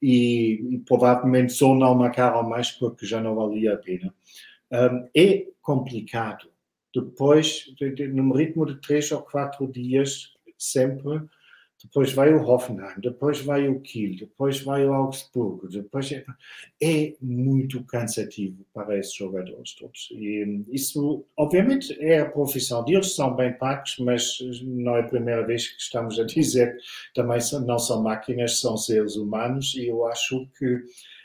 E, 0.00 0.74
e, 0.74 0.78
provavelmente 0.80 1.54
só 1.54 1.74
não 1.74 1.94
marcaram 1.94 2.42
mais 2.48 2.70
porque 2.70 3.06
já 3.06 3.20
não 3.20 3.34
valia 3.34 3.74
a 3.74 3.78
pena. 3.78 4.14
Um, 4.70 5.08
é 5.16 5.46
complicado. 5.62 6.48
Depois, 6.94 7.64
de, 7.78 7.90
de, 7.94 8.08
num 8.08 8.32
ritmo 8.32 8.66
de 8.66 8.80
3 8.80 9.12
ou 9.12 9.22
4 9.22 9.66
dias, 9.70 10.34
sempre 10.58 11.22
depois 11.82 12.12
vai 12.12 12.32
o 12.32 12.42
Hoffenheim, 12.42 12.98
depois 12.98 13.40
vai 13.40 13.68
o 13.68 13.80
Kiel, 13.80 14.16
depois 14.16 14.60
vai 14.60 14.86
o 14.86 14.92
Augsburgo, 14.92 15.68
depois 15.68 16.10
é, 16.10 16.24
é 16.82 17.14
muito 17.20 17.84
cansativo 17.84 18.64
para 18.72 18.98
esses 18.98 19.14
jogadores 19.14 19.74
todos. 19.74 20.08
E 20.12 20.64
isso, 20.70 21.24
obviamente, 21.36 21.96
é 22.00 22.20
a 22.20 22.30
profissão 22.30 22.82
deles, 22.84 23.14
são 23.14 23.34
bem 23.36 23.52
pagos, 23.52 23.96
mas 24.00 24.38
não 24.62 24.96
é 24.96 25.00
a 25.00 25.08
primeira 25.08 25.46
vez 25.46 25.68
que 25.68 25.80
estamos 25.80 26.18
a 26.18 26.24
dizer 26.24 26.76
também 27.14 27.38
não 27.66 27.78
são 27.78 28.02
máquinas, 28.02 28.60
são 28.60 28.76
seres 28.76 29.16
humanos, 29.16 29.74
e 29.74 29.86
eu 29.86 30.06
acho 30.06 30.48
que 30.58 30.82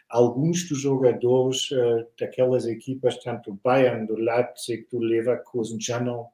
alguns 0.09 0.67
dos 0.67 0.79
jogadores 0.79 1.71
uh, 1.71 2.05
daquelas 2.19 2.65
equipas, 2.65 3.17
tanto 3.17 3.51
do 3.51 3.59
Bayern, 3.63 4.05
do 4.05 4.15
Leipzig, 4.15 4.85
do 4.91 4.99
Leverkusen, 4.99 5.79
já 5.79 5.99
não 5.99 6.27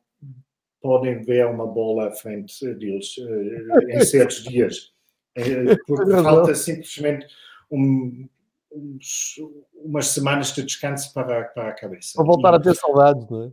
podem 0.88 1.22
ver 1.22 1.46
uma 1.48 1.68
bola 1.68 2.08
à 2.08 2.12
frente 2.12 2.66
deles 2.76 3.18
uh, 3.18 3.90
em 3.90 4.00
certos 4.06 4.42
dias. 4.46 4.94
Uh, 5.38 5.76
porque 5.86 6.12
falta 6.24 6.56
simplesmente 6.56 7.28
um, 7.70 8.26
uns, 8.72 9.36
umas 9.84 10.08
semanas 10.08 10.54
de 10.54 10.64
descanso 10.64 11.14
para, 11.14 11.44
para 11.44 11.68
a 11.68 11.74
cabeça. 11.74 12.14
Para 12.16 12.26
voltar 12.26 12.54
e, 12.54 12.56
a 12.56 12.60
ter 12.62 12.74
saudades, 12.74 13.30
não 13.30 13.44
é? 13.44 13.52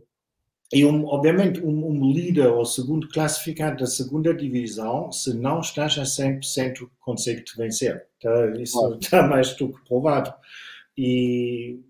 E, 0.73 0.85
um, 0.85 1.05
obviamente, 1.07 1.61
um, 1.61 1.87
um, 1.87 2.09
líder 2.09 2.47
ou 2.47 2.63
segundo 2.63 3.09
classificado 3.09 3.79
da 3.79 3.85
segunda 3.85 4.33
divisão, 4.33 5.11
se 5.11 5.33
não 5.33 5.59
estás 5.59 5.97
a 5.97 6.03
100%, 6.03 6.89
consegue-te 7.01 7.57
vencer. 7.57 8.07
Tá? 8.21 8.47
Isso 8.57 8.97
está 9.01 9.27
mais 9.27 9.53
do 9.57 9.73
que 9.73 9.85
provado. 9.85 10.33
E 10.97 11.81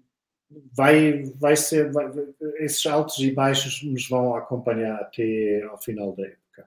vai, 0.74 1.24
vai 1.39 1.56
ser, 1.56 1.91
vai, 1.91 2.12
esses 2.60 2.86
altos 2.86 3.20
e 3.20 3.32
baixos 3.32 3.84
nos 3.84 4.08
vão 4.08 4.36
acompanhar 4.36 4.96
até 4.96 5.64
ao 5.64 5.78
final 5.78 6.16
da 6.16 6.24
época. 6.24 6.66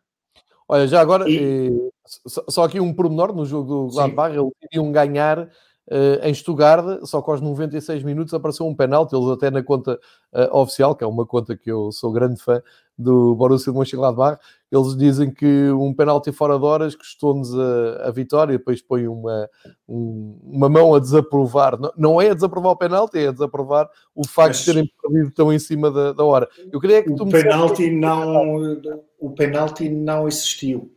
Olha, 0.69 0.87
já 0.87 1.01
agora, 1.01 1.29
e... 1.29 1.69
eh, 1.69 1.91
só 2.27 2.65
aqui 2.65 2.81
um 2.81 2.93
pormenor 2.93 3.35
no 3.35 3.45
jogo 3.45 3.69
do 3.69 3.95
Gladbach, 3.95 4.37
eles 4.37 4.53
iriam 4.71 4.93
ganhar 4.93 5.49
Uh, 5.91 6.21
em 6.23 6.35
Stuttgart, 6.35 7.03
só 7.07 7.23
que 7.23 7.31
aos 7.31 7.41
96 7.41 8.03
minutos 8.03 8.35
apareceu 8.35 8.67
um 8.67 8.75
penalti, 8.75 9.17
eles 9.17 9.31
até 9.31 9.51
na 9.51 9.63
conta 9.63 9.99
uh, 10.35 10.59
oficial, 10.59 10.95
que 10.95 11.03
é 11.03 11.07
uma 11.07 11.25
conta 11.25 11.57
que 11.57 11.73
eu 11.73 11.91
sou 11.91 12.13
grande 12.13 12.39
fã, 12.39 12.63
do 12.99 13.35
Borussia 13.37 13.73
de 13.73 13.79
Mönchengladbach, 13.79 14.41
eles 14.71 14.97
dizem 14.97 15.31
que 15.31 15.71
um 15.71 15.95
penalti 15.95 16.33
fora 16.33 16.59
de 16.59 16.65
horas 16.65 16.95
custou-nos 16.97 17.55
a, 17.59 18.09
a, 18.09 18.11
vitória, 18.11 18.59
depois 18.59 18.83
põe 18.83 19.07
uma, 19.07 19.49
um, 19.89 20.39
uma 20.43 20.69
mão 20.69 20.95
a 20.95 20.99
desaprovar. 20.99 21.79
Não, 21.79 21.93
não, 21.97 22.21
é 22.21 22.31
a 22.31 22.35
desaprovar 22.35 22.73
o 22.73 22.77
penalti, 22.77 23.19
é 23.19 23.29
a 23.29 23.33
desaprovar 23.33 23.89
o 24.15 24.27
facto 24.27 24.57
Mas... 24.57 24.59
de 24.59 24.65
terem 24.67 24.93
perdido 25.01 25.31
tão 25.31 25.53
em 25.53 25.59
cima 25.59 25.91
da, 25.91 26.13
da 26.13 26.25
hora. 26.25 26.49
Eu 26.73 26.81
queria 26.81 27.03
que 27.03 27.11
o 27.11 27.17
tu 27.17 27.27
penalti 27.29 27.91
não 27.91 28.81
O 29.19 29.31
penalti 29.31 29.89
não 29.89 30.27
existiu. 30.27 30.91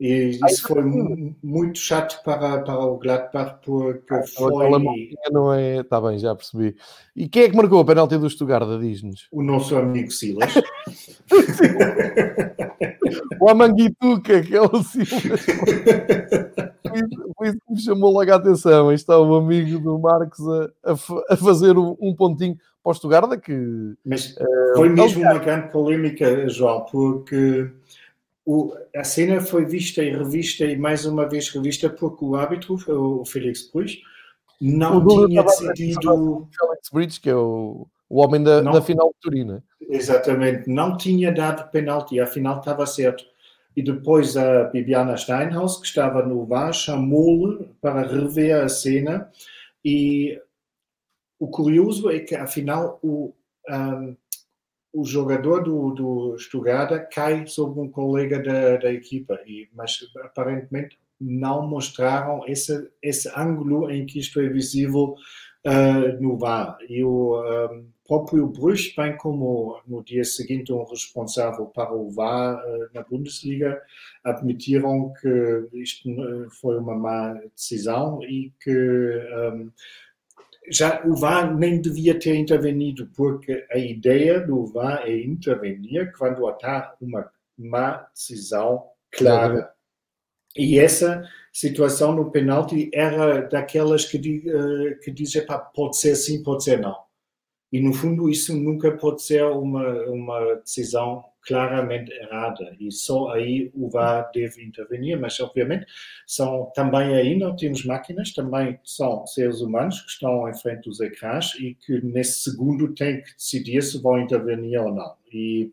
E 0.00 0.38
isso 0.48 0.66
foi 0.66 0.82
muito 1.42 1.78
chato 1.78 2.22
para, 2.24 2.62
para 2.62 2.78
o 2.78 2.98
Gladbach 2.98 3.58
porque 3.64 4.12
ah, 4.12 4.24
foi. 4.36 4.68
Não 5.30 5.52
é. 5.52 5.80
Está 5.80 6.00
bem, 6.00 6.18
já 6.18 6.34
percebi. 6.34 6.74
E 7.14 7.28
quem 7.28 7.44
é 7.44 7.48
que 7.48 7.56
marcou 7.56 7.78
a 7.78 7.84
penalti 7.84 8.18
do 8.18 8.28
Stuttgart? 8.28 8.80
Diz-nos. 8.80 9.28
O 9.30 9.42
nosso 9.42 9.76
amigo 9.76 10.10
Silas. 10.10 10.52
o 13.40 13.48
Amanguituca, 13.48 14.42
que 14.42 14.56
é 14.56 14.62
o 14.62 14.82
Silas. 14.82 15.46
Foi 17.36 17.48
isso 17.48 17.58
que 17.66 17.72
me 17.72 17.80
chamou 17.80 18.12
logo 18.12 18.32
a 18.32 18.36
atenção. 18.36 18.88
Aí 18.88 18.96
está 18.96 19.18
o 19.18 19.34
amigo 19.36 19.78
do 19.78 19.98
Marcos 19.98 20.40
a, 20.48 20.90
a, 20.90 20.94
a 21.30 21.36
fazer 21.36 21.78
um, 21.78 21.96
um, 22.00 22.14
pontinho 22.14 22.56
para 22.82 22.90
o 22.90 22.94
Stuttgart. 22.94 23.40
Que, 23.40 23.94
Mas 24.04 24.36
uh, 24.36 24.76
foi 24.76 24.88
mesmo 24.88 25.22
uma 25.22 25.38
grande 25.38 25.70
polémica, 25.70 26.48
João, 26.48 26.84
porque 26.90 27.70
o, 28.46 28.74
a 28.94 29.04
cena 29.04 29.40
foi 29.40 29.64
vista 29.64 30.02
e 30.02 30.10
revista 30.10 30.64
e 30.64 30.76
mais 30.76 31.06
uma 31.06 31.28
vez 31.28 31.48
revista 31.48 31.88
porque 31.88 32.24
o 32.24 32.36
árbitro, 32.36 32.76
o 32.88 33.24
Felix 33.24 33.70
Bruce, 33.70 34.02
não 34.60 34.98
o 34.98 35.26
tinha 35.26 35.42
decidido. 35.42 36.48
Felix 36.58 36.90
Bridge, 36.92 37.20
que 37.20 37.30
é 37.30 37.34
o, 37.36 37.86
o 38.08 38.20
homem 38.22 38.42
da, 38.42 38.62
não, 38.62 38.72
da 38.72 38.82
final 38.82 39.08
de 39.08 39.20
Turina. 39.20 39.64
Exatamente, 39.80 40.68
não 40.68 40.96
tinha 40.96 41.32
dado 41.32 41.70
penalti, 41.70 42.20
afinal 42.20 42.58
estava 42.58 42.86
certo. 42.86 43.24
E 43.76 43.82
depois 43.82 44.36
a 44.36 44.64
Bibiana 44.64 45.16
Steinhaus, 45.16 45.78
que 45.78 45.86
estava 45.86 46.22
no 46.22 46.44
VAR, 46.46 46.72
chamou-lhe 46.72 47.68
para 47.80 48.06
rever 48.06 48.62
a 48.62 48.68
cena. 48.68 49.28
E 49.84 50.40
o 51.40 51.48
curioso 51.48 52.08
é 52.08 52.20
que, 52.20 52.36
afinal, 52.36 53.00
o, 53.02 53.34
um, 53.68 54.16
o 54.94 55.04
jogador 55.04 55.64
do, 55.64 55.90
do 55.90 56.36
cai 57.12 57.46
sobre 57.48 57.80
um 57.80 57.90
colega 57.90 58.40
da, 58.40 58.76
da 58.76 58.92
equipa, 58.92 59.40
e, 59.44 59.68
mas 59.74 59.98
aparentemente 60.22 60.96
não 61.20 61.66
mostraram 61.66 62.46
esse, 62.46 62.88
esse 63.02 63.28
ângulo 63.36 63.90
em 63.90 64.06
que 64.06 64.20
isto 64.20 64.40
é 64.40 64.48
visível 64.48 65.16
uh, 65.66 66.22
no 66.22 66.38
VAR. 66.38 66.78
E 66.88 67.02
o 67.02 67.40
um, 67.72 67.86
próprio 68.06 68.46
Bruch, 68.46 68.94
bem 68.96 69.16
como 69.16 69.80
no 69.86 70.04
dia 70.04 70.24
seguinte 70.24 70.72
um 70.72 70.84
responsável 70.84 71.66
para 71.66 71.92
o 71.92 72.10
VAR 72.10 72.56
uh, 72.56 72.88
na 72.94 73.02
Bundesliga, 73.02 73.80
admitiram 74.22 75.12
que 75.20 75.68
isto 75.72 76.08
foi 76.60 76.78
uma 76.78 76.94
má 76.94 77.34
decisão 77.56 78.22
e 78.22 78.52
que 78.62 78.70
um, 78.70 79.70
já 80.70 81.02
o 81.04 81.14
VAR 81.14 81.54
nem 81.56 81.80
devia 81.80 82.18
ter 82.18 82.34
intervenido, 82.36 83.10
porque 83.14 83.66
a 83.70 83.78
ideia 83.78 84.40
do 84.40 84.66
VAR 84.66 85.02
é 85.06 85.16
intervenir 85.18 86.12
quando 86.16 86.46
há 86.46 86.96
uma 87.00 87.30
má 87.56 88.08
decisão 88.14 88.84
clara. 89.10 89.72
E 90.56 90.78
essa 90.78 91.28
situação 91.52 92.14
no 92.14 92.30
penalti 92.30 92.90
era 92.92 93.42
daquelas 93.42 94.04
que, 94.04 94.18
uh, 94.18 94.98
que 95.00 95.10
dizem, 95.10 95.44
pode 95.74 95.96
ser 95.96 96.14
sim, 96.16 96.42
pode 96.42 96.64
ser 96.64 96.80
não. 96.80 96.96
E 97.74 97.80
no 97.80 97.92
fundo 97.92 98.30
isso 98.30 98.56
nunca 98.56 98.96
pode 98.96 99.20
ser 99.20 99.42
uma, 99.42 100.04
uma 100.04 100.54
decisão 100.60 101.24
claramente 101.42 102.08
errada 102.12 102.76
e 102.78 102.88
só 102.92 103.32
aí 103.32 103.68
o 103.74 103.90
VAR 103.90 104.30
deve 104.32 104.64
intervenir, 104.64 105.18
mas 105.18 105.40
obviamente 105.40 105.84
são 106.24 106.70
também 106.72 107.16
aí 107.16 107.36
não 107.36 107.56
temos 107.56 107.84
máquinas, 107.84 108.32
também 108.32 108.78
são 108.84 109.26
seres 109.26 109.60
humanos 109.60 110.00
que 110.02 110.08
estão 110.08 110.48
em 110.48 110.54
frente 110.54 110.88
dos 110.88 111.00
ecrãs 111.00 111.56
e 111.56 111.74
que 111.74 112.00
nesse 112.00 112.48
segundo 112.48 112.94
têm 112.94 113.20
que 113.20 113.34
decidir 113.34 113.82
se 113.82 114.00
vão 114.00 114.20
intervenir 114.20 114.80
ou 114.80 114.94
não. 114.94 115.16
E 115.32 115.72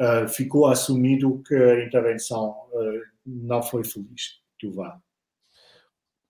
uh, 0.00 0.28
ficou 0.28 0.68
assumido 0.68 1.42
que 1.48 1.56
a 1.56 1.84
intervenção 1.84 2.50
uh, 2.72 3.02
não 3.26 3.60
foi 3.60 3.82
feliz 3.82 4.40
do 4.62 4.70
VAR. 4.70 5.00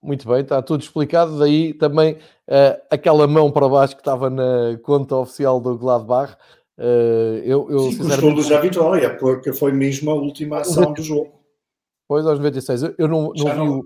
Muito 0.01 0.27
bem, 0.27 0.41
está 0.41 0.61
tudo 0.61 0.81
explicado. 0.81 1.37
Daí 1.37 1.73
também 1.73 2.13
uh, 2.13 2.81
aquela 2.89 3.27
mão 3.27 3.51
para 3.51 3.69
baixo 3.69 3.95
que 3.95 4.01
estava 4.01 4.29
na 4.29 4.77
conta 4.83 5.15
oficial 5.15 5.59
do 5.59 5.77
Gladbach 5.77 6.35
Uh, 6.81 7.37
eu, 7.43 7.69
eu, 7.69 7.79
Sim, 7.81 7.91
sinceramente... 7.91 8.39
Os 8.39 8.49
da 8.49 8.59
vitória, 8.59 9.15
porque 9.17 9.53
foi 9.53 9.71
mesmo 9.71 10.09
a 10.09 10.15
última 10.15 10.61
ação 10.61 10.91
do 10.93 11.01
jogo. 11.03 11.31
Pois, 12.07 12.25
aos 12.25 12.39
96. 12.39 12.81
Eu, 12.81 12.95
eu 12.97 13.07
não, 13.07 13.31
não, 13.35 13.53
vi 13.53 13.59
o, 13.61 13.85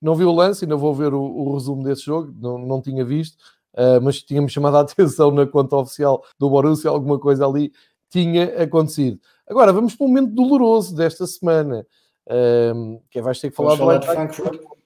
não 0.00 0.14
vi 0.14 0.24
o 0.24 0.32
lance, 0.32 0.64
ainda 0.64 0.76
vou 0.76 0.94
ver 0.94 1.12
o, 1.12 1.20
o 1.20 1.52
resumo 1.52 1.82
desse 1.82 2.02
jogo, 2.06 2.32
não, 2.40 2.56
não 2.56 2.80
tinha 2.80 3.04
visto, 3.04 3.36
uh, 3.74 4.00
mas 4.02 4.22
tinha-me 4.22 4.48
chamado 4.48 4.78
a 4.78 4.80
atenção 4.82 5.30
na 5.30 5.46
conta 5.46 5.76
oficial 5.76 6.24
do 6.38 6.48
Borussia, 6.48 6.90
alguma 6.90 7.18
coisa 7.18 7.46
ali 7.46 7.70
tinha 8.08 8.62
acontecido. 8.62 9.20
Agora, 9.46 9.70
vamos 9.70 9.94
para 9.94 10.06
um 10.06 10.08
momento 10.08 10.32
doloroso 10.32 10.96
desta 10.96 11.26
semana, 11.26 11.86
uh, 12.28 13.02
que 13.10 13.20
vais 13.20 13.38
ter 13.38 13.50
que 13.50 13.56
falar, 13.56 13.76
falar 13.76 13.98
de 13.98 14.06
Frankfurt. 14.06 14.79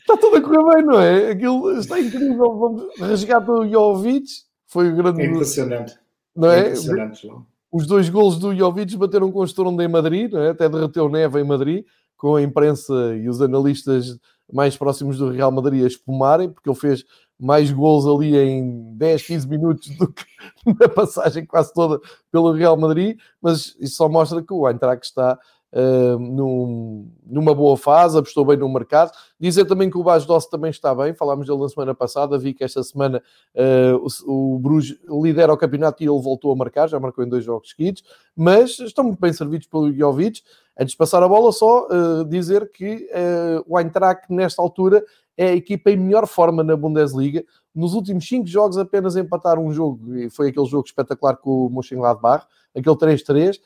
Está 0.00 0.16
tudo 0.16 0.36
a 0.36 0.40
correr 0.40 0.74
bem, 0.74 0.84
não 0.86 1.00
é? 1.00 1.30
Aquilo 1.30 1.78
está 1.78 2.00
incrível. 2.00 2.58
Vamos 2.58 3.00
resgatar 3.00 3.52
o 3.52 3.68
Jovic, 3.68 4.26
foi 4.66 4.90
o 4.90 4.96
grande. 4.96 5.22
É 5.22 5.26
impressionante. 5.26 5.98
Não 6.34 6.50
é? 6.50 6.58
é 6.58 6.62
impressionante, 6.68 7.22
João. 7.26 7.46
Os 7.70 7.86
dois 7.86 8.08
golos 8.08 8.38
do 8.38 8.54
Jovic 8.56 8.96
bateram 8.96 9.30
com 9.30 9.40
o 9.40 9.44
Estorão 9.44 9.78
em 9.80 9.88
Madrid, 9.88 10.32
é? 10.32 10.50
até 10.50 10.68
derreteu 10.68 11.08
neve 11.08 11.40
em 11.40 11.44
Madrid, 11.44 11.84
com 12.16 12.36
a 12.36 12.42
imprensa 12.42 13.14
e 13.14 13.28
os 13.28 13.42
analistas 13.42 14.18
mais 14.50 14.76
próximos 14.76 15.18
do 15.18 15.30
Real 15.30 15.52
Madrid 15.52 15.84
a 15.84 15.86
espumarem, 15.86 16.50
porque 16.50 16.68
ele 16.68 16.78
fez 16.78 17.04
mais 17.38 17.70
gols 17.70 18.06
ali 18.06 18.36
em 18.36 18.96
10, 18.96 19.22
15 19.22 19.48
minutos 19.48 19.96
do 19.96 20.12
que 20.12 20.24
na 20.80 20.88
passagem 20.88 21.44
quase 21.46 21.72
toda 21.72 22.00
pelo 22.32 22.52
Real 22.52 22.76
Madrid, 22.76 23.18
mas 23.40 23.76
isso 23.78 23.96
só 23.96 24.08
mostra 24.08 24.42
que 24.42 24.52
o 24.52 24.68
Eintracht 24.68 25.06
está 25.06 25.38
uh, 25.72 26.18
num, 26.18 27.10
numa 27.26 27.54
boa 27.54 27.76
fase, 27.76 28.18
apostou 28.18 28.44
bem 28.44 28.56
no 28.56 28.68
mercado. 28.68 29.12
Dizer 29.38 29.64
também 29.64 29.90
que 29.90 29.98
o 29.98 30.02
Bas 30.02 30.26
Doce 30.26 30.50
também 30.50 30.70
está 30.70 30.94
bem, 30.94 31.14
falámos 31.14 31.46
dele 31.46 31.60
na 31.60 31.68
semana 31.68 31.94
passada, 31.94 32.38
vi 32.38 32.54
que 32.54 32.64
esta 32.64 32.82
semana 32.82 33.22
uh, 33.54 34.06
o, 34.26 34.54
o 34.54 34.58
Bruges 34.58 34.98
lidera 35.08 35.52
o 35.52 35.56
campeonato 35.56 36.02
e 36.02 36.06
ele 36.06 36.20
voltou 36.20 36.52
a 36.52 36.56
marcar, 36.56 36.88
já 36.88 36.98
marcou 36.98 37.24
em 37.24 37.28
dois 37.28 37.44
jogos 37.44 37.70
seguidos, 37.70 38.02
mas 38.36 38.78
estão 38.78 39.04
muito 39.04 39.20
bem 39.20 39.32
servidos 39.32 39.66
pelo 39.66 39.92
Jovic. 39.92 40.42
Antes 40.80 40.92
de 40.92 40.98
passar 40.98 41.22
a 41.22 41.28
bola, 41.28 41.50
só 41.50 41.88
uh, 41.88 42.24
dizer 42.24 42.70
que 42.70 43.08
uh, 43.10 43.64
o 43.66 43.78
Eintracht, 43.78 44.26
nesta 44.30 44.62
altura, 44.62 45.04
é 45.36 45.50
a 45.50 45.54
equipa 45.54 45.90
em 45.90 45.96
melhor 45.96 46.26
forma 46.26 46.62
na 46.62 46.76
Bundesliga. 46.76 47.44
Nos 47.74 47.94
últimos 47.94 48.26
cinco 48.26 48.46
jogos, 48.46 48.76
apenas 48.76 49.16
empataram 49.16 49.64
um 49.64 49.72
jogo, 49.72 50.16
e 50.16 50.28
foi 50.28 50.48
aquele 50.48 50.66
jogo 50.66 50.86
espetacular 50.86 51.36
com 51.36 51.66
o 51.66 51.70
Mönchengladbach, 51.70 52.44
aquele 52.76 52.96
3-3. 52.96 53.58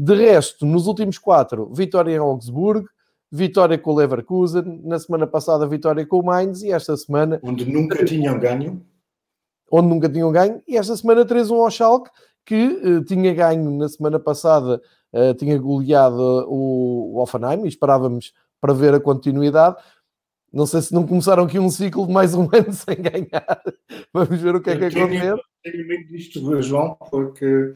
De 0.00 0.14
resto, 0.14 0.64
nos 0.64 0.86
últimos 0.86 1.18
quatro, 1.18 1.74
vitória 1.74 2.12
em 2.12 2.18
Augsburg, 2.18 2.86
vitória 3.32 3.76
com 3.76 3.90
o 3.90 3.96
Leverkusen, 3.96 4.80
na 4.84 4.96
semana 4.96 5.26
passada 5.26 5.66
vitória 5.66 6.06
com 6.06 6.20
o 6.20 6.24
Mainz 6.24 6.62
e 6.62 6.70
esta 6.70 6.96
semana... 6.96 7.40
Onde 7.42 7.64
nunca 7.64 8.04
tinham 8.04 8.38
ganho. 8.38 8.80
Onde 9.68 9.88
nunca 9.88 10.08
tinham 10.08 10.30
ganho. 10.30 10.62
E 10.68 10.76
esta 10.76 10.96
semana 10.96 11.26
3-1 11.26 11.50
ao 11.50 11.68
Schalke, 11.68 12.10
que 12.46 12.64
uh, 12.64 13.02
tinha 13.02 13.34
ganho 13.34 13.72
na 13.72 13.88
semana 13.88 14.20
passada, 14.20 14.80
uh, 15.12 15.34
tinha 15.34 15.58
goleado 15.58 16.46
o, 16.46 17.16
o 17.16 17.20
Offenheim 17.20 17.64
e 17.64 17.68
esperávamos 17.68 18.32
para 18.60 18.72
ver 18.72 18.94
a 18.94 19.00
continuidade. 19.00 19.82
Não 20.52 20.64
sei 20.64 20.80
se 20.80 20.94
não 20.94 21.04
começaram 21.04 21.42
aqui 21.42 21.58
um 21.58 21.70
ciclo 21.70 22.06
de 22.06 22.12
mais 22.12 22.36
um 22.36 22.48
ano 22.54 22.72
sem 22.72 22.94
ganhar. 23.02 23.62
Vamos 24.12 24.40
ver 24.40 24.54
o 24.54 24.60
que 24.60 24.70
é 24.70 24.76
que 24.76 24.84
acontece. 24.84 25.42
Tenho 25.64 25.88
medo 25.88 26.06
disto, 26.06 26.62
João, 26.62 26.96
porque 27.10 27.74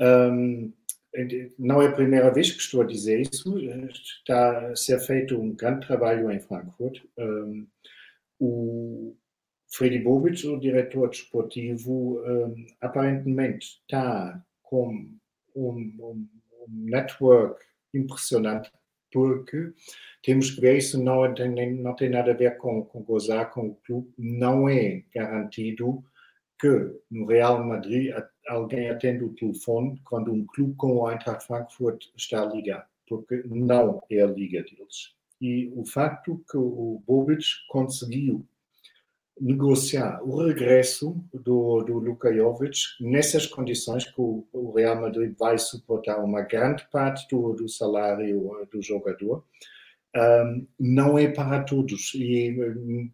um, 0.00 0.72
não 1.58 1.80
é 1.80 1.88
a 1.88 1.92
primeira 1.92 2.30
vez 2.30 2.50
que 2.50 2.60
estou 2.60 2.82
a 2.82 2.86
dizer 2.86 3.20
isso, 3.20 3.58
está 4.18 4.68
a 4.68 4.76
ser 4.76 4.98
feito 5.00 5.40
um 5.40 5.54
grande 5.54 5.86
trabalho 5.86 6.30
em 6.30 6.40
Frankfurt. 6.40 7.02
O 8.38 9.16
Freddy 9.68 9.98
Bobic, 9.98 10.46
o 10.46 10.58
diretor 10.58 11.08
desportivo, 11.08 12.22
aparentemente 12.80 13.80
está 13.82 14.42
com 14.62 14.88
um, 14.88 15.18
um, 15.54 15.96
um, 16.00 16.28
network 16.68 17.64
impressionante, 17.94 18.70
porque 19.12 19.72
temos 20.22 20.50
que 20.50 20.60
ver 20.60 20.76
isso 20.76 21.02
não 21.02 21.32
tem, 21.32 21.74
não 21.74 21.94
tem 21.94 22.10
nada 22.10 22.32
a 22.32 22.34
ver 22.34 22.56
com, 22.58 22.84
com 22.84 23.02
gozar 23.02 23.50
com 23.52 23.68
o 23.68 23.74
clube, 23.76 24.12
não 24.18 24.68
é 24.68 25.02
garantido 25.14 26.04
que 26.58 26.92
no 27.10 27.26
Real 27.26 27.64
Madrid 27.64 28.12
alguém 28.48 28.88
atende 28.90 29.24
o 29.24 29.34
telefone 29.34 30.00
quando 30.04 30.32
um 30.32 30.46
clube 30.46 30.74
como 30.76 31.02
o 31.02 31.10
Eintracht 31.10 31.46
Frankfurt 31.46 32.06
está 32.16 32.42
a 32.42 32.46
ligar, 32.46 32.88
porque 33.08 33.42
não 33.46 34.02
é 34.10 34.22
a 34.22 34.26
liga 34.26 34.62
deles. 34.62 35.14
E 35.40 35.70
o 35.74 35.84
facto 35.84 36.42
que 36.50 36.56
o 36.56 37.02
Bobic 37.06 37.44
conseguiu 37.68 38.46
negociar 39.38 40.22
o 40.22 40.46
regresso 40.46 41.22
do, 41.32 41.82
do 41.82 41.98
Luka 41.98 42.32
Jovic 42.34 42.78
nessas 43.00 43.46
condições 43.46 44.04
que 44.06 44.18
o, 44.20 44.46
o, 44.50 44.72
Real 44.72 44.98
Madrid 45.00 45.34
vai 45.38 45.58
suportar 45.58 46.24
uma 46.24 46.40
grande 46.40 46.86
parte 46.90 47.28
do, 47.28 47.52
do 47.52 47.68
salário 47.68 48.58
eh, 48.60 48.66
do 48.72 48.80
jogador. 48.80 49.44
Um, 50.16 50.66
não 50.80 51.18
é 51.18 51.28
para 51.28 51.62
todos 51.62 52.12
e 52.14 52.50
um, 52.58 53.10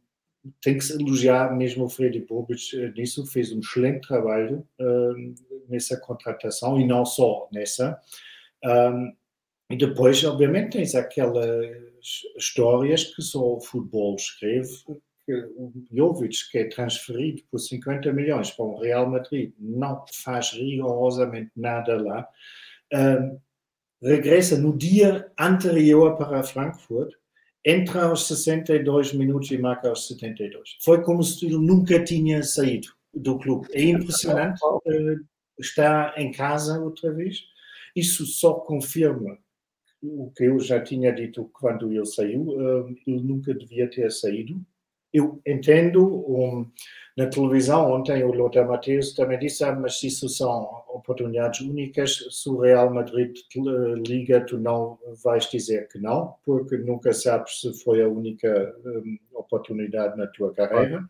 tem 0.61 0.79
que 0.79 0.85
se 0.85 1.01
elogiar 1.01 1.55
mesmo 1.57 1.85
o 1.85 1.89
Freddy 1.89 2.21
Bobic 2.21 2.77
eh, 2.77 2.93
nisso, 2.97 3.27
fez 3.27 3.53
um 3.53 3.61
excelente 3.61 4.07
trabalho 4.07 4.67
um, 4.81 5.35
nessa 5.69 5.97
contratação 5.97 6.81
e 6.81 6.87
não 6.87 7.05
só 7.05 7.49
nessa. 7.53 7.99
e 9.71 9.77
depois, 9.77 10.23
obviamente, 10.25 10.73
tens 10.73 10.95
aquelas 10.95 12.23
histórias 12.37 13.05
que 13.05 13.23
só 13.23 13.57
o 13.57 13.61
futebol 13.61 14.17
escreve, 14.17 14.69
que 15.25 15.35
o 15.35 15.73
Jovic, 15.93 16.51
que 16.51 16.59
é 16.59 16.69
transferido 16.69 17.43
por 17.51 17.59
50 17.59 18.13
milhões 18.13 18.51
para 18.51 18.65
o 18.65 18.81
Real 18.81 19.09
Madrid, 19.09 19.53
não 19.59 20.05
faz 20.13 20.51
rigorosamente 20.51 21.53
nada 21.57 22.01
lá, 22.03 22.29
uh, 22.93 23.41
regressa 24.03 24.59
no 24.59 24.77
dia 24.77 25.31
anterior 25.39 26.17
para 26.17 26.43
Frankfurt, 26.43 27.15
entra 27.65 28.05
aos 28.05 28.27
62 28.27 29.13
minutos 29.13 29.51
e 29.51 29.59
marca 29.59 29.89
aos 29.89 30.09
72. 30.09 30.77
Foi 30.81 31.03
como 31.03 31.23
se 31.23 31.47
ele 31.47 31.59
nunca 31.59 32.03
tinha 32.03 32.43
saído 32.43 32.89
do 33.15 33.39
clube. 33.39 33.69
É 33.73 33.83
impressionante. 33.83 34.61
Uh, 34.85 35.25
está 35.59 36.15
em 36.17 36.33
casa 36.33 36.81
outra 36.81 37.13
vez. 37.13 37.45
Isso 37.95 38.27
só 38.27 38.55
confirma 38.55 39.39
o 40.03 40.31
que 40.33 40.45
eu 40.45 40.59
já 40.59 40.83
tinha 40.83 41.13
dito 41.13 41.49
quando 41.53 41.93
ele 41.93 42.05
saiu. 42.07 42.43
Uh, 42.43 42.89
ele 43.07 43.23
nunca 43.23 43.55
devia 43.55 43.89
ter 43.89 44.11
saído 44.11 44.61
eu 45.13 45.41
entendo, 45.47 46.05
um, 46.29 46.71
na 47.17 47.27
televisão 47.27 47.93
ontem 47.93 48.25
o 48.25 48.33
Lothar 48.33 48.67
Matheus 48.67 49.13
também 49.15 49.39
disse, 49.39 49.63
ah, 49.65 49.75
mas 49.75 50.03
isso 50.03 50.29
são 50.29 50.83
oportunidades 50.89 51.61
únicas, 51.61 52.27
se 52.31 52.49
o 52.49 52.61
Real 52.61 52.93
Madrid 52.93 53.37
liga, 54.07 54.41
tu 54.41 54.59
não 54.59 54.99
vais 55.23 55.51
dizer 55.51 55.89
que 55.89 55.99
não, 55.99 56.37
porque 56.45 56.79
nunca 56.79 57.13
sabes 57.13 57.61
se 57.61 57.73
foi 57.83 58.03
a 58.03 58.09
única 58.09 58.75
um, 58.85 59.19
oportunidade 59.35 60.17
na 60.17 60.27
tua 60.27 60.53
carreira. 60.55 61.05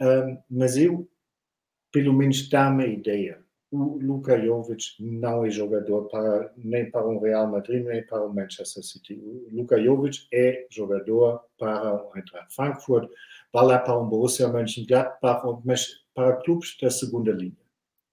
Um, 0.00 0.38
mas 0.50 0.76
eu, 0.76 1.08
pelo 1.92 2.12
menos, 2.12 2.48
dá-me 2.48 2.84
a 2.84 2.88
ideia. 2.88 3.38
O 3.72 3.98
Luka 4.02 4.36
Jovic 4.40 4.96
não 4.98 5.44
é 5.44 5.50
jogador 5.50 6.08
para, 6.08 6.52
nem 6.56 6.90
para 6.90 7.06
o 7.06 7.20
Real 7.20 7.46
Madrid, 7.46 7.84
nem 7.84 8.04
para 8.04 8.24
o 8.24 8.34
Manchester 8.34 8.82
City. 8.82 9.14
O 9.14 9.48
Luka 9.52 9.80
Jovic 9.80 10.26
é 10.32 10.66
jogador 10.68 11.44
para 11.56 12.04
o 12.04 12.16
Eintracht 12.16 12.52
Frankfurt, 12.52 13.08
vai 13.52 13.82
para 13.84 13.98
um 13.98 14.08
Borussia 14.08 14.48
Mönchengladbach, 14.48 15.44
mas 15.64 16.00
para 16.14 16.36
clubes 16.38 16.76
da 16.82 16.90
segunda 16.90 17.30
linha. 17.30 17.56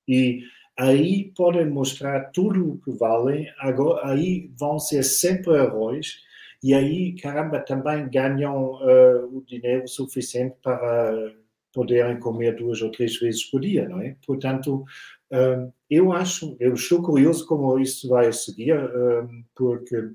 E 0.08 0.44
aí 0.78 1.32
podem 1.36 1.66
mostrar 1.66 2.32
tudo 2.32 2.74
o 2.74 2.78
que 2.78 2.92
valem, 2.92 3.52
agora, 3.58 4.12
aí 4.12 4.52
vão 4.56 4.78
ser 4.78 5.02
sempre 5.02 5.54
heróis, 5.54 6.22
e 6.64 6.74
aí, 6.74 7.14
caramba, 7.14 7.60
também 7.60 8.10
ganham 8.10 8.74
uh, 8.74 9.38
o 9.38 9.44
dinheiro 9.46 9.88
suficiente 9.88 10.56
para 10.62 11.34
poderem 11.72 12.20
comer 12.20 12.56
duas 12.56 12.82
ou 12.82 12.90
três 12.90 13.18
vezes 13.20 13.44
por 13.44 13.62
dia, 13.62 13.88
não 13.88 14.02
é? 14.02 14.16
Portanto, 14.26 14.84
uh, 15.32 15.74
eu 15.90 16.12
acho, 16.12 16.56
eu 16.60 16.74
estou 16.74 17.02
curioso 17.02 17.46
como 17.46 17.80
isso 17.80 18.10
vai 18.10 18.32
seguir, 18.34 18.74
uh, 18.78 19.30
porque, 19.56 20.12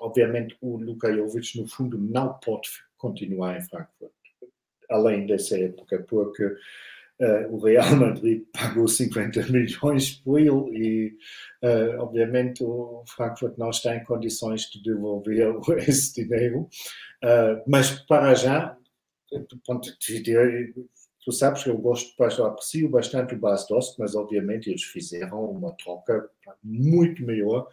obviamente, 0.00 0.56
o 0.60 0.76
Luka 0.76 1.12
Jovic, 1.12 1.60
no 1.60 1.68
fundo, 1.68 1.98
não 1.98 2.34
pode 2.34 2.68
continuar 2.96 3.58
em 3.58 3.62
Frankfurt 3.62 4.16
além 4.90 5.26
dessa 5.26 5.58
época, 5.58 6.04
porque 6.08 6.44
uh, 6.44 7.50
o 7.50 7.58
Real 7.58 7.96
Madrid 7.96 8.44
pagou 8.52 8.88
50 8.88 9.46
milhões 9.48 10.12
por 10.12 10.38
ele 10.38 10.70
e, 10.72 11.18
uh, 11.62 12.00
obviamente, 12.00 12.62
o 12.62 13.04
Frankfurt 13.14 13.56
não 13.58 13.70
está 13.70 13.96
em 13.96 14.04
condições 14.04 14.62
de 14.70 14.82
devolver 14.82 15.56
esse 15.88 16.24
dinheiro. 16.24 16.68
Uh, 17.22 17.62
mas, 17.66 18.00
para 18.00 18.34
já, 18.34 18.76
vista 19.32 20.88
tu 21.26 21.32
sabes 21.32 21.64
que 21.64 21.70
eu 21.70 21.76
gosto, 21.76 22.14
eu 22.38 22.46
aprecio 22.46 22.88
bastante 22.88 23.34
o 23.34 23.38
Bas 23.38 23.66
Dost, 23.66 23.98
mas 23.98 24.14
obviamente 24.14 24.70
eles 24.70 24.84
fizeram 24.84 25.44
uma 25.44 25.72
troca 25.72 26.30
muito 26.62 27.26
melhor, 27.26 27.66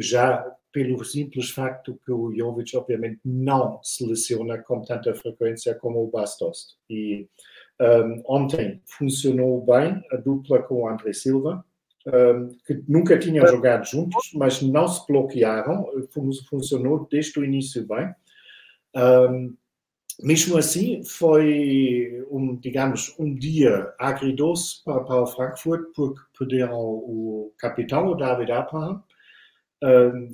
já 0.00 0.44
pelo 0.72 1.04
simples 1.04 1.50
facto 1.50 1.98
que 2.04 2.10
o 2.10 2.34
Jovic, 2.36 2.76
obviamente, 2.76 3.20
não 3.24 3.80
seleciona 3.82 4.58
com 4.58 4.82
tanta 4.82 5.14
frequência 5.14 5.72
como 5.76 6.02
o 6.02 6.10
Bastos. 6.10 6.76
E 6.90 7.28
um, 7.80 8.22
ontem 8.26 8.82
funcionou 8.84 9.64
bem 9.64 10.02
a 10.12 10.16
dupla 10.16 10.60
com 10.60 10.82
o 10.82 10.88
André 10.88 11.12
Silva, 11.12 11.64
um, 12.06 12.48
que 12.66 12.82
nunca 12.88 13.16
tinham 13.18 13.46
jogado 13.46 13.86
juntos, 13.86 14.32
mas 14.34 14.60
não 14.60 14.88
se 14.88 15.06
bloquearam, 15.06 15.86
funcionou 16.50 17.06
desde 17.08 17.38
o 17.38 17.44
início 17.44 17.86
bem. 17.86 18.12
Um, 18.96 19.56
mesmo 20.22 20.56
assim, 20.58 21.02
foi, 21.04 22.24
um, 22.30 22.56
digamos, 22.56 23.14
um 23.18 23.34
dia 23.34 23.92
agridoce 23.98 24.82
para, 24.84 25.00
para 25.04 25.26
Frankfurt, 25.26 25.82
porque 25.94 26.20
perderam 26.38 26.78
o 26.78 27.52
capitão, 27.58 28.08
o 28.08 28.14
David 28.14 28.50
Abraham, 28.52 29.02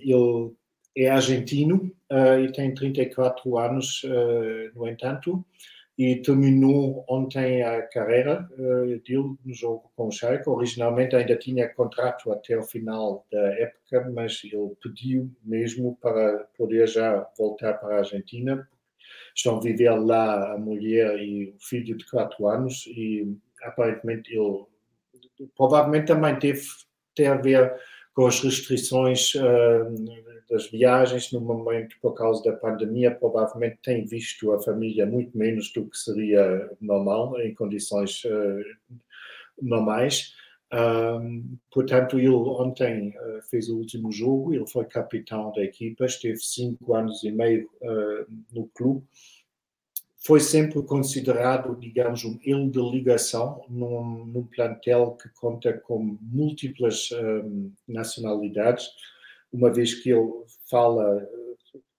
ele 0.01 0.55
é 0.97 1.11
argentino 1.11 1.93
uh, 2.11 2.39
e 2.39 2.53
tem 2.53 2.73
34 2.73 3.59
anos, 3.59 4.03
uh, 4.05 4.79
no 4.79 4.89
entanto, 4.89 5.45
e 5.97 6.17
terminou 6.17 7.05
ontem 7.09 7.63
a 7.63 7.83
carreira 7.83 8.49
uh, 8.53 8.87
dele 9.01 9.37
no 9.45 9.55
jogo 9.55 9.91
com 9.97 10.09
o 10.09 10.13
Schalke. 10.13 10.49
Originalmente 10.49 11.17
ainda 11.17 11.37
tinha 11.37 11.69
contrato 11.69 12.33
até 12.33 12.57
o 12.57 12.63
final 12.63 13.27
da 13.31 13.55
época, 13.55 14.11
mas 14.13 14.41
ele 14.45 14.75
pediu 14.83 15.31
mesmo 15.45 15.97
para 16.01 16.47
poder 16.57 16.87
já 16.87 17.27
voltar 17.37 17.75
para 17.75 17.97
a 17.97 17.99
Argentina. 17.99 18.69
Estão 19.35 19.57
a 19.57 19.61
viver 19.61 19.91
lá 19.91 20.55
a 20.55 20.59
mulher 20.59 21.19
e 21.19 21.51
o 21.51 21.59
filho 21.59 21.97
de 21.97 22.09
4 22.09 22.47
anos 22.47 22.85
e 22.87 23.37
aparentemente 23.63 24.33
ele 24.33 24.65
provavelmente 25.57 26.07
também 26.07 26.39
teve 26.39 26.63
ter 27.15 27.27
a 27.27 27.37
ver 27.37 27.75
com 28.15 28.27
as 28.27 28.41
restrições 28.41 29.35
uh, 29.35 30.45
das 30.49 30.71
viagens 30.71 31.33
no 31.33 31.41
momento 31.41 31.97
por 32.01 32.15
causa 32.15 32.43
da 32.45 32.57
pandemia, 32.57 33.11
provavelmente 33.11 33.79
tem 33.83 34.05
visto 34.05 34.53
a 34.53 34.63
família 34.63 35.05
muito 35.05 35.37
menos 35.37 35.73
do 35.73 35.89
que 35.89 35.99
seria 35.99 36.71
normal 36.81 37.41
em 37.41 37.55
condições 37.55 38.23
uh, 38.25 38.63
normais. 39.61 40.33
Um, 40.75 41.57
portanto, 41.71 42.19
ele 42.19 42.29
ontem 42.31 43.11
uh, 43.11 43.43
fez 43.49 43.69
o 43.69 43.77
último 43.77 44.11
jogo, 44.11 44.53
ele 44.53 44.67
foi 44.67 44.85
capitão 44.87 45.53
da 45.53 45.63
equipa, 45.63 46.05
esteve 46.05 46.39
cinco 46.39 46.95
anos 46.95 47.23
e 47.23 47.31
meio 47.31 47.71
no 48.53 48.67
clube. 48.75 49.05
Foi 50.17 50.41
sempre 50.41 50.83
considerado, 50.83 51.77
digamos, 51.79 52.25
um 52.25 52.39
elo 52.47 52.71
de 52.71 52.81
ligação 52.81 53.63
num, 53.69 54.25
num 54.25 54.47
plantel 54.47 55.19
que 55.21 55.29
conta 55.39 55.75
com 55.75 56.17
múltiplas 56.21 57.11
um, 57.13 57.71
nacionalidades, 57.87 58.89
uma 59.53 59.71
vez 59.71 59.95
que 59.95 60.11
ele 60.11 60.45
fala 60.69 61.29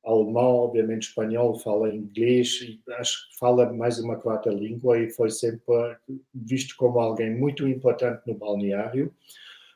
alemão, 0.06 0.56
obviamente 0.58 1.08
espanhol, 1.08 1.60
fala 1.60 1.94
inglês 1.94 2.60
e 2.62 2.80
acho 2.94 3.30
que 3.30 3.40
fala 3.40 3.72
mais 3.74 4.00
uma 4.00 4.16
quarta 4.18 4.50
língua 4.50 5.00
e 5.00 5.10
foi 5.10 5.30
sempre 5.30 5.98
visto 6.34 6.76
como 6.78 7.00
alguém 7.00 7.36
muito 7.36 7.68
importante 7.68 8.22
no 8.28 8.36
balneário. 8.36 9.14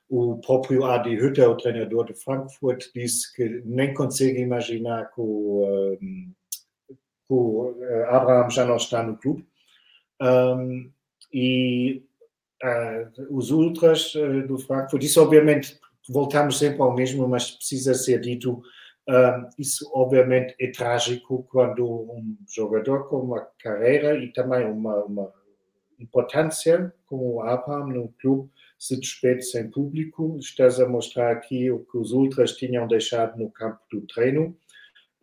O 0.08 0.38
próprio 0.38 0.86
Adi 0.86 1.16
Hütter, 1.16 1.50
o 1.50 1.58
treinador 1.58 2.06
de 2.06 2.14
Frankfurt, 2.14 2.86
disse 2.96 3.34
que 3.36 3.62
nem 3.66 3.94
consegue 3.94 4.40
imaginar 4.40 5.12
que 5.14 5.22
o 5.22 5.98
um, 6.02 6.32
o 7.30 7.76
eh, 7.80 8.08
Abraham 8.10 8.50
já 8.50 8.66
não 8.66 8.76
está 8.76 9.04
no 9.04 9.16
clube. 9.16 9.46
Um, 10.20 10.92
e 11.32 12.04
uh, 12.64 13.38
os 13.38 13.52
ultras 13.52 14.14
do 14.48 14.58
Frankfurt, 14.58 15.04
isso 15.04 15.22
obviamente 15.22 15.80
voltamos 16.10 16.58
sempre 16.58 16.82
ao 16.82 16.96
mesmo, 16.96 17.28
mas 17.28 17.52
precisa 17.52 17.94
ser 17.94 18.20
dito. 18.20 18.62
Isso 19.58 19.90
obviamente 19.94 20.56
é 20.60 20.72
trágico 20.72 21.48
quando 21.50 21.86
um 21.86 22.38
jogador 22.48 23.10
com 23.10 23.18
uma 23.18 23.48
carreira 23.60 24.16
e 24.16 24.32
também 24.32 24.66
uma, 24.66 25.04
uma 25.04 25.34
importância 26.00 26.94
como 27.06 27.36
o 27.36 27.42
Abraham 27.42 27.88
no 27.88 28.10
clube 28.22 28.50
se 28.78 29.00
despede 29.00 29.44
sem 29.44 29.70
público. 29.70 30.38
Estás 30.40 30.80
a 30.80 30.88
mostrar 30.88 31.32
aqui 31.32 31.70
o 31.72 31.80
que 31.80 31.98
os 31.98 32.12
ultras 32.12 32.54
tinham 32.54 32.88
deixado 32.88 33.38
no 33.38 33.50
campo 33.52 33.80
do 33.92 34.02
treino. 34.02 34.56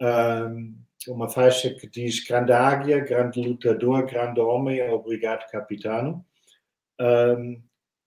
Um, 0.00 0.74
uma 1.08 1.28
faixa 1.28 1.72
que 1.72 1.88
diz 1.88 2.26
grande 2.26 2.52
águia, 2.52 2.98
grande 3.00 3.40
lutador, 3.40 4.04
grande 4.06 4.40
homem, 4.40 4.82
obrigado 4.90 5.48
capitano. 5.50 6.24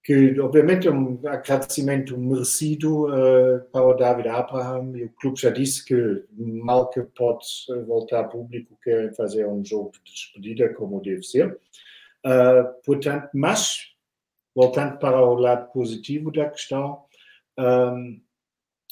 Que 0.03 0.39
obviamente 0.39 0.87
é 0.87 0.91
um 0.91 1.19
agradecimento 1.27 2.17
merecido 2.17 3.07
uh, 3.07 3.61
para 3.71 3.85
o 3.85 3.93
David 3.93 4.27
Abraham 4.29 4.97
e 4.97 5.05
o 5.05 5.13
clube 5.13 5.39
já 5.39 5.49
disse 5.49 5.83
que 5.83 6.23
mal 6.37 6.89
que 6.89 7.01
pode 7.01 7.45
voltar 7.85 8.23
público 8.25 8.77
quer 8.83 9.13
fazer 9.15 9.45
um 9.45 9.63
jogo 9.63 9.91
de 10.03 10.11
despedida 10.11 10.73
como 10.73 11.01
deve 11.01 11.23
ser. 11.23 11.59
Uh, 12.25 12.81
portanto, 12.83 13.29
mas 13.33 13.89
voltando 14.55 14.97
para 14.97 15.21
o 15.21 15.35
lado 15.35 15.71
positivo 15.71 16.31
da 16.31 16.49
questão, 16.49 17.03
um, 17.57 18.21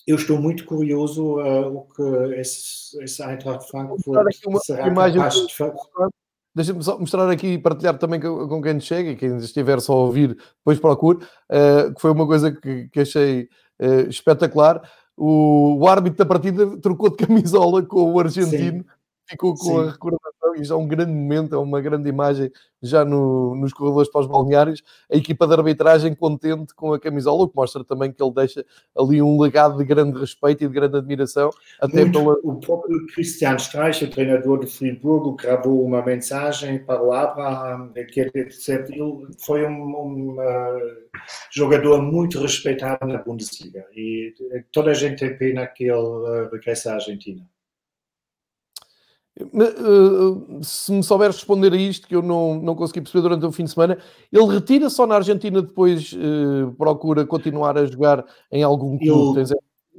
eu 0.05 0.15
estou 0.15 0.39
muito 0.39 0.65
curioso 0.65 1.39
uh, 1.39 1.77
o 1.77 1.81
que 1.87 2.39
esse, 2.39 3.01
esse 3.03 3.21
Eintracht 3.21 3.69
Frankfurt 3.69 4.33
será 4.63 4.83
capaz 4.89 5.13
de 5.13 5.53
fazer. 5.53 6.09
Deixa-me 6.57 6.83
só 6.83 6.97
mostrar 6.97 7.29
aqui 7.29 7.49
e 7.49 7.57
partilhar 7.59 7.99
também 7.99 8.19
com, 8.19 8.59
quem 8.63 8.79
chega 8.79 9.11
e 9.11 9.15
quem 9.15 9.37
estiver 9.37 9.79
só 9.79 9.93
a 9.93 9.97
ouvir, 9.97 10.35
depois 10.57 10.79
procure, 10.79 11.19
uh, 11.19 11.93
que 11.93 12.01
foi 12.01 12.09
uma 12.09 12.25
coisa 12.25 12.51
que, 12.51 12.89
que 12.89 13.01
achei 13.01 13.47
uh, 13.79 14.09
espetacular. 14.09 14.81
O, 15.15 15.77
o, 15.79 15.87
árbitro 15.87 16.17
da 16.17 16.25
partida 16.25 16.65
trocou 16.81 17.11
de 17.11 17.17
camisola 17.23 17.85
com 17.85 18.11
o 18.11 18.19
argentino, 18.19 18.79
Sim. 18.79 18.85
ficou 19.29 19.53
com 19.53 19.65
Sim. 19.65 19.79
a 19.81 19.91
recordação 19.91 20.36
e 20.59 20.63
já 20.63 20.75
é 20.75 20.77
um 20.77 20.87
grande 20.87 21.11
momento, 21.11 21.55
é 21.55 21.57
uma 21.57 21.81
grande 21.81 22.09
imagem 22.09 22.51
já 22.81 23.03
no, 23.03 23.55
nos 23.55 23.73
corredores 23.73 24.09
para 24.09 24.21
os 24.21 24.27
balneários. 24.27 24.83
A 25.11 25.15
equipa 25.15 25.47
de 25.47 25.53
arbitragem 25.53 26.13
contente 26.15 26.73
com 26.75 26.93
a 26.93 26.99
camisola, 26.99 27.43
o 27.43 27.47
que 27.47 27.55
mostra 27.55 27.83
também 27.83 28.11
que 28.11 28.21
ele 28.21 28.33
deixa 28.33 28.65
ali 28.97 29.21
um 29.21 29.39
legado 29.41 29.77
de 29.77 29.85
grande 29.85 30.19
respeito 30.19 30.63
e 30.63 30.67
de 30.67 30.73
grande 30.73 30.97
admiração. 30.97 31.49
Até 31.79 32.01
Muito, 32.01 32.19
pela... 32.19 32.33
O 32.43 32.59
próprio 32.59 33.05
Christian 33.07 33.55
Streich, 33.55 34.05
o 34.05 34.09
treinador 34.09 34.59
de 34.59 34.67
Friburgo, 34.67 35.35
gravou 35.35 35.83
uma 35.83 36.03
mensagem 36.03 36.79
para 36.79 37.01
o 37.01 37.11
Abraham, 37.11 37.91
que 38.11 38.21
ele 38.21 38.49
foi 39.39 39.65
um, 39.65 39.71
um 39.71 40.31
uh, 40.33 40.97
jogador 41.51 42.01
muito 42.01 42.39
respeitado 42.39 43.05
na 43.07 43.17
Bundesliga 43.17 43.85
e 43.95 44.33
toda 44.71 44.91
a 44.91 44.93
gente 44.93 45.19
tem 45.19 45.37
pena 45.37 45.65
que 45.67 45.85
ele 45.85 45.93
uh, 45.93 46.49
regresse 46.51 46.89
à 46.89 46.95
Argentina. 46.95 47.43
Eh, 49.39 50.63
se 50.63 50.91
me 50.91 51.03
souberes 51.03 51.35
responder 51.35 51.71
a 51.71 51.77
isto, 51.77 52.07
que 52.07 52.15
eu 52.15 52.23
não, 52.23 52.59
não 52.59 52.75
consegui 52.75 53.01
perceber 53.01 53.21
durante 53.21 53.45
o 53.45 53.51
fim 53.51 53.65
de 53.65 53.71
semana, 53.71 53.97
ele 54.33 54.47
retira 54.47 54.89
só 54.89 55.05
na 55.05 55.15
Argentina, 55.15 55.61
depois 55.61 56.11
uh, 56.13 56.71
procura 56.75 57.25
continuar 57.25 57.77
a 57.77 57.85
jogar 57.85 58.25
em 58.51 58.63
algum 58.63 58.97
clube? 58.97 59.39
Ele 59.41 59.55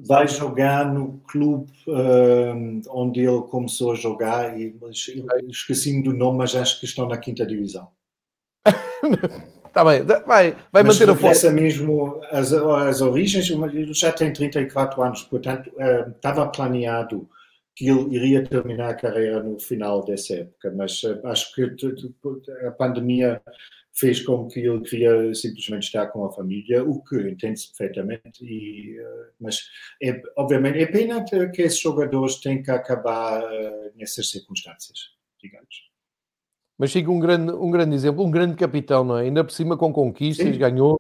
vai 0.06 0.26
jogar 0.26 0.92
no 0.92 1.20
clube 1.28 1.70
uh, 1.86 2.80
onde 2.90 3.20
ele 3.20 3.42
começou 3.42 3.92
a 3.92 3.94
jogar, 3.94 4.58
e 4.58 4.74
esqueci-me 5.48 6.02
do 6.02 6.12
nome, 6.12 6.38
mas 6.38 6.56
acho 6.56 6.80
que 6.80 6.86
estão 6.86 7.06
na 7.06 7.16
quinta 7.16 7.46
divisão. 7.46 7.88
Está 9.64 9.84
bem, 9.86 10.02
vai, 10.02 10.56
vai 10.72 10.82
mas 10.82 10.98
manter 10.98 11.10
a 11.10 11.14
força. 11.14 11.50
mesmo 11.50 12.20
as, 12.32 12.52
as 12.52 13.00
origens, 13.00 13.48
ele 13.48 13.92
já 13.94 14.10
tem 14.10 14.32
34 14.32 15.00
anos, 15.00 15.22
portanto, 15.22 15.70
estava 16.16 16.46
planeado 16.48 17.28
que 17.78 17.88
ele 17.88 18.16
iria 18.16 18.44
terminar 18.44 18.90
a 18.90 18.94
carreira 18.94 19.40
no 19.40 19.56
final 19.56 20.04
dessa 20.04 20.34
época, 20.34 20.72
mas 20.76 21.00
uh, 21.04 21.24
acho 21.26 21.54
que 21.54 21.62
a 22.66 22.72
pandemia 22.72 23.40
fez 23.94 24.20
com 24.20 24.48
que 24.48 24.58
ele 24.58 24.80
queria 24.80 25.32
simplesmente 25.32 25.84
estar 25.84 26.08
com 26.08 26.24
a 26.24 26.32
família, 26.32 26.82
o 26.82 27.00
que 27.04 27.16
entende-se 27.16 27.68
perfeitamente, 27.68 28.44
e, 28.44 29.00
uh, 29.00 29.26
mas 29.40 29.60
é, 30.02 30.20
obviamente 30.36 30.80
é 30.80 30.86
pena 30.86 31.24
que 31.24 31.62
esses 31.62 31.78
jogadores 31.78 32.40
têm 32.40 32.60
que 32.60 32.70
acabar 32.72 33.44
uh, 33.44 33.92
nessas 33.94 34.28
circunstâncias, 34.28 34.98
digamos. 35.40 35.88
Mas 36.76 36.92
fica 36.92 37.12
um 37.12 37.20
grande, 37.20 37.52
um 37.52 37.70
grande 37.70 37.94
exemplo, 37.94 38.24
um 38.24 38.30
grande 38.30 38.56
capitão, 38.56 39.04
não 39.04 39.18
é? 39.18 39.22
Ainda 39.22 39.44
por 39.44 39.52
cima 39.52 39.76
com 39.76 39.92
conquistas, 39.92 40.48
Sim. 40.48 40.58
ganhou, 40.58 40.96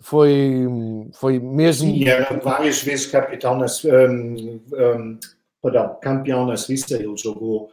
foi, 0.00 0.64
foi 1.12 1.38
mesmo... 1.38 1.90
Sim, 1.90 2.08
era 2.08 2.34
várias 2.38 2.82
vezes 2.82 3.06
capitão 3.06 3.58
nas... 3.58 3.84
Um, 3.84 4.60
um, 4.72 5.18
perdão, 5.64 5.98
campeão 6.02 6.46
na 6.46 6.58
Suíça, 6.58 6.94
ele 6.94 7.16
jogou 7.16 7.70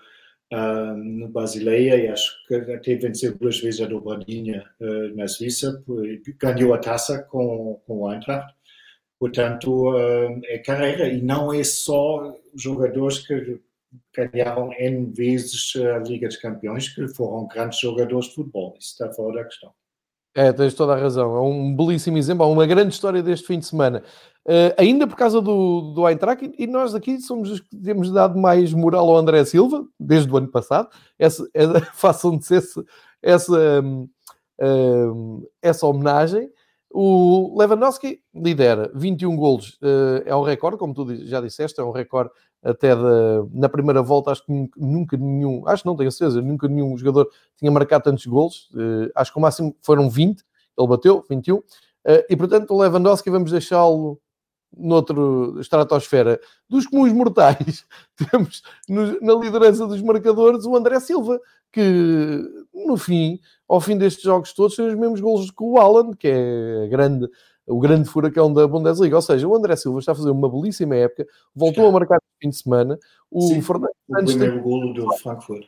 uh, 0.53 0.95
no 0.95 1.27
Basileia 1.27 1.97
e 1.97 2.07
acho 2.07 2.31
que 2.47 2.55
até 2.55 2.95
venceu 2.95 3.37
duas 3.37 3.59
vezes 3.59 3.81
a 3.81 3.85
dobradinha 3.85 4.65
uh, 4.79 5.13
na 5.13 5.27
Suíça, 5.27 5.83
ganhou 6.39 6.73
a 6.73 6.77
taça 6.77 7.21
com, 7.23 7.81
com 7.85 7.97
o 7.99 8.13
Eintracht. 8.13 8.55
Portanto, 9.19 9.91
uh, 9.91 10.41
é 10.45 10.57
carreira 10.59 11.09
e 11.09 11.21
não 11.21 11.53
é 11.53 11.65
só 11.65 12.33
jogadores 12.55 13.19
que 13.27 13.59
ganharam 14.15 14.71
N 14.79 15.11
vezes 15.11 15.73
a 15.75 15.97
Liga 15.99 16.29
dos 16.29 16.37
Campeões 16.37 16.87
que 16.87 17.05
foram 17.09 17.45
grandes 17.45 17.79
jogadores 17.79 18.27
de 18.27 18.35
futebol. 18.35 18.73
Isso 18.79 18.93
está 18.93 19.11
fora 19.11 19.39
da 19.39 19.43
questão. 19.43 19.73
É, 20.33 20.53
tens 20.53 20.73
toda 20.73 20.93
a 20.93 20.97
razão. 20.97 21.35
É 21.35 21.41
um 21.41 21.75
belíssimo 21.75 22.17
exemplo, 22.17 22.45
é 22.45 22.47
uma 22.47 22.65
grande 22.65 22.93
história 22.93 23.21
deste 23.21 23.47
fim 23.47 23.59
de 23.59 23.65
semana. 23.65 24.03
Uh, 24.45 24.73
ainda 24.77 25.05
por 25.05 25.15
causa 25.15 25.41
do, 25.41 25.93
do 25.93 26.07
Eintracht, 26.07 26.51
e 26.57 26.65
nós 26.65 26.95
aqui 26.95 27.19
somos 27.21 27.51
os 27.51 27.59
que 27.59 27.75
temos 27.75 28.11
dado 28.11 28.39
mais 28.39 28.73
moral 28.73 29.07
ao 29.09 29.17
André 29.17 29.43
Silva, 29.45 29.85
desde 29.99 30.31
o 30.31 30.37
ano 30.37 30.47
passado. 30.47 30.89
Essa, 31.19 31.47
essa, 31.53 31.81
façam-se 31.93 32.55
essa, 33.21 33.81
um, 33.83 34.09
um, 34.61 35.47
essa 35.61 35.85
homenagem. 35.85 36.49
O 36.89 37.57
Lewandowski 37.57 38.21
lidera 38.33 38.91
21 38.95 39.35
golos, 39.35 39.77
uh, 39.81 40.23
é 40.25 40.35
um 40.35 40.43
recorde, 40.43 40.77
como 40.77 40.93
tu 40.93 41.15
já 41.25 41.39
disseste, 41.39 41.79
é 41.79 41.83
um 41.83 41.91
recorde 41.91 42.31
até 42.63 42.93
na 43.53 43.69
primeira 43.69 44.01
volta. 44.01 44.31
Acho 44.31 44.45
que 44.45 44.69
nunca 44.77 45.17
nenhum, 45.17 45.67
acho 45.67 45.85
não 45.85 45.95
tenho 45.95 46.11
certeza, 46.11 46.41
nunca 46.41 46.67
nenhum 46.67 46.97
jogador 46.97 47.29
tinha 47.57 47.71
marcado 47.71 48.03
tantos 48.03 48.25
golos. 48.25 48.69
Uh, 48.73 49.11
acho 49.15 49.31
que 49.31 49.37
o 49.37 49.41
máximo 49.41 49.75
foram 49.81 50.09
20, 50.09 50.43
ele 50.77 50.87
bateu 50.87 51.23
21. 51.29 51.57
Uh, 51.57 51.63
e 52.29 52.35
portanto, 52.35 52.71
o 52.71 52.81
Lewandowski 52.81 53.29
vamos 53.29 53.51
deixá-lo 53.51 54.19
noutro 54.75 55.59
estratosfera 55.59 56.39
dos 56.69 56.87
comuns 56.87 57.11
mortais, 57.11 57.85
temos 58.15 58.63
no, 58.87 59.19
na 59.21 59.33
liderança 59.33 59.85
dos 59.85 60.01
marcadores 60.01 60.65
o 60.65 60.75
André 60.75 60.99
Silva, 60.99 61.39
que 61.71 62.41
no 62.73 62.97
fim, 62.97 63.39
ao 63.67 63.81
fim 63.81 63.97
destes 63.97 64.23
jogos 64.23 64.53
todos, 64.53 64.75
tem 64.75 64.87
os 64.87 64.95
mesmos 64.95 65.19
gols 65.19 65.51
que 65.51 65.63
o 65.63 65.77
Alan, 65.77 66.11
que 66.13 66.27
é 66.27 66.87
grande, 66.89 67.27
o 67.67 67.79
grande 67.79 68.09
furacão 68.09 68.51
da 68.53 68.67
Bundesliga. 68.67 69.15
Ou 69.15 69.21
seja, 69.21 69.47
o 69.47 69.55
André 69.55 69.75
Silva 69.75 69.99
está 69.99 70.11
a 70.11 70.15
fazer 70.15 70.29
uma 70.29 70.49
belíssima 70.49 70.95
época, 70.95 71.27
voltou 71.55 71.87
a 71.87 71.91
marcar 71.91 72.15
no 72.15 72.39
fim 72.41 72.49
de 72.49 72.57
semana. 72.57 72.99
O 73.29 73.41
Sim, 73.41 73.61
Fernando 73.61 73.91
o 74.07 74.13
Santos 74.15 74.33
primeiro 74.33 74.53
tem... 74.55 74.63
golo 74.63 74.93
do 74.93 75.13
Frankfurt. 75.17 75.67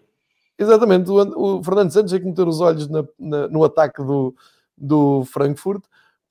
Exatamente, 0.58 1.10
o, 1.10 1.58
o 1.58 1.64
Fernando 1.64 1.92
Santos 1.92 2.12
tem 2.12 2.22
que 2.22 2.28
meter 2.28 2.48
os 2.48 2.62
olhos 2.62 2.88
na, 2.88 3.04
na, 3.20 3.48
no 3.48 3.64
ataque 3.64 4.04
do, 4.04 4.36
do 4.78 5.26
Frankfurt 5.26 5.84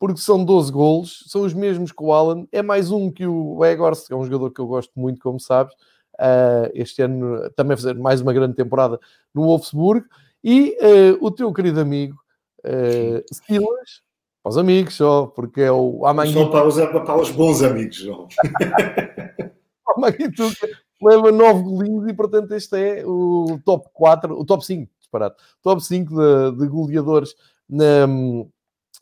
porque 0.03 0.21
são 0.21 0.45
12 0.45 0.73
golos, 0.73 1.25
são 1.29 1.43
os 1.43 1.55
mesmos 1.55 1.93
que 1.93 2.03
o 2.03 2.13
Alan, 2.13 2.45
é 2.51 2.61
mais 2.61 2.91
um 2.91 3.09
que 3.09 3.25
o 3.25 3.65
Egors, 3.65 4.09
que 4.09 4.13
é 4.13 4.17
um 4.17 4.25
jogador 4.25 4.51
que 4.51 4.61
eu 4.61 4.67
gosto 4.67 4.91
muito, 4.97 5.21
como 5.21 5.39
sabes, 5.39 5.73
uh, 6.15 6.69
este 6.75 7.03
ano 7.03 7.49
também 7.51 7.77
fazer 7.77 7.95
mais 7.95 8.21
uma 8.21 8.33
grande 8.33 8.57
temporada 8.57 8.99
no 9.33 9.43
Wolfsburg, 9.43 10.05
e 10.43 10.77
uh, 10.81 11.25
o 11.25 11.31
teu 11.31 11.53
querido 11.53 11.79
amigo 11.79 12.21
uh, 12.65 13.23
Silas, 13.33 14.03
para 14.43 14.51
os 14.51 14.59
amigos 14.59 14.95
só, 14.95 15.27
porque 15.27 15.63
é 15.63 15.73
o 15.73 16.05
Amanhã. 16.07 16.33
Só 16.33 16.47
para 16.49 16.67
os, 16.67 16.77
para 16.77 17.21
os 17.21 17.31
bons 17.31 17.63
amigos, 17.63 17.97
João. 17.97 18.29
Manguituca 19.99 20.69
leva 21.03 21.31
9 21.31 21.63
golinhos 21.63 22.09
e, 22.09 22.15
portanto, 22.15 22.53
este 22.53 22.77
é 22.77 23.07
o 23.07 23.59
top 23.65 23.89
4, 23.93 24.39
o 24.39 24.45
top 24.45 24.65
5, 24.65 24.91
disparado, 24.99 25.35
top 25.61 25.85
5 25.85 26.15
de, 26.15 26.59
de 26.59 26.69
goleadores 26.69 27.35
na 27.69 28.07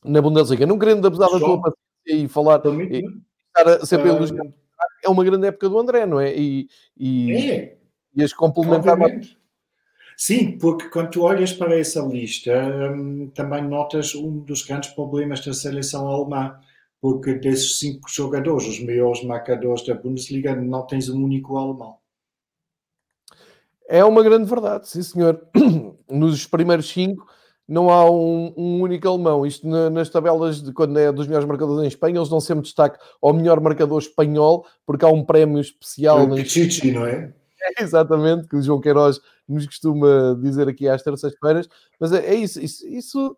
na 0.04 0.20
Bundesliga. 0.22 0.66
Não 0.66 0.78
querendo 0.78 1.06
abusar 1.06 1.30
da 1.30 1.38
tua 1.38 1.60
paciência 1.60 2.24
e 2.24 2.28
falar 2.28 2.60
e 2.66 3.02
estar 3.56 3.86
sempre 3.86 4.10
uh, 4.10 4.16
elogiar, 4.16 4.44
é 5.04 5.08
uma 5.08 5.24
grande 5.24 5.46
época 5.46 5.68
do 5.68 5.78
André, 5.78 6.06
não 6.06 6.20
é? 6.20 6.34
E, 6.36 6.68
e, 6.96 7.32
é. 7.32 7.78
e 8.14 8.22
as 8.22 8.32
complementar 8.32 8.96
Sim, 10.20 10.58
porque 10.58 10.90
quando 10.90 11.12
tu 11.12 11.22
olhas 11.22 11.50
para 11.50 11.80
essa 11.80 11.98
lista, 12.02 12.52
hum, 12.94 13.30
também 13.34 13.66
notas 13.66 14.14
um 14.14 14.40
dos 14.40 14.62
grandes 14.62 14.90
problemas 14.90 15.42
da 15.42 15.54
seleção 15.54 16.06
alemã, 16.06 16.58
porque 17.00 17.32
desses 17.32 17.78
cinco 17.78 18.06
jogadores, 18.06 18.68
os 18.68 18.84
maiores 18.84 19.24
marcadores 19.24 19.82
da 19.86 19.94
Bundesliga, 19.94 20.54
não 20.54 20.86
tens 20.86 21.08
um 21.08 21.24
único 21.24 21.56
alemão. 21.56 21.96
É 23.88 24.04
uma 24.04 24.22
grande 24.22 24.44
verdade, 24.44 24.90
sim 24.90 25.02
senhor. 25.02 25.40
Nos 26.06 26.46
primeiros 26.46 26.90
cinco, 26.90 27.26
não 27.66 27.88
há 27.88 28.04
um, 28.10 28.52
um 28.54 28.82
único 28.82 29.08
alemão. 29.08 29.46
Isto 29.46 29.66
na, 29.66 29.88
nas 29.88 30.10
tabelas 30.10 30.62
de 30.62 30.70
quando 30.70 30.98
é 30.98 31.10
dos 31.10 31.26
melhores 31.28 31.48
marcadores 31.48 31.82
em 31.82 31.88
Espanha, 31.88 32.18
eles 32.18 32.28
dão 32.28 32.40
sempre 32.40 32.64
destaque 32.64 32.98
ao 33.22 33.32
melhor 33.32 33.58
marcador 33.58 33.98
espanhol, 33.98 34.66
porque 34.84 35.02
há 35.02 35.08
um 35.08 35.24
prémio 35.24 35.62
especial. 35.62 36.24
O 36.24 36.34
Pichichi, 36.34 36.92
não 36.92 37.06
é? 37.06 37.32
É? 37.62 37.82
Exatamente, 37.82 38.48
que 38.48 38.56
o 38.56 38.62
João 38.62 38.80
Queiroz 38.80 39.20
nos 39.48 39.66
costuma 39.66 40.36
dizer 40.40 40.68
aqui 40.68 40.88
às 40.88 41.02
terças-feiras. 41.02 41.68
Mas 41.98 42.12
é, 42.12 42.26
é 42.26 42.34
isso, 42.34 42.60
isso, 42.60 42.86
isso, 42.86 43.36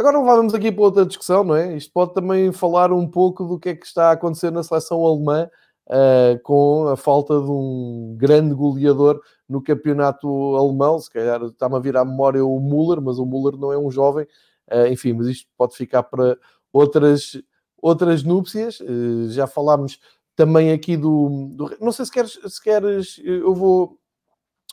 Agora 0.00 0.16
não 0.16 0.24
vamos 0.24 0.54
aqui 0.54 0.72
para 0.72 0.82
outra 0.82 1.04
discussão, 1.04 1.44
não 1.44 1.54
é? 1.54 1.76
Isto 1.76 1.92
pode 1.92 2.14
também 2.14 2.50
falar 2.52 2.90
um 2.90 3.06
pouco 3.06 3.44
do 3.44 3.58
que 3.58 3.68
é 3.68 3.74
que 3.74 3.84
está 3.84 4.08
a 4.08 4.12
acontecer 4.12 4.50
na 4.50 4.62
seleção 4.62 5.04
alemã 5.04 5.46
uh, 5.88 6.40
com 6.42 6.88
a 6.88 6.96
falta 6.96 7.34
de 7.38 7.50
um 7.50 8.14
grande 8.16 8.54
goleador 8.54 9.20
no 9.46 9.62
campeonato 9.62 10.26
alemão. 10.56 10.98
Se 10.98 11.10
calhar 11.10 11.42
está-me 11.42 11.76
a 11.76 11.78
vir 11.78 11.98
à 11.98 12.04
memória 12.04 12.42
o 12.42 12.58
Müller, 12.58 13.02
mas 13.02 13.18
o 13.18 13.26
Müller 13.26 13.58
não 13.58 13.74
é 13.74 13.78
um 13.78 13.90
jovem. 13.90 14.26
Uh, 14.72 14.86
enfim, 14.86 15.12
mas 15.12 15.26
isto 15.26 15.46
pode 15.54 15.76
ficar 15.76 16.02
para 16.04 16.38
outras, 16.72 17.38
outras 17.76 18.22
núpcias. 18.22 18.80
Uh, 18.80 19.28
já 19.28 19.46
falámos 19.46 19.98
também 20.36 20.72
aqui 20.72 20.96
do, 20.96 21.48
do, 21.52 21.76
Não 21.80 21.92
sei 21.92 22.04
se 22.04 22.12
queres, 22.12 22.38
se 22.46 22.62
queres. 22.62 23.20
Eu 23.24 23.54
vou. 23.54 23.98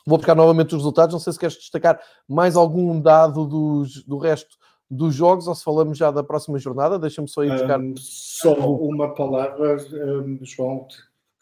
Vou 0.06 0.16
buscar 0.16 0.34
novamente 0.34 0.68
os 0.68 0.78
resultados. 0.80 1.12
Não 1.12 1.20
sei 1.20 1.34
se 1.34 1.38
queres 1.38 1.56
destacar 1.56 2.00
mais 2.26 2.56
algum 2.56 2.98
dado 2.98 3.46
dos, 3.46 4.02
do 4.04 4.16
resto 4.16 4.56
dos 4.90 5.14
jogos 5.14 5.46
ou 5.46 5.54
se 5.54 5.62
falamos 5.62 5.98
já 5.98 6.10
da 6.10 6.22
próxima 6.22 6.58
jornada. 6.58 6.98
Deixa-me 6.98 7.28
só 7.28 7.44
ir 7.44 7.50
buscar. 7.50 7.78
Um, 7.78 7.94
só 7.96 8.54
uma 8.54 9.14
palavra, 9.14 9.76
um, 9.76 10.38
João, 10.42 10.86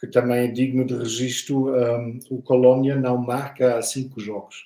que 0.00 0.08
também 0.08 0.46
é 0.46 0.48
digno 0.48 0.84
de 0.84 0.96
registro. 0.96 1.68
Um, 1.68 2.18
o 2.30 2.42
Colónia 2.42 2.96
não 2.96 3.18
marca 3.18 3.78
há 3.78 3.82
cinco 3.82 4.20
jogos. 4.20 4.64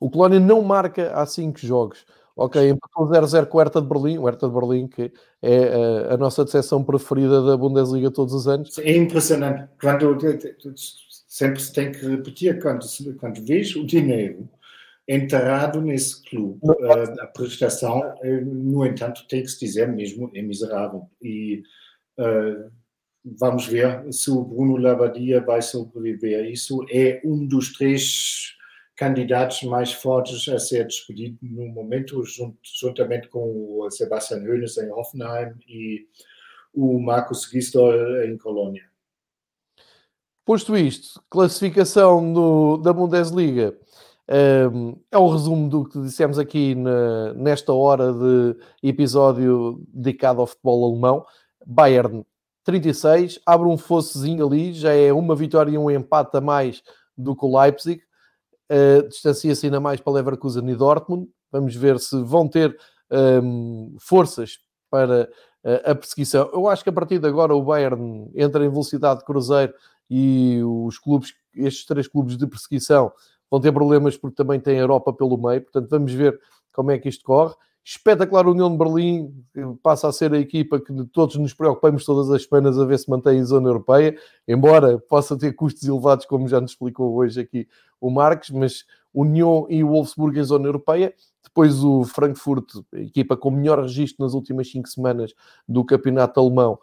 O 0.00 0.10
Colónia 0.10 0.40
não 0.40 0.62
marca 0.62 1.12
há 1.14 1.26
cinco 1.26 1.58
jogos. 1.58 2.06
Ok, 2.36 2.68
empatou 2.68 3.06
0-0 3.06 3.46
com 3.46 3.58
o 3.58 3.60
Hertha 3.60 3.80
de 3.80 3.86
Berlim, 3.86 4.18
o 4.18 4.24
Hertha 4.24 4.48
de 4.48 4.54
Berlim, 4.54 4.88
que 4.88 5.12
é 5.40 5.56
a, 5.56 5.60
eh, 5.60 6.14
a 6.14 6.16
nossa 6.16 6.44
decepção 6.44 6.82
preferida 6.82 7.40
da 7.42 7.56
Bundesliga 7.56 8.10
todos 8.10 8.34
os 8.34 8.48
anos. 8.48 8.76
É 8.78 8.96
impressionante. 8.96 9.68
Quando, 9.80 10.18
sempre 11.28 11.60
se 11.60 11.72
tem 11.72 11.92
que 11.92 12.04
repetir, 12.04 12.60
quando, 12.60 12.84
quando 13.20 13.44
vês 13.44 13.76
o 13.76 13.86
dinheiro 13.86 14.48
enterrado 15.06 15.80
nesse 15.80 16.22
clube, 16.24 16.58
uh, 16.64 17.20
a 17.20 17.26
prestação, 17.26 18.00
uh, 18.00 18.44
no 18.44 18.84
entanto, 18.84 19.26
tem 19.28 19.42
que 19.42 19.48
se 19.48 19.60
dizer 19.60 19.86
mesmo, 19.86 20.30
é 20.34 20.42
miserável. 20.42 21.08
E 21.22 21.62
uh, 22.18 22.70
vamos 23.24 23.66
ver 23.66 24.12
se 24.12 24.30
o 24.30 24.42
Bruno 24.42 24.76
Labadia 24.76 25.40
vai 25.40 25.62
sobreviver. 25.62 26.50
Isso 26.50 26.84
é 26.90 27.20
um 27.24 27.46
dos 27.46 27.72
três 27.74 28.53
candidatos 28.96 29.62
mais 29.62 29.92
fortes 29.92 30.48
a 30.48 30.58
ser 30.58 30.86
despedido 30.86 31.38
no 31.42 31.66
momento, 31.66 32.22
juntamente 32.80 33.28
com 33.28 33.80
o 33.80 33.90
Sebastian 33.90 34.38
Hoeneß 34.38 34.78
em 34.78 34.90
Hoffenheim 34.90 35.52
e 35.68 36.06
o 36.72 37.00
Marcos 37.00 37.48
Gisdol 37.50 38.22
em 38.24 38.36
Colônia. 38.38 38.84
Posto 40.44 40.76
isto, 40.76 41.22
classificação 41.30 42.32
do, 42.32 42.76
da 42.76 42.92
Bundesliga 42.92 43.76
um, 44.72 44.96
é 45.10 45.18
o 45.18 45.28
resumo 45.28 45.68
do 45.68 45.84
que 45.84 46.00
dissemos 46.00 46.38
aqui 46.38 46.74
na, 46.74 47.34
nesta 47.34 47.72
hora 47.72 48.12
de 48.12 48.56
episódio 48.82 49.82
dedicado 49.88 50.40
ao 50.40 50.46
futebol 50.46 50.92
alemão. 50.92 51.26
Bayern 51.66 52.24
36, 52.64 53.40
abre 53.44 53.68
um 53.68 53.76
fossezinho 53.76 54.46
ali, 54.46 54.72
já 54.72 54.92
é 54.92 55.12
uma 55.12 55.36
vitória 55.36 55.70
e 55.70 55.78
um 55.78 55.90
empate 55.90 56.36
a 56.36 56.40
mais 56.40 56.82
do 57.16 57.36
que 57.36 57.44
o 57.44 57.60
Leipzig. 57.60 58.02
Uh, 58.70 59.08
Distancia-se 59.08 59.66
ainda 59.66 59.80
mais 59.80 60.00
para 60.00 60.14
Leverkusen 60.14 60.68
e 60.68 60.74
Dortmund. 60.74 61.28
Vamos 61.52 61.74
ver 61.74 61.98
se 62.00 62.20
vão 62.22 62.48
ter 62.48 62.76
um, 63.10 63.96
forças 64.00 64.58
para 64.90 65.28
uh, 65.64 65.90
a 65.90 65.94
perseguição. 65.94 66.50
Eu 66.52 66.68
acho 66.68 66.82
que 66.82 66.90
a 66.90 66.92
partir 66.92 67.18
de 67.18 67.26
agora 67.26 67.54
o 67.54 67.62
Bayern 67.62 68.30
entra 68.34 68.64
em 68.64 68.70
velocidade 68.70 69.20
de 69.20 69.26
cruzeiro 69.26 69.72
e 70.08 70.60
os 70.62 70.98
clubes, 70.98 71.34
estes 71.54 71.84
três 71.86 72.08
clubes 72.08 72.36
de 72.36 72.46
perseguição, 72.46 73.12
vão 73.50 73.60
ter 73.60 73.72
problemas 73.72 74.16
porque 74.16 74.36
também 74.36 74.58
tem 74.60 74.78
a 74.78 74.82
Europa 74.82 75.12
pelo 75.12 75.36
meio. 75.36 75.62
Portanto, 75.62 75.88
vamos 75.90 76.12
ver 76.12 76.38
como 76.72 76.90
é 76.90 76.98
que 76.98 77.08
isto 77.08 77.24
corre 77.24 77.54
espetacular 77.84 78.46
União 78.48 78.70
de 78.70 78.78
Berlim, 78.78 79.44
passa 79.82 80.08
a 80.08 80.12
ser 80.12 80.32
a 80.32 80.38
equipa 80.38 80.80
que 80.80 80.92
todos 81.12 81.36
nos 81.36 81.52
preocupamos 81.52 82.04
todas 82.04 82.30
as 82.30 82.44
semanas 82.44 82.78
a 82.78 82.84
ver 82.86 82.98
se 82.98 83.10
mantém 83.10 83.38
em 83.38 83.44
zona 83.44 83.68
europeia, 83.68 84.16
embora 84.48 84.98
possa 84.98 85.36
ter 85.36 85.52
custos 85.52 85.86
elevados, 85.86 86.24
como 86.24 86.48
já 86.48 86.60
nos 86.60 86.70
explicou 86.70 87.14
hoje 87.14 87.42
aqui 87.42 87.68
o 88.00 88.10
Marques, 88.10 88.50
mas 88.50 88.84
União 89.12 89.66
e 89.68 89.84
Wolfsburg 89.84 90.38
em 90.40 90.42
zona 90.42 90.66
europeia, 90.66 91.14
depois 91.42 91.84
o 91.84 92.04
Frankfurt, 92.04 92.64
equipa 92.94 93.36
com 93.36 93.50
melhor 93.50 93.80
registro 93.80 94.24
nas 94.24 94.32
últimas 94.32 94.70
cinco 94.70 94.88
semanas 94.88 95.34
do 95.68 95.84
campeonato 95.84 96.40
alemão, 96.40 96.78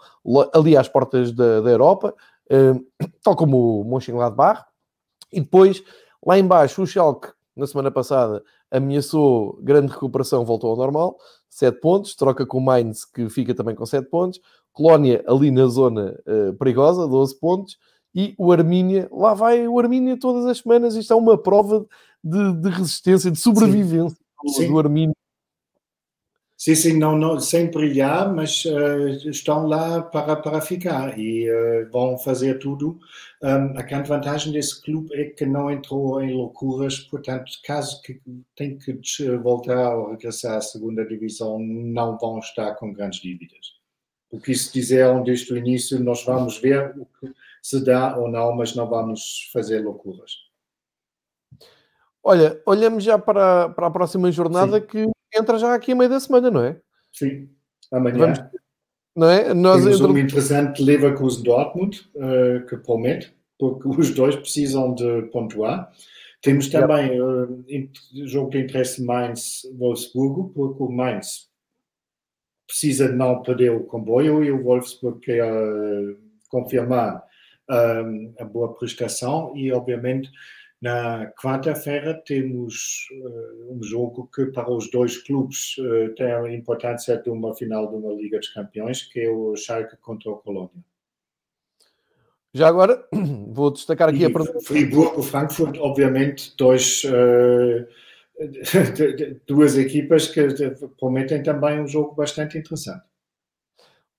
ali 0.53 0.77
às 0.77 0.87
portas 0.87 1.31
da, 1.31 1.61
da 1.61 1.69
Europa, 1.71 2.13
eh, 2.47 2.73
tal 3.23 3.35
como 3.35 3.81
o 3.81 3.83
Mönchengladbach, 3.83 4.65
e 5.33 5.41
depois 5.41 5.83
lá 6.25 6.37
embaixo 6.37 6.83
o 6.83 6.87
Schalke, 6.87 7.29
na 7.61 7.67
semana 7.67 7.91
passada, 7.91 8.43
ameaçou 8.69 9.57
grande 9.61 9.91
recuperação, 9.91 10.43
voltou 10.43 10.71
ao 10.71 10.75
normal, 10.75 11.17
7 11.49 11.79
pontos, 11.79 12.15
troca 12.15 12.45
com 12.45 12.57
o 12.57 12.61
Mainz, 12.61 13.05
que 13.05 13.29
fica 13.29 13.53
também 13.53 13.75
com 13.75 13.85
7 13.85 14.09
pontos, 14.09 14.39
Colónia 14.73 15.23
ali 15.27 15.51
na 15.51 15.67
zona 15.67 16.17
uh, 16.25 16.53
perigosa, 16.57 17.07
12 17.07 17.39
pontos, 17.39 17.77
e 18.13 18.33
o 18.37 18.51
Armínia, 18.51 19.07
lá 19.11 19.33
vai 19.33 19.67
o 19.67 19.79
Armínia 19.79 20.19
todas 20.19 20.45
as 20.45 20.57
semanas, 20.57 20.95
isto 20.95 21.13
é 21.13 21.15
uma 21.15 21.37
prova 21.37 21.85
de, 22.23 22.53
de 22.53 22.69
resistência, 22.69 23.31
de 23.31 23.39
sobrevivência 23.39 24.17
Sim. 24.47 24.67
do, 24.67 24.73
do 24.73 24.79
Armínia 24.79 25.15
Sim, 26.63 26.75
sim, 26.75 26.93
não, 26.99 27.17
não, 27.17 27.39
sem 27.39 27.71
brilhar, 27.71 28.31
mas 28.31 28.65
uh, 28.65 29.07
estão 29.27 29.65
lá 29.65 29.99
para, 30.03 30.35
para 30.35 30.61
ficar 30.61 31.17
e 31.17 31.49
uh, 31.49 31.89
vão 31.89 32.19
fazer 32.19 32.59
tudo. 32.59 32.99
Um, 33.41 33.75
a 33.75 33.81
grande 33.81 34.07
vantagem 34.07 34.53
desse 34.53 34.79
clube 34.79 35.11
é 35.15 35.31
que 35.31 35.43
não 35.43 35.71
entrou 35.71 36.21
em 36.21 36.31
loucuras, 36.31 36.99
portanto, 36.99 37.51
caso 37.65 37.99
que 38.03 38.21
tenha 38.55 38.77
que 38.77 38.93
voltar 39.41 39.95
ou 39.95 40.11
regressar 40.11 40.57
à 40.57 40.61
segunda 40.61 41.03
divisão, 41.03 41.57
não 41.57 42.15
vão 42.19 42.37
estar 42.37 42.75
com 42.75 42.93
grandes 42.93 43.21
dívidas. 43.21 43.79
O 44.29 44.39
que 44.39 44.51
isso 44.51 44.71
disseram 44.71 45.23
desde 45.23 45.51
o 45.51 45.57
início, 45.57 45.99
nós 45.99 46.23
vamos 46.23 46.59
ver 46.59 46.95
o 46.95 47.07
que 47.19 47.33
se 47.59 47.83
dá 47.83 48.15
ou 48.15 48.29
não, 48.29 48.55
mas 48.55 48.75
não 48.75 48.87
vamos 48.87 49.49
fazer 49.51 49.79
loucuras. 49.79 50.31
Olha, 52.23 52.61
olhamos 52.67 53.03
já 53.03 53.17
para, 53.17 53.69
para 53.69 53.87
a 53.87 53.91
próxima 53.91 54.31
jornada 54.31 54.79
Sim. 54.79 54.85
que 54.85 55.20
entra 55.41 55.59
já 55.59 55.73
aqui 55.73 55.91
a 55.91 55.95
meio 55.95 56.09
da 56.09 56.19
semana, 56.19 56.49
não 56.49 56.63
é? 56.63 56.79
Sim, 57.11 57.49
amanhã. 57.91 58.33
Vamos, 58.33 58.39
não 59.15 59.29
é? 59.29 59.53
Nós 59.53 59.83
Temos 59.83 59.99
entre... 59.99 60.11
um 60.11 60.17
interessante 60.17 60.81
Leverkusen-Dortmund 60.81 62.09
uh, 62.15 62.65
que 62.65 62.77
promete, 62.77 63.35
porque 63.59 63.87
os 63.87 64.11
dois 64.11 64.35
precisam 64.35 64.93
de 64.93 65.23
pontuar. 65.23 65.91
Temos 66.41 66.69
também 66.69 67.21
uh, 67.21 67.63
jogo 68.25 68.51
de 68.51 68.59
interesse 68.59 69.03
Mainz-Wolfsburgo, 69.03 70.49
porque 70.55 70.81
o 70.83 70.89
Mainz 70.89 71.49
precisa 72.65 73.09
de 73.09 73.15
não 73.15 73.41
perder 73.41 73.71
o 73.71 73.83
comboio 73.83 74.43
e 74.43 74.51
o 74.51 74.63
Wolfsburg 74.63 75.19
quer 75.19 75.43
uh, 75.43 76.17
confirmar 76.49 77.23
a 78.37 78.43
boa 78.43 78.73
prestação 78.73 79.55
e, 79.55 79.71
obviamente, 79.71 80.29
na 80.81 81.31
quarta-feira 81.39 82.19
temos 82.25 83.07
uh, 83.11 83.75
um 83.75 83.83
jogo 83.83 84.27
que 84.33 84.47
para 84.47 84.71
os 84.71 84.89
dois 84.89 85.17
clubes 85.17 85.77
uh, 85.77 86.13
tem 86.15 86.25
a 86.25 86.51
importância 86.51 87.17
de 87.17 87.29
uma 87.29 87.53
final 87.53 87.87
de 87.87 87.95
uma 87.95 88.11
Liga 88.13 88.39
dos 88.39 88.49
Campeões, 88.49 89.03
que 89.03 89.19
é 89.19 89.29
o 89.29 89.55
Schalke 89.55 89.95
contra 89.97 90.31
o 90.31 90.37
Colônia. 90.37 90.83
Já 92.51 92.67
agora 92.67 93.07
vou 93.53 93.69
destacar 93.69 94.09
aqui 94.09 94.23
e 94.23 94.25
a 94.25 94.61
Friburgo, 94.63 95.21
Frankfurt, 95.21 95.77
obviamente, 95.77 96.55
dois, 96.57 97.03
uh, 97.05 97.87
duas 99.45 99.77
equipas 99.77 100.27
que 100.27 100.47
prometem 100.99 101.43
também 101.43 101.79
um 101.79 101.87
jogo 101.87 102.15
bastante 102.15 102.57
interessante. 102.57 103.10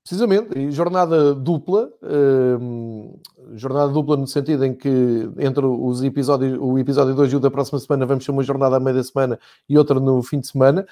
Precisamente, 0.04 0.58
e 0.58 0.68
jornada 0.72 1.32
dupla, 1.32 1.88
hum, 2.60 3.14
jornada 3.54 3.92
dupla 3.92 4.16
no 4.16 4.26
sentido 4.26 4.64
em 4.64 4.74
que 4.74 5.30
entre 5.38 5.64
os 5.64 6.02
episódios, 6.02 6.58
o 6.60 6.76
episódio 6.76 7.14
2 7.14 7.32
e 7.32 7.36
o 7.36 7.40
da 7.40 7.52
próxima 7.52 7.78
semana 7.78 8.04
vamos 8.04 8.24
ter 8.24 8.32
uma 8.32 8.42
jornada 8.42 8.76
à 8.76 8.80
meia 8.80 8.96
da 8.96 9.04
semana 9.04 9.38
e 9.68 9.78
outra 9.78 10.00
no 10.00 10.20
fim 10.20 10.40
de 10.40 10.48
semana. 10.48 10.84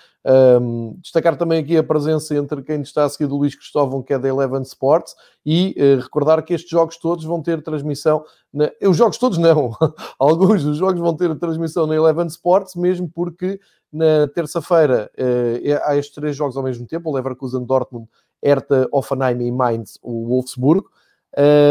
Um, 0.62 0.96
destacar 1.02 1.36
também 1.36 1.58
aqui 1.58 1.76
a 1.76 1.82
presença 1.82 2.36
entre 2.36 2.62
quem 2.62 2.82
está 2.82 3.04
a 3.04 3.08
seguir 3.08 3.26
do 3.26 3.36
Luís 3.36 3.56
Cristóvão, 3.56 4.00
que 4.00 4.12
é 4.12 4.18
da 4.18 4.28
Eleven 4.28 4.62
Sports, 4.62 5.16
e 5.44 5.74
uh, 5.76 6.00
recordar 6.00 6.44
que 6.44 6.54
estes 6.54 6.70
jogos 6.70 6.96
todos 6.96 7.24
vão 7.24 7.42
ter 7.42 7.60
transmissão. 7.62 8.22
Na... 8.54 8.70
Os 8.80 8.96
jogos 8.96 9.18
todos 9.18 9.38
não, 9.38 9.72
alguns 10.20 10.62
dos 10.62 10.76
jogos 10.76 11.00
vão 11.00 11.16
ter 11.16 11.36
transmissão 11.36 11.84
na 11.84 11.96
Eleven 11.96 12.28
Sports, 12.28 12.76
mesmo 12.76 13.10
porque 13.12 13.58
na 13.92 14.28
terça-feira 14.28 15.10
uh, 15.18 15.80
há 15.84 15.96
estes 15.96 16.14
três 16.14 16.36
jogos 16.36 16.56
ao 16.56 16.62
mesmo 16.62 16.86
tempo: 16.86 17.10
o 17.10 17.12
Leverkusen 17.12 17.64
Dortmund 17.64 18.06
Hertha, 18.42 18.88
Offenheim 18.92 19.46
e 19.46 19.52
Mainz, 19.52 19.98
o 20.02 20.26
Wolfsburgo. 20.26 20.90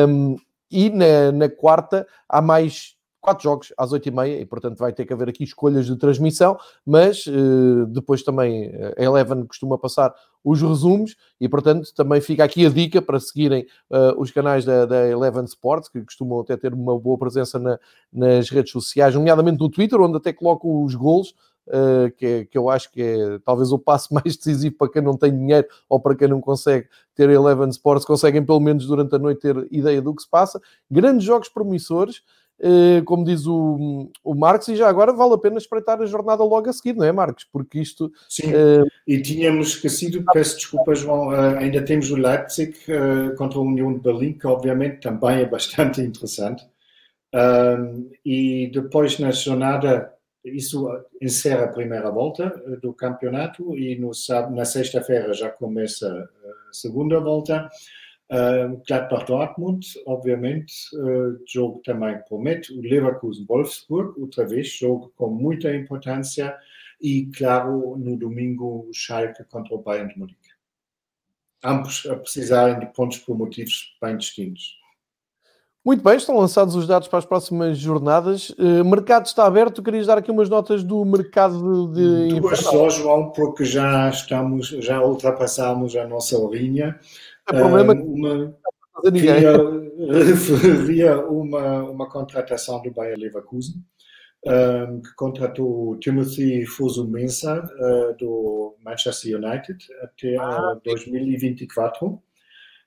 Um, 0.07 0.37
e 0.71 0.89
na, 0.89 1.31
na, 1.31 1.49
quarta 1.49 2.07
há 2.27 2.41
mais 2.41 2.95
quatro 3.19 3.43
jogos 3.43 3.73
às 3.77 3.91
oito 3.91 4.07
e 4.07 4.11
meia, 4.11 4.39
e 4.39 4.45
portanto 4.45 4.77
vai 4.77 4.93
ter 4.93 5.05
que 5.05 5.11
haver 5.11 5.29
aqui 5.29 5.43
escolhas 5.43 5.85
de 5.85 5.95
transmissão, 5.97 6.57
mas 6.85 7.25
uh, 7.27 7.85
depois 7.87 8.23
também 8.23 8.71
a 8.97 9.03
Eleven 9.03 9.45
costuma 9.45 9.77
passar 9.77 10.13
os 10.43 10.61
resumos, 10.61 11.15
e 11.39 11.49
portanto 11.49 11.93
também 11.93 12.21
fica 12.21 12.43
aqui 12.43 12.65
a 12.65 12.69
dica 12.69 13.01
para 13.01 13.19
seguirem 13.19 13.65
uh, 13.89 14.19
os 14.19 14.31
canais 14.31 14.63
da, 14.63 14.85
da, 14.85 15.07
Eleven 15.07 15.43
Sports, 15.43 15.89
que 15.89 16.01
costumam 16.01 16.39
até 16.39 16.55
ter 16.55 16.73
uma 16.73 16.97
boa 16.97 17.17
presença 17.17 17.59
na, 17.59 17.77
nas 18.11 18.49
redes 18.49 18.71
sociais, 18.71 19.13
nomeadamente 19.13 19.59
no 19.59 19.69
Twitter, 19.69 19.99
onde 19.99 20.17
até 20.17 20.31
colocam 20.31 20.83
os 20.83 20.95
golos, 20.95 21.33
uh, 21.69 22.11
que, 22.17 22.25
é, 22.25 22.45
que 22.45 22.57
eu 22.57 22.69
acho 22.69 22.91
que 22.91 23.01
é 23.01 23.39
talvez 23.45 23.71
o 23.71 23.79
passo 23.79 24.13
mais 24.13 24.35
decisivo 24.35 24.75
para 24.75 24.91
quem 24.91 25.01
não 25.01 25.15
tem 25.15 25.31
dinheiro 25.31 25.67
ou 25.87 25.99
para 25.99 26.15
quem 26.15 26.27
não 26.27 26.41
consegue 26.41 26.87
ter 27.15 27.29
Eleven 27.29 27.69
Sports, 27.69 28.05
conseguem 28.05 28.43
pelo 28.43 28.59
menos 28.59 28.85
durante 28.85 29.15
a 29.15 29.19
noite 29.19 29.41
ter 29.41 29.67
ideia 29.71 30.01
do 30.01 30.13
que 30.15 30.21
se 30.21 30.29
passa. 30.29 30.59
Grandes 30.89 31.23
jogos 31.25 31.49
promissores. 31.49 32.21
uh, 32.59 33.03
como 33.05 33.23
diz 33.23 33.45
o, 33.45 34.09
o 34.23 34.35
Marcos, 34.35 34.67
e 34.69 34.75
já 34.75 34.87
agora 34.89 35.13
vale 35.13 35.33
a 35.33 35.37
pena 35.37 35.57
espreitar 35.57 36.01
a 36.01 36.05
jornada 36.05 36.43
logo 36.43 36.69
a 36.69 36.73
seguir, 36.73 36.95
não 36.95 37.05
é, 37.05 37.11
Marcos? 37.11 37.45
Porque 37.51 37.79
isto. 37.79 38.11
Sim, 38.27 38.53
uh, 38.53 38.87
e 39.07 39.21
tínhamos 39.21 39.69
esquecido, 39.69 40.23
peço 40.33 40.57
desculpa, 40.57 40.95
João, 40.95 41.29
ainda 41.31 41.83
temos 41.83 42.09
o 42.11 42.15
Leipzig 42.15 42.73
contra 43.37 43.59
a 43.59 43.61
União 43.61 43.93
de 43.93 43.99
Berlim, 43.99 44.33
que 44.33 44.47
obviamente 44.47 45.01
também 45.01 45.41
é 45.41 45.45
bastante 45.45 45.99
interessante. 46.01 46.65
e 48.25 48.71
depois 48.73 49.19
na 49.19 49.31
jornada 49.31 50.18
isso 50.43 50.87
encerra 51.21 51.65
a 51.65 51.71
primeira 51.71 52.09
volta 52.09 52.49
do 52.81 52.93
campeonato 52.93 53.77
e 53.77 53.97
no, 53.97 54.11
na 54.51 54.65
sexta-feira 54.65 55.33
já 55.33 55.49
começa 55.49 56.29
a 56.69 56.73
segunda 56.73 57.19
volta. 57.19 57.69
Uh, 58.31 58.79
Gladbach-Dortmund, 58.87 59.83
obviamente, 60.05 60.73
uh, 60.95 61.41
jogo 61.47 61.81
também 61.83 62.19
promete. 62.27 62.71
O 62.71 62.79
Leverkusen-Wolfsburg, 62.79 64.21
outra 64.21 64.45
vez, 64.45 64.69
jogo 64.69 65.11
com 65.15 65.29
muita 65.29 65.75
importância. 65.75 66.55
E, 67.01 67.25
claro, 67.35 67.97
no 67.97 68.15
domingo, 68.15 68.87
Schalke 68.93 69.43
contra 69.45 69.73
o 69.73 69.81
Bayern 69.81 70.13
de 70.13 70.19
Munique. 70.19 70.49
Ambos 71.63 72.03
precisarem 72.21 72.79
de 72.79 72.85
pontos 72.93 73.17
por 73.17 73.35
motivos 73.35 73.97
bem 73.99 74.15
distintos. 74.15 74.77
Muito 75.85 76.03
bem, 76.03 76.17
estão 76.17 76.37
lançados 76.37 76.75
os 76.75 76.85
dados 76.85 77.07
para 77.07 77.19
as 77.19 77.25
próximas 77.25 77.77
jornadas. 77.77 78.49
Uh, 78.51 78.83
mercado 78.83 79.25
está 79.25 79.45
aberto. 79.45 79.81
Querias 79.81 80.07
dar 80.07 80.17
aqui 80.17 80.29
umas 80.29 80.49
notas 80.49 80.83
do 80.83 81.05
mercado 81.05 81.87
de. 81.93 82.39
Duas 82.39 82.59
só, 82.59 82.89
João, 82.89 83.31
porque 83.31 83.63
já 83.63 84.09
estamos, 84.09 84.67
já 84.67 85.01
ultrapassamos 85.01 85.95
a 85.95 86.05
nossa 86.05 86.37
linha. 86.51 86.99
O 87.49 87.55
problema 87.55 87.93
uh, 87.93 88.03
uma, 88.03 88.53
referia 90.11 91.17
uma, 91.25 91.83
uma 91.83 92.09
contratação 92.09 92.81
do 92.81 92.91
Bayer 92.91 93.17
Leverkusen, 93.17 93.81
um, 94.45 95.01
que 95.01 95.15
contratou 95.15 95.97
Timothy 95.97 96.65
Fosu-Mensah 96.65 97.63
uh, 97.63 98.17
do 98.17 98.75
Manchester 98.83 99.37
United 99.37 99.77
até 100.03 100.35
ah, 100.37 100.77
2024 100.83 102.21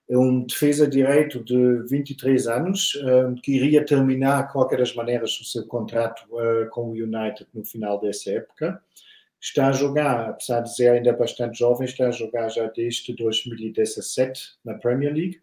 é 0.08 0.18
um 0.18 0.44
defesa 0.44 0.86
direito 0.86 1.42
de 1.42 1.82
23 1.88 2.46
anos 2.46 2.94
um, 2.96 3.34
que 3.34 3.52
iria 3.52 3.84
terminar, 3.84 4.46
de 4.46 4.52
qualquer 4.52 4.78
das 4.78 4.94
maneiras, 4.94 5.38
o 5.40 5.44
seu 5.44 5.66
contrato 5.66 6.22
uh, 6.30 6.68
com 6.70 6.88
o 6.88 6.92
United 6.92 7.46
no 7.54 7.64
final 7.64 8.00
dessa 8.00 8.30
época. 8.30 8.82
Está 9.40 9.68
a 9.68 9.72
jogar, 9.72 10.30
apesar 10.30 10.60
de 10.60 10.74
ser 10.74 10.88
ainda 10.88 11.12
bastante 11.12 11.58
jovem, 11.58 11.86
está 11.86 12.08
a 12.08 12.12
jogar 12.12 12.48
já 12.48 12.66
desde 12.68 13.14
2017 13.14 14.40
na 14.64 14.74
Premier 14.74 15.12
League. 15.12 15.40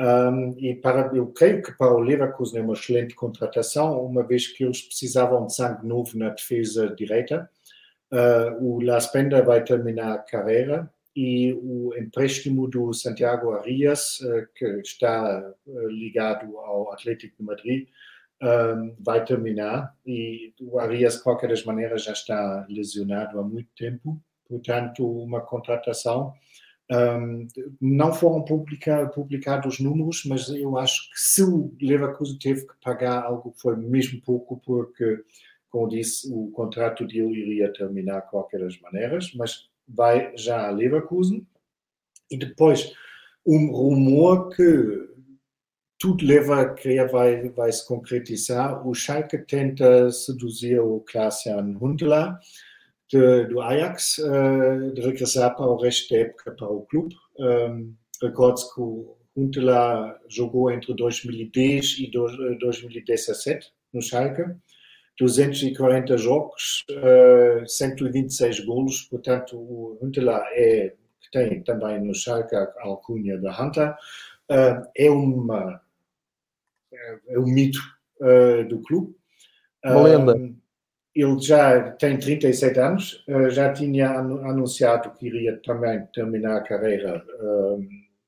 Um, 0.00 0.54
e 0.58 0.76
para, 0.76 1.14
eu 1.14 1.26
creio 1.26 1.60
que 1.60 1.72
para 1.72 1.92
o 1.92 1.98
Leverkusen 1.98 2.60
é 2.60 2.62
uma 2.62 2.74
excelente 2.74 3.14
contratação, 3.14 4.00
uma 4.06 4.22
vez 4.22 4.46
que 4.46 4.62
eles 4.64 4.80
precisavam 4.80 5.46
de 5.46 5.54
sangue 5.54 5.86
novo 5.86 6.16
na 6.16 6.28
defesa 6.30 6.94
direita. 6.94 7.50
Uh, 8.12 8.64
o 8.64 8.80
Las 8.80 9.08
Penda 9.08 9.42
vai 9.42 9.62
terminar 9.62 10.14
a 10.14 10.18
carreira 10.18 10.90
e 11.14 11.52
o 11.54 11.94
empréstimo 11.96 12.68
do 12.68 12.92
Santiago 12.92 13.52
Arias, 13.52 14.20
uh, 14.20 14.46
que 14.54 14.64
está 14.80 15.52
uh, 15.66 15.88
ligado 15.88 16.56
ao 16.58 16.92
Atlético 16.92 17.36
de 17.38 17.44
Madrid, 17.44 17.88
um, 18.42 18.94
vai 19.00 19.24
terminar. 19.24 19.94
E 20.06 20.52
o 20.60 20.78
Arias, 20.78 21.16
de 21.16 21.22
qualquer 21.22 21.48
das 21.48 21.64
maneiras, 21.64 22.04
já 22.04 22.12
está 22.12 22.66
lesionado 22.68 23.38
há 23.38 23.42
muito 23.42 23.68
tempo. 23.76 24.20
Portanto, 24.48 25.06
uma 25.06 25.40
contratação 25.40 26.34
um, 26.90 27.46
não 27.80 28.14
foram 28.14 28.42
publica, 28.42 29.08
publicados 29.08 29.78
números, 29.78 30.22
mas 30.24 30.48
eu 30.48 30.78
acho 30.78 31.10
que 31.10 31.20
se 31.20 31.42
o 31.42 31.74
Leverkusen 31.80 32.38
teve 32.38 32.66
que 32.66 32.74
pagar 32.82 33.24
algo, 33.24 33.52
foi 33.58 33.76
mesmo 33.76 34.20
pouco, 34.22 34.58
porque, 34.64 35.22
como 35.68 35.88
disse, 35.88 36.32
o 36.32 36.50
contrato 36.50 37.06
dele 37.06 37.40
iria 37.40 37.72
terminar 37.72 38.20
de 38.20 38.30
qualquer 38.30 38.60
das 38.60 38.80
maneiras, 38.80 39.32
mas 39.34 39.68
vai 39.88 40.36
já 40.36 40.68
a 40.68 40.70
Leverkusen. 40.70 41.46
E 42.30 42.36
depois, 42.36 42.92
um 43.46 43.70
rumor 43.70 44.50
que 44.50 45.08
tudo 45.98 46.24
leva 46.24 46.74
crer 46.74 47.10
vai, 47.10 47.48
vai 47.50 47.72
se 47.72 47.86
concretizar. 47.86 48.86
O 48.86 48.94
Schalke 48.94 49.38
tenta 49.38 50.10
seduzir 50.10 50.78
o 50.80 51.00
Klaas-Jan 51.00 51.76
Huntelaar, 51.80 52.38
do 53.50 53.60
Ajax 53.60 54.18
uh, 54.18 54.92
de 54.92 55.00
regressar 55.00 55.56
para 55.56 55.66
o 55.66 55.80
resto 55.80 56.14
da 56.14 56.20
época 56.20 56.52
para 56.52 56.68
o 56.68 56.82
clube. 56.82 57.14
Um, 57.38 57.94
Recorde 58.20 58.62
que 58.74 58.80
o 58.80 59.16
Huntela 59.36 60.18
jogou 60.28 60.70
entre 60.70 60.92
2010 60.94 61.98
e 62.00 62.10
2017 62.10 63.70
no 63.92 64.02
Schalke. 64.02 64.42
240 65.18 66.16
jogos, 66.16 66.84
uh, 66.90 67.68
126 67.68 68.60
golos, 68.60 69.02
portanto 69.02 69.56
o 69.56 69.98
Huntela 70.00 70.42
é, 70.52 70.94
que 71.20 71.30
tem 71.32 71.62
também 71.62 72.00
no 72.00 72.14
Schalke 72.14 72.54
a 72.54 72.72
alcunha 72.80 73.36
da 73.38 73.50
Hunter, 73.50 73.90
uh, 73.90 74.88
é, 74.96 75.10
uma, 75.10 75.80
é, 76.92 77.18
é 77.28 77.38
um 77.38 77.46
mito 77.46 77.80
uh, 78.20 78.66
do 78.68 78.80
clube. 78.82 79.16
Uma 79.84 80.02
lenda 80.02 80.58
ele 81.14 81.40
já 81.40 81.90
tem 81.92 82.16
37 82.16 82.78
anos, 82.78 83.24
eh, 83.26 83.50
já 83.50 83.72
tinha 83.72 84.08
anunciado 84.08 85.10
que 85.10 85.26
iria 85.26 85.56
também 85.64 86.06
terminar 86.14 86.58
a 86.58 86.60
carreira 86.60 87.24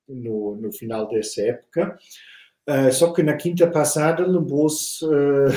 no, 0.08 0.56
no 0.56 0.72
final 0.72 1.08
dessa 1.08 1.40
época. 1.42 1.96
Uh, 2.70 2.92
só 2.92 3.12
que 3.12 3.22
na 3.22 3.34
quinta 3.34 3.66
passada 3.66 4.24
lembrou-se 4.26 5.04
uh, 5.04 5.48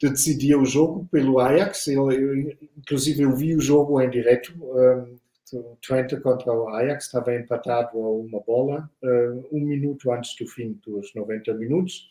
de 0.00 0.08
decidir 0.10 0.56
o 0.56 0.64
jogo 0.64 1.06
pelo 1.10 1.40
Ajax. 1.40 1.88
Eu, 1.88 2.10
eu, 2.10 2.56
inclusive, 2.78 3.22
eu 3.22 3.36
vi 3.36 3.54
o 3.54 3.60
jogo 3.60 4.00
em 4.00 4.08
direto. 4.08 4.52
Um, 4.60 5.16
Twente 5.86 6.16
contra 6.16 6.50
o 6.50 6.66
Ajax 6.70 7.04
estava 7.04 7.34
empatado 7.34 7.98
a 7.98 8.10
uma 8.10 8.40
bola, 8.40 8.90
uh, 9.02 9.46
um 9.52 9.60
minuto 9.60 10.10
antes 10.10 10.34
do 10.36 10.46
fim 10.46 10.80
dos 10.86 11.14
90 11.14 11.52
minutos 11.52 12.08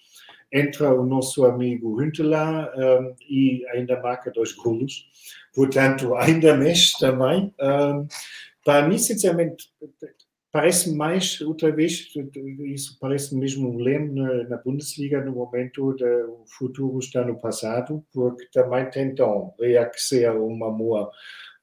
entra 0.51 0.93
o 0.93 1.05
nosso 1.05 1.45
amigo 1.45 2.01
Huntelaar 2.01 2.71
um, 2.77 3.15
e 3.29 3.65
ainda 3.69 3.99
marca 4.01 4.29
dois 4.31 4.51
golos. 4.51 5.09
Portanto, 5.55 6.13
ainda 6.15 6.55
mexe 6.57 6.97
também. 6.99 7.53
Um, 7.59 8.07
para 8.63 8.87
mim, 8.87 8.97
sinceramente, 8.97 9.71
parece 10.51 10.93
mais, 10.93 11.39
outra 11.41 11.71
vez, 11.71 12.09
isso 12.65 12.97
parece 12.99 13.35
mesmo 13.35 13.69
um 13.69 13.77
leme 13.77 14.19
na, 14.19 14.43
na 14.49 14.57
Bundesliga 14.57 15.23
no 15.23 15.31
momento 15.33 15.93
do 15.93 16.43
futuro 16.45 16.99
está 16.99 17.23
no 17.23 17.39
passado, 17.39 18.03
porque 18.13 18.47
também 18.51 18.89
tentam 18.89 19.53
reaquecer 19.59 20.31
um 20.35 20.63
amor 20.65 21.09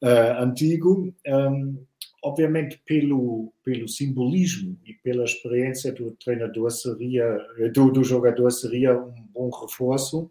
uh, 0.03 0.43
antigo. 0.43 1.13
Um, 1.27 1.85
obviamente 2.23 2.81
pelo 2.85 3.53
pelo 3.65 3.89
simbolismo 3.89 4.77
e 4.85 4.93
pela 4.93 5.25
experiência 5.25 5.93
do 5.93 6.11
treinador 6.13 6.71
seria 6.71 7.39
do, 7.73 7.91
do 7.91 8.03
jogador 8.03 8.51
seria 8.51 8.99
um 8.99 9.15
bom 9.33 9.51
reforço 9.51 10.31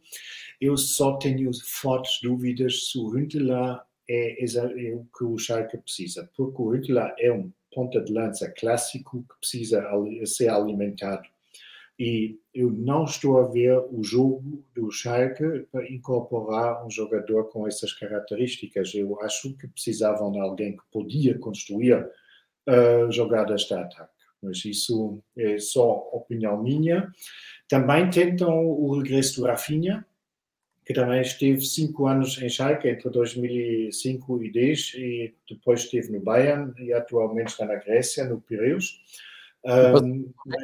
eu 0.60 0.76
só 0.76 1.18
tenho 1.18 1.50
fortes 1.64 2.20
dúvidas 2.22 2.92
se 2.92 2.98
o 2.98 3.08
Huntelaar 3.08 3.86
é, 4.10 4.44
é, 4.44 4.96
o 4.96 5.06
que 5.18 5.24
o 5.24 5.38
Schalke 5.38 5.78
precisa 5.78 6.30
porque 6.36 6.62
o 6.62 6.74
Huntelaar 6.74 7.16
é 7.18 7.32
um 7.32 7.52
ponta 7.74 8.02
de 8.02 8.12
lança 8.12 8.52
clássico 8.52 9.24
que 9.24 9.40
precisa 9.40 9.84
ser 10.26 10.50
alimentado 10.50 11.28
e 12.00 12.40
eu 12.54 12.72
não 12.72 13.06
estou 13.06 13.40
a 13.40 13.48
ver 13.48 13.76
o 13.92 14.04
jogo 14.04 14.64
do 14.76 14.92
Schalke 14.92 15.68
para 15.72 15.90
incorporar 15.92 16.86
um 16.86 16.92
jogador 16.92 17.46
com 17.46 17.68
essas 17.68 17.92
características. 17.92 18.94
Eu 18.94 19.20
acho 19.22 19.58
que 19.58 19.68
precisavam 19.68 20.32
de 20.32 20.40
alguém 20.40 20.78
que 20.78 20.84
podia 20.92 21.38
construir 21.40 21.96
uh, 21.96 23.12
jogadas 23.12 23.62
de 23.62 23.74
ataque. 23.74 24.12
Mas 24.44 24.64
isso 24.64 25.20
é 25.36 25.58
só 25.58 26.08
opinião 26.14 26.62
minha. 26.62 27.12
Também 27.68 28.08
tentam 28.12 28.68
o 28.68 28.96
regresso 29.00 29.42
do 29.42 29.48
Rafinha, 29.48 30.06
que 30.88 30.94
também 30.94 31.20
esteve 31.20 31.60
cinco 31.66 32.08
anos 32.08 32.42
em 32.42 32.48
Schalke, 32.48 32.88
entre 32.88 33.10
2005 33.10 34.42
e 34.42 34.50
2010, 34.50 34.94
e 34.96 35.36
depois 35.50 35.82
esteve 35.82 36.14
no 36.14 36.22
Bayern, 36.22 36.74
e 36.80 36.94
atualmente 36.94 37.50
está 37.50 37.66
na 37.66 37.76
Grécia, 37.76 38.24
no 38.24 38.40
Piraeus. 38.40 39.02
Um, 39.66 40.32
mas, 40.46 40.62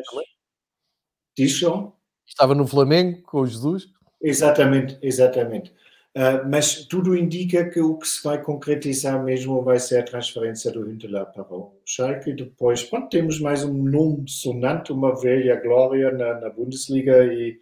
Estava 2.26 2.56
no 2.56 2.66
Flamengo 2.66 3.22
com 3.24 3.42
o 3.42 3.46
Jesus. 3.46 3.90
Exatamente, 4.22 4.98
exatamente. 5.02 5.72
Uh, 6.16 6.48
mas 6.50 6.86
tudo 6.86 7.18
indica 7.18 7.70
que 7.70 7.82
o 7.82 7.98
que 7.98 8.08
se 8.08 8.24
vai 8.24 8.42
concretizar 8.42 9.22
mesmo 9.22 9.62
vai 9.62 9.78
ser 9.78 10.00
a 10.00 10.04
transferência 10.04 10.72
do 10.72 10.88
Huntelaar 10.88 11.34
para 11.34 11.44
o 11.54 11.78
Schalke. 11.86 12.30
E 12.30 12.34
depois, 12.34 12.82
pronto, 12.82 13.10
temos 13.10 13.42
mais 13.42 13.66
um 13.66 13.74
nome 13.74 14.24
sonante, 14.30 14.94
uma 14.94 15.20
velha 15.20 15.58
glória 15.58 16.12
na, 16.12 16.40
na 16.40 16.50
Bundesliga 16.50 17.26
e 17.26 17.60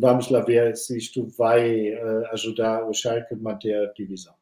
vamos 0.00 0.30
lá 0.30 0.40
ver 0.40 0.76
se 0.76 0.96
isto 0.96 1.26
vai 1.36 1.92
uh, 1.92 2.26
ajudar 2.32 2.84
o 2.84 2.94
Schalke 2.94 3.34
a 3.34 3.36
manter 3.36 3.74
a 3.74 3.92
divisão. 3.92 4.34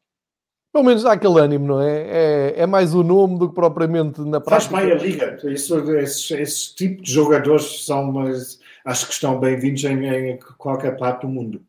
Pelo 0.71 0.85
menos 0.85 1.05
há 1.05 1.13
aquele 1.13 1.39
ânimo, 1.39 1.65
não 1.65 1.81
é? 1.81 2.01
É, 2.01 2.53
é 2.61 2.65
mais 2.65 2.93
o 2.93 3.03
nome 3.03 3.39
do 3.39 3.49
que 3.49 3.55
propriamente 3.55 4.21
na 4.21 4.39
prática. 4.39 4.71
Faz 4.71 4.85
bem 4.85 4.91
a 4.91 4.95
liga. 4.95 5.37
Isso, 5.45 5.79
esse, 5.95 6.33
esse 6.35 6.75
tipo 6.75 7.01
de 7.01 7.11
jogadores 7.11 7.85
são. 7.85 8.11
Mas, 8.11 8.59
acho 8.85 9.07
que 9.07 9.13
estão 9.13 9.39
bem-vindos 9.39 9.83
em, 9.83 10.05
em, 10.05 10.39
qualquer 10.57 10.95
parte 10.97 11.21
do 11.21 11.29
mundo. 11.29 11.61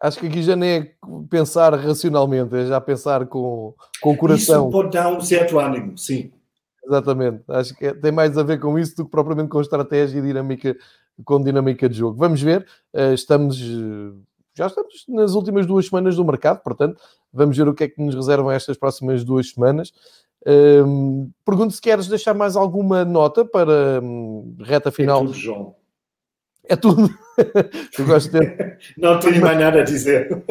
Acho 0.00 0.18
que 0.18 0.26
aqui 0.26 0.42
já 0.42 0.56
nem 0.56 0.70
é 0.70 0.92
pensar 1.28 1.74
racionalmente, 1.74 2.54
é 2.54 2.66
já 2.66 2.80
pensar 2.80 3.26
com, 3.26 3.74
com 4.00 4.12
o 4.12 4.16
coração. 4.16 4.68
Isso 4.68 4.70
pode 4.70 4.90
dar 4.90 5.12
um 5.12 5.20
certo 5.20 5.58
ânimo, 5.58 5.98
sim. 5.98 6.30
Exatamente. 6.84 7.42
Acho 7.48 7.74
que 7.74 7.86
é, 7.86 7.94
tem 7.94 8.10
mais 8.10 8.36
a 8.38 8.42
ver 8.42 8.58
com 8.58 8.78
isso 8.78 8.96
do 8.96 9.04
que 9.04 9.10
propriamente 9.10 9.48
com 9.48 9.60
estratégia 9.60 10.18
e 10.18 10.22
dinâmica, 10.22 10.76
com 11.24 11.42
dinâmica 11.42 11.88
de 11.88 11.96
jogo. 11.96 12.16
Vamos 12.16 12.40
ver. 12.40 12.66
Uh, 12.94 13.14
estamos 13.14 13.58
já 14.54 14.66
estamos 14.66 15.04
nas 15.08 15.34
últimas 15.34 15.66
duas 15.66 15.86
semanas 15.86 16.16
do 16.16 16.24
mercado, 16.24 16.60
portanto, 16.62 17.00
vamos 17.32 17.56
ver 17.56 17.68
o 17.68 17.74
que 17.74 17.84
é 17.84 17.88
que 17.88 18.02
nos 18.02 18.14
reservam 18.14 18.50
estas 18.50 18.76
próximas 18.76 19.24
duas 19.24 19.50
semanas. 19.50 19.92
Um, 20.46 21.30
pergunto 21.44 21.74
se 21.74 21.80
queres 21.80 22.08
deixar 22.08 22.34
mais 22.34 22.56
alguma 22.56 23.04
nota 23.04 23.44
para 23.44 24.00
um, 24.02 24.56
reta 24.60 24.90
final. 24.90 25.22
É 25.22 25.26
tudo, 25.26 25.34
João. 25.34 25.74
É 26.64 26.76
tudo. 26.76 27.10
Eu 27.98 28.06
gosto 28.06 28.30
de 28.32 28.38
ter... 28.38 28.78
Não 28.98 29.18
tenho 29.18 29.40
mais 29.40 29.58
nada 29.58 29.80
a 29.80 29.84
dizer. 29.84 30.44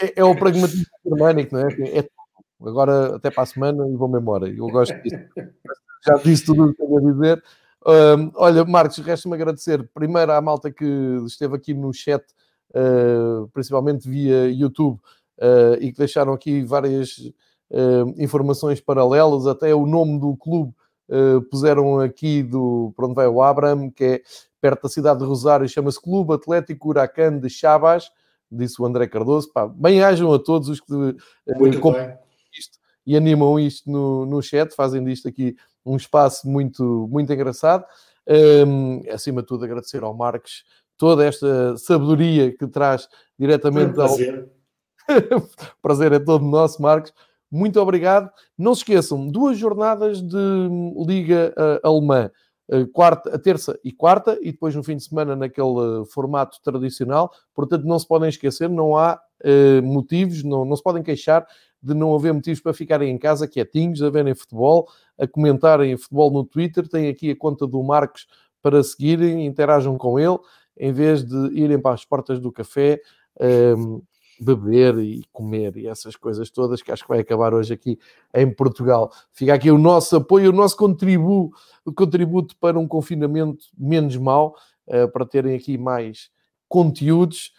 É, 0.00 0.20
é 0.20 0.24
o 0.24 0.34
pragmatismo 0.34 0.84
germânico, 1.04 1.54
não 1.54 1.62
é? 1.62 1.98
é 1.98 2.02
tudo. 2.02 2.68
Agora 2.68 3.16
até 3.16 3.30
para 3.30 3.42
a 3.42 3.46
semana 3.46 3.86
e 3.88 3.96
vou-me 3.96 4.18
embora. 4.18 4.48
Eu 4.48 4.66
gosto 4.68 4.94
disso. 5.02 5.16
Já 6.06 6.14
disse 6.16 6.44
tudo 6.44 6.64
o 6.64 6.74
que 6.74 6.78
tenho 6.78 6.98
a 6.98 7.12
dizer. 7.12 7.44
Um, 7.86 8.30
olha, 8.36 8.64
Marcos, 8.64 8.98
resta-me 8.98 9.34
agradecer 9.34 9.88
primeiro 9.92 10.32
à 10.32 10.40
malta 10.40 10.70
que 10.70 10.84
esteve 11.26 11.56
aqui 11.56 11.74
no 11.74 11.92
chat 11.92 12.24
uh, 12.74 13.48
principalmente 13.48 14.08
via 14.08 14.50
YouTube, 14.50 14.98
uh, 15.38 15.74
e 15.80 15.92
que 15.92 15.98
deixaram 15.98 16.32
aqui 16.32 16.62
várias 16.62 17.18
uh, 17.70 18.14
informações 18.18 18.80
paralelas, 18.80 19.46
até 19.46 19.74
o 19.74 19.86
nome 19.86 20.18
do 20.18 20.36
clube 20.36 20.72
puseram 21.50 22.00
aqui 22.00 22.42
do, 22.42 22.90
para 22.96 23.04
onde 23.04 23.14
vai 23.14 23.26
o 23.26 23.42
Abraham, 23.42 23.90
que 23.90 24.04
é 24.04 24.22
perto 24.58 24.84
da 24.84 24.88
cidade 24.88 25.20
de 25.20 25.26
Rosário, 25.26 25.68
chama-se 25.68 26.00
Clube 26.00 26.32
Atlético 26.32 26.88
Huracan 26.88 27.38
de 27.38 27.50
Chabas, 27.50 28.10
disse 28.50 28.80
o 28.80 28.86
André 28.86 29.06
Cardoso. 29.06 29.52
Pá, 29.52 29.68
bem-ajam 29.68 30.32
a 30.32 30.38
todos 30.38 30.70
os 30.70 30.80
que 30.80 30.94
uh, 30.94 31.16
isto 32.58 32.78
e 33.06 33.18
animam 33.18 33.60
isto 33.60 33.90
no, 33.90 34.24
no 34.24 34.40
chat, 34.40 34.74
fazem 34.74 35.04
disto 35.04 35.28
aqui 35.28 35.54
um 35.84 35.96
espaço 35.96 36.48
muito, 36.48 37.08
muito 37.10 37.32
engraçado. 37.32 37.84
Um, 38.66 39.02
acima 39.10 39.42
de 39.42 39.48
tudo, 39.48 39.64
agradecer 39.64 40.02
ao 40.02 40.14
Marcos 40.14 40.64
toda 40.96 41.24
esta 41.24 41.76
sabedoria 41.76 42.56
que 42.56 42.66
traz 42.66 43.08
diretamente 43.38 44.00
ao. 44.00 44.06
Prazer. 44.06 44.48
prazer 45.82 46.12
é 46.12 46.18
todo 46.18 46.44
nosso, 46.44 46.80
Marcos. 46.80 47.12
Muito 47.50 47.80
obrigado. 47.80 48.30
Não 48.58 48.74
se 48.74 48.80
esqueçam, 48.80 49.28
duas 49.28 49.58
jornadas 49.58 50.20
de 50.20 50.68
Liga 51.06 51.54
uh, 51.56 51.86
Alemã. 51.86 52.30
Uh, 52.66 52.86
quarta, 52.88 53.38
terça 53.38 53.78
e 53.84 53.92
quarta, 53.92 54.38
e 54.40 54.50
depois 54.50 54.74
no 54.74 54.82
fim 54.82 54.96
de 54.96 55.04
semana 55.04 55.36
naquele 55.36 55.68
uh, 56.00 56.06
formato 56.06 56.58
tradicional. 56.62 57.30
Portanto, 57.54 57.84
não 57.84 57.98
se 57.98 58.08
podem 58.08 58.28
esquecer, 58.28 58.68
não 58.68 58.96
há 58.96 59.20
motivos, 59.82 60.42
não, 60.42 60.64
não 60.64 60.74
se 60.74 60.82
podem 60.82 61.02
queixar 61.02 61.46
de 61.84 61.94
não 61.94 62.14
haver 62.14 62.32
motivos 62.32 62.60
para 62.60 62.72
ficarem 62.72 63.10
em 63.10 63.18
casa 63.18 63.46
quietinhos, 63.46 64.02
a 64.02 64.08
verem 64.08 64.34
futebol, 64.34 64.88
a 65.18 65.26
comentarem 65.26 65.96
futebol 65.96 66.30
no 66.30 66.44
Twitter. 66.44 66.88
Tem 66.88 67.08
aqui 67.08 67.30
a 67.30 67.36
conta 67.36 67.66
do 67.66 67.82
Marcos 67.82 68.26
para 68.62 68.82
seguirem, 68.82 69.44
interajam 69.44 69.98
com 69.98 70.18
ele 70.18 70.38
em 70.76 70.92
vez 70.92 71.22
de 71.22 71.36
irem 71.52 71.78
para 71.78 71.94
as 71.94 72.04
portas 72.04 72.40
do 72.40 72.50
café 72.50 73.00
um, 73.78 74.02
beber 74.40 74.98
e 74.98 75.22
comer 75.32 75.76
e 75.76 75.86
essas 75.86 76.16
coisas 76.16 76.50
todas 76.50 76.82
que 76.82 76.90
acho 76.90 77.02
que 77.02 77.08
vai 77.08 77.20
acabar 77.20 77.54
hoje 77.54 77.74
aqui 77.74 77.98
em 78.34 78.50
Portugal. 78.50 79.12
Fica 79.32 79.54
aqui 79.54 79.70
o 79.70 79.78
nosso 79.78 80.16
apoio, 80.16 80.50
o 80.50 80.52
nosso 80.52 80.76
contributo, 80.76 81.56
o 81.84 81.92
contributo 81.92 82.56
para 82.56 82.78
um 82.78 82.88
confinamento 82.88 83.66
menos 83.78 84.16
mau, 84.16 84.56
uh, 84.88 85.08
para 85.12 85.24
terem 85.24 85.54
aqui 85.54 85.78
mais 85.78 86.30
conteúdos. 86.68 87.52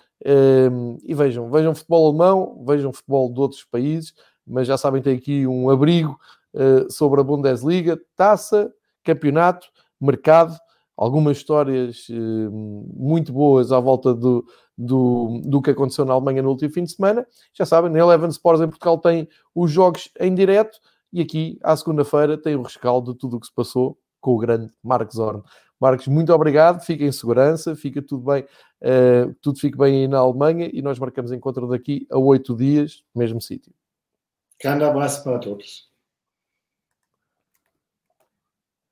E 1.03 1.14
vejam, 1.14 1.52
vejam 1.52 1.76
futebol 1.76 2.07
alemão, 2.07 2.64
vejam 2.65 2.91
futebol 2.91 3.31
de 3.31 3.39
outros 3.39 3.64
países, 3.64 4.14
mas 4.45 4.68
já 4.68 4.77
sabem, 4.77 5.02
tem 5.02 5.15
aqui 5.18 5.45
um 5.45 5.69
abrigo 5.69 6.19
uh, 6.53 6.91
sobre 6.91 7.22
a 7.22 7.23
Bundesliga, 7.23 7.99
taça, 8.15 8.73
campeonato, 9.03 9.68
mercado 10.02 10.57
algumas 10.97 11.38
histórias 11.38 12.07
eh, 12.10 12.49
muito 12.49 13.34
boas 13.34 13.72
à 13.72 13.80
volta 13.80 14.14
do, 14.14 14.45
do, 14.77 15.41
do 15.43 15.61
que 15.61 15.72
aconteceu 15.72 16.06
na 16.06 16.14
Alemanha 16.14 16.41
no 16.41 16.49
último 16.49 16.72
fim 16.72 16.84
de 16.84 16.91
semana. 16.91 17.26
Já 17.53 17.65
sabem, 17.65 17.91
na 17.91 17.99
Eleven 17.99 18.30
Sports 18.30 18.61
em 18.61 18.69
Portugal 18.69 18.97
tem 18.97 19.27
os 19.53 19.72
jogos 19.72 20.10
em 20.19 20.34
direto 20.34 20.80
e 21.11 21.22
aqui, 21.22 21.60
à 21.64 21.76
segunda-feira, 21.76 22.38
tem 22.38 22.56
o 22.56 22.61
rescaldo 22.61 23.14
de 23.14 23.19
tudo 23.19 23.38
o 23.38 23.39
que 23.39 23.47
se 23.47 23.53
passou 23.53 23.97
com 24.19 24.35
o 24.35 24.38
grande 24.38 24.69
Marcos 24.84 25.18
Horn. 25.18 25.43
Marcos, 25.80 26.07
muito 26.07 26.34
obrigado, 26.34 26.84
fica 26.84 27.03
em 27.03 27.11
segurança, 27.11 27.76
fica 27.76 28.02
tudo 28.02 28.23
bem, 28.31 28.43
uh, 28.81 29.34
tudo 29.41 29.60
fica 29.60 29.77
bem 29.77 30.02
aí 30.02 30.07
na 30.07 30.19
Alemanha 30.19 30.69
e 30.72 30.81
nós 30.81 30.97
marcamos 30.97 31.31
encontro 31.31 31.68
daqui 31.68 32.07
a 32.10 32.18
oito 32.18 32.56
dias, 32.56 33.03
mesmo 33.14 33.41
sítio. 33.41 33.73
Grande 34.61 34.85
abraço 34.85 35.23
para 35.23 35.38
todos. 35.39 35.94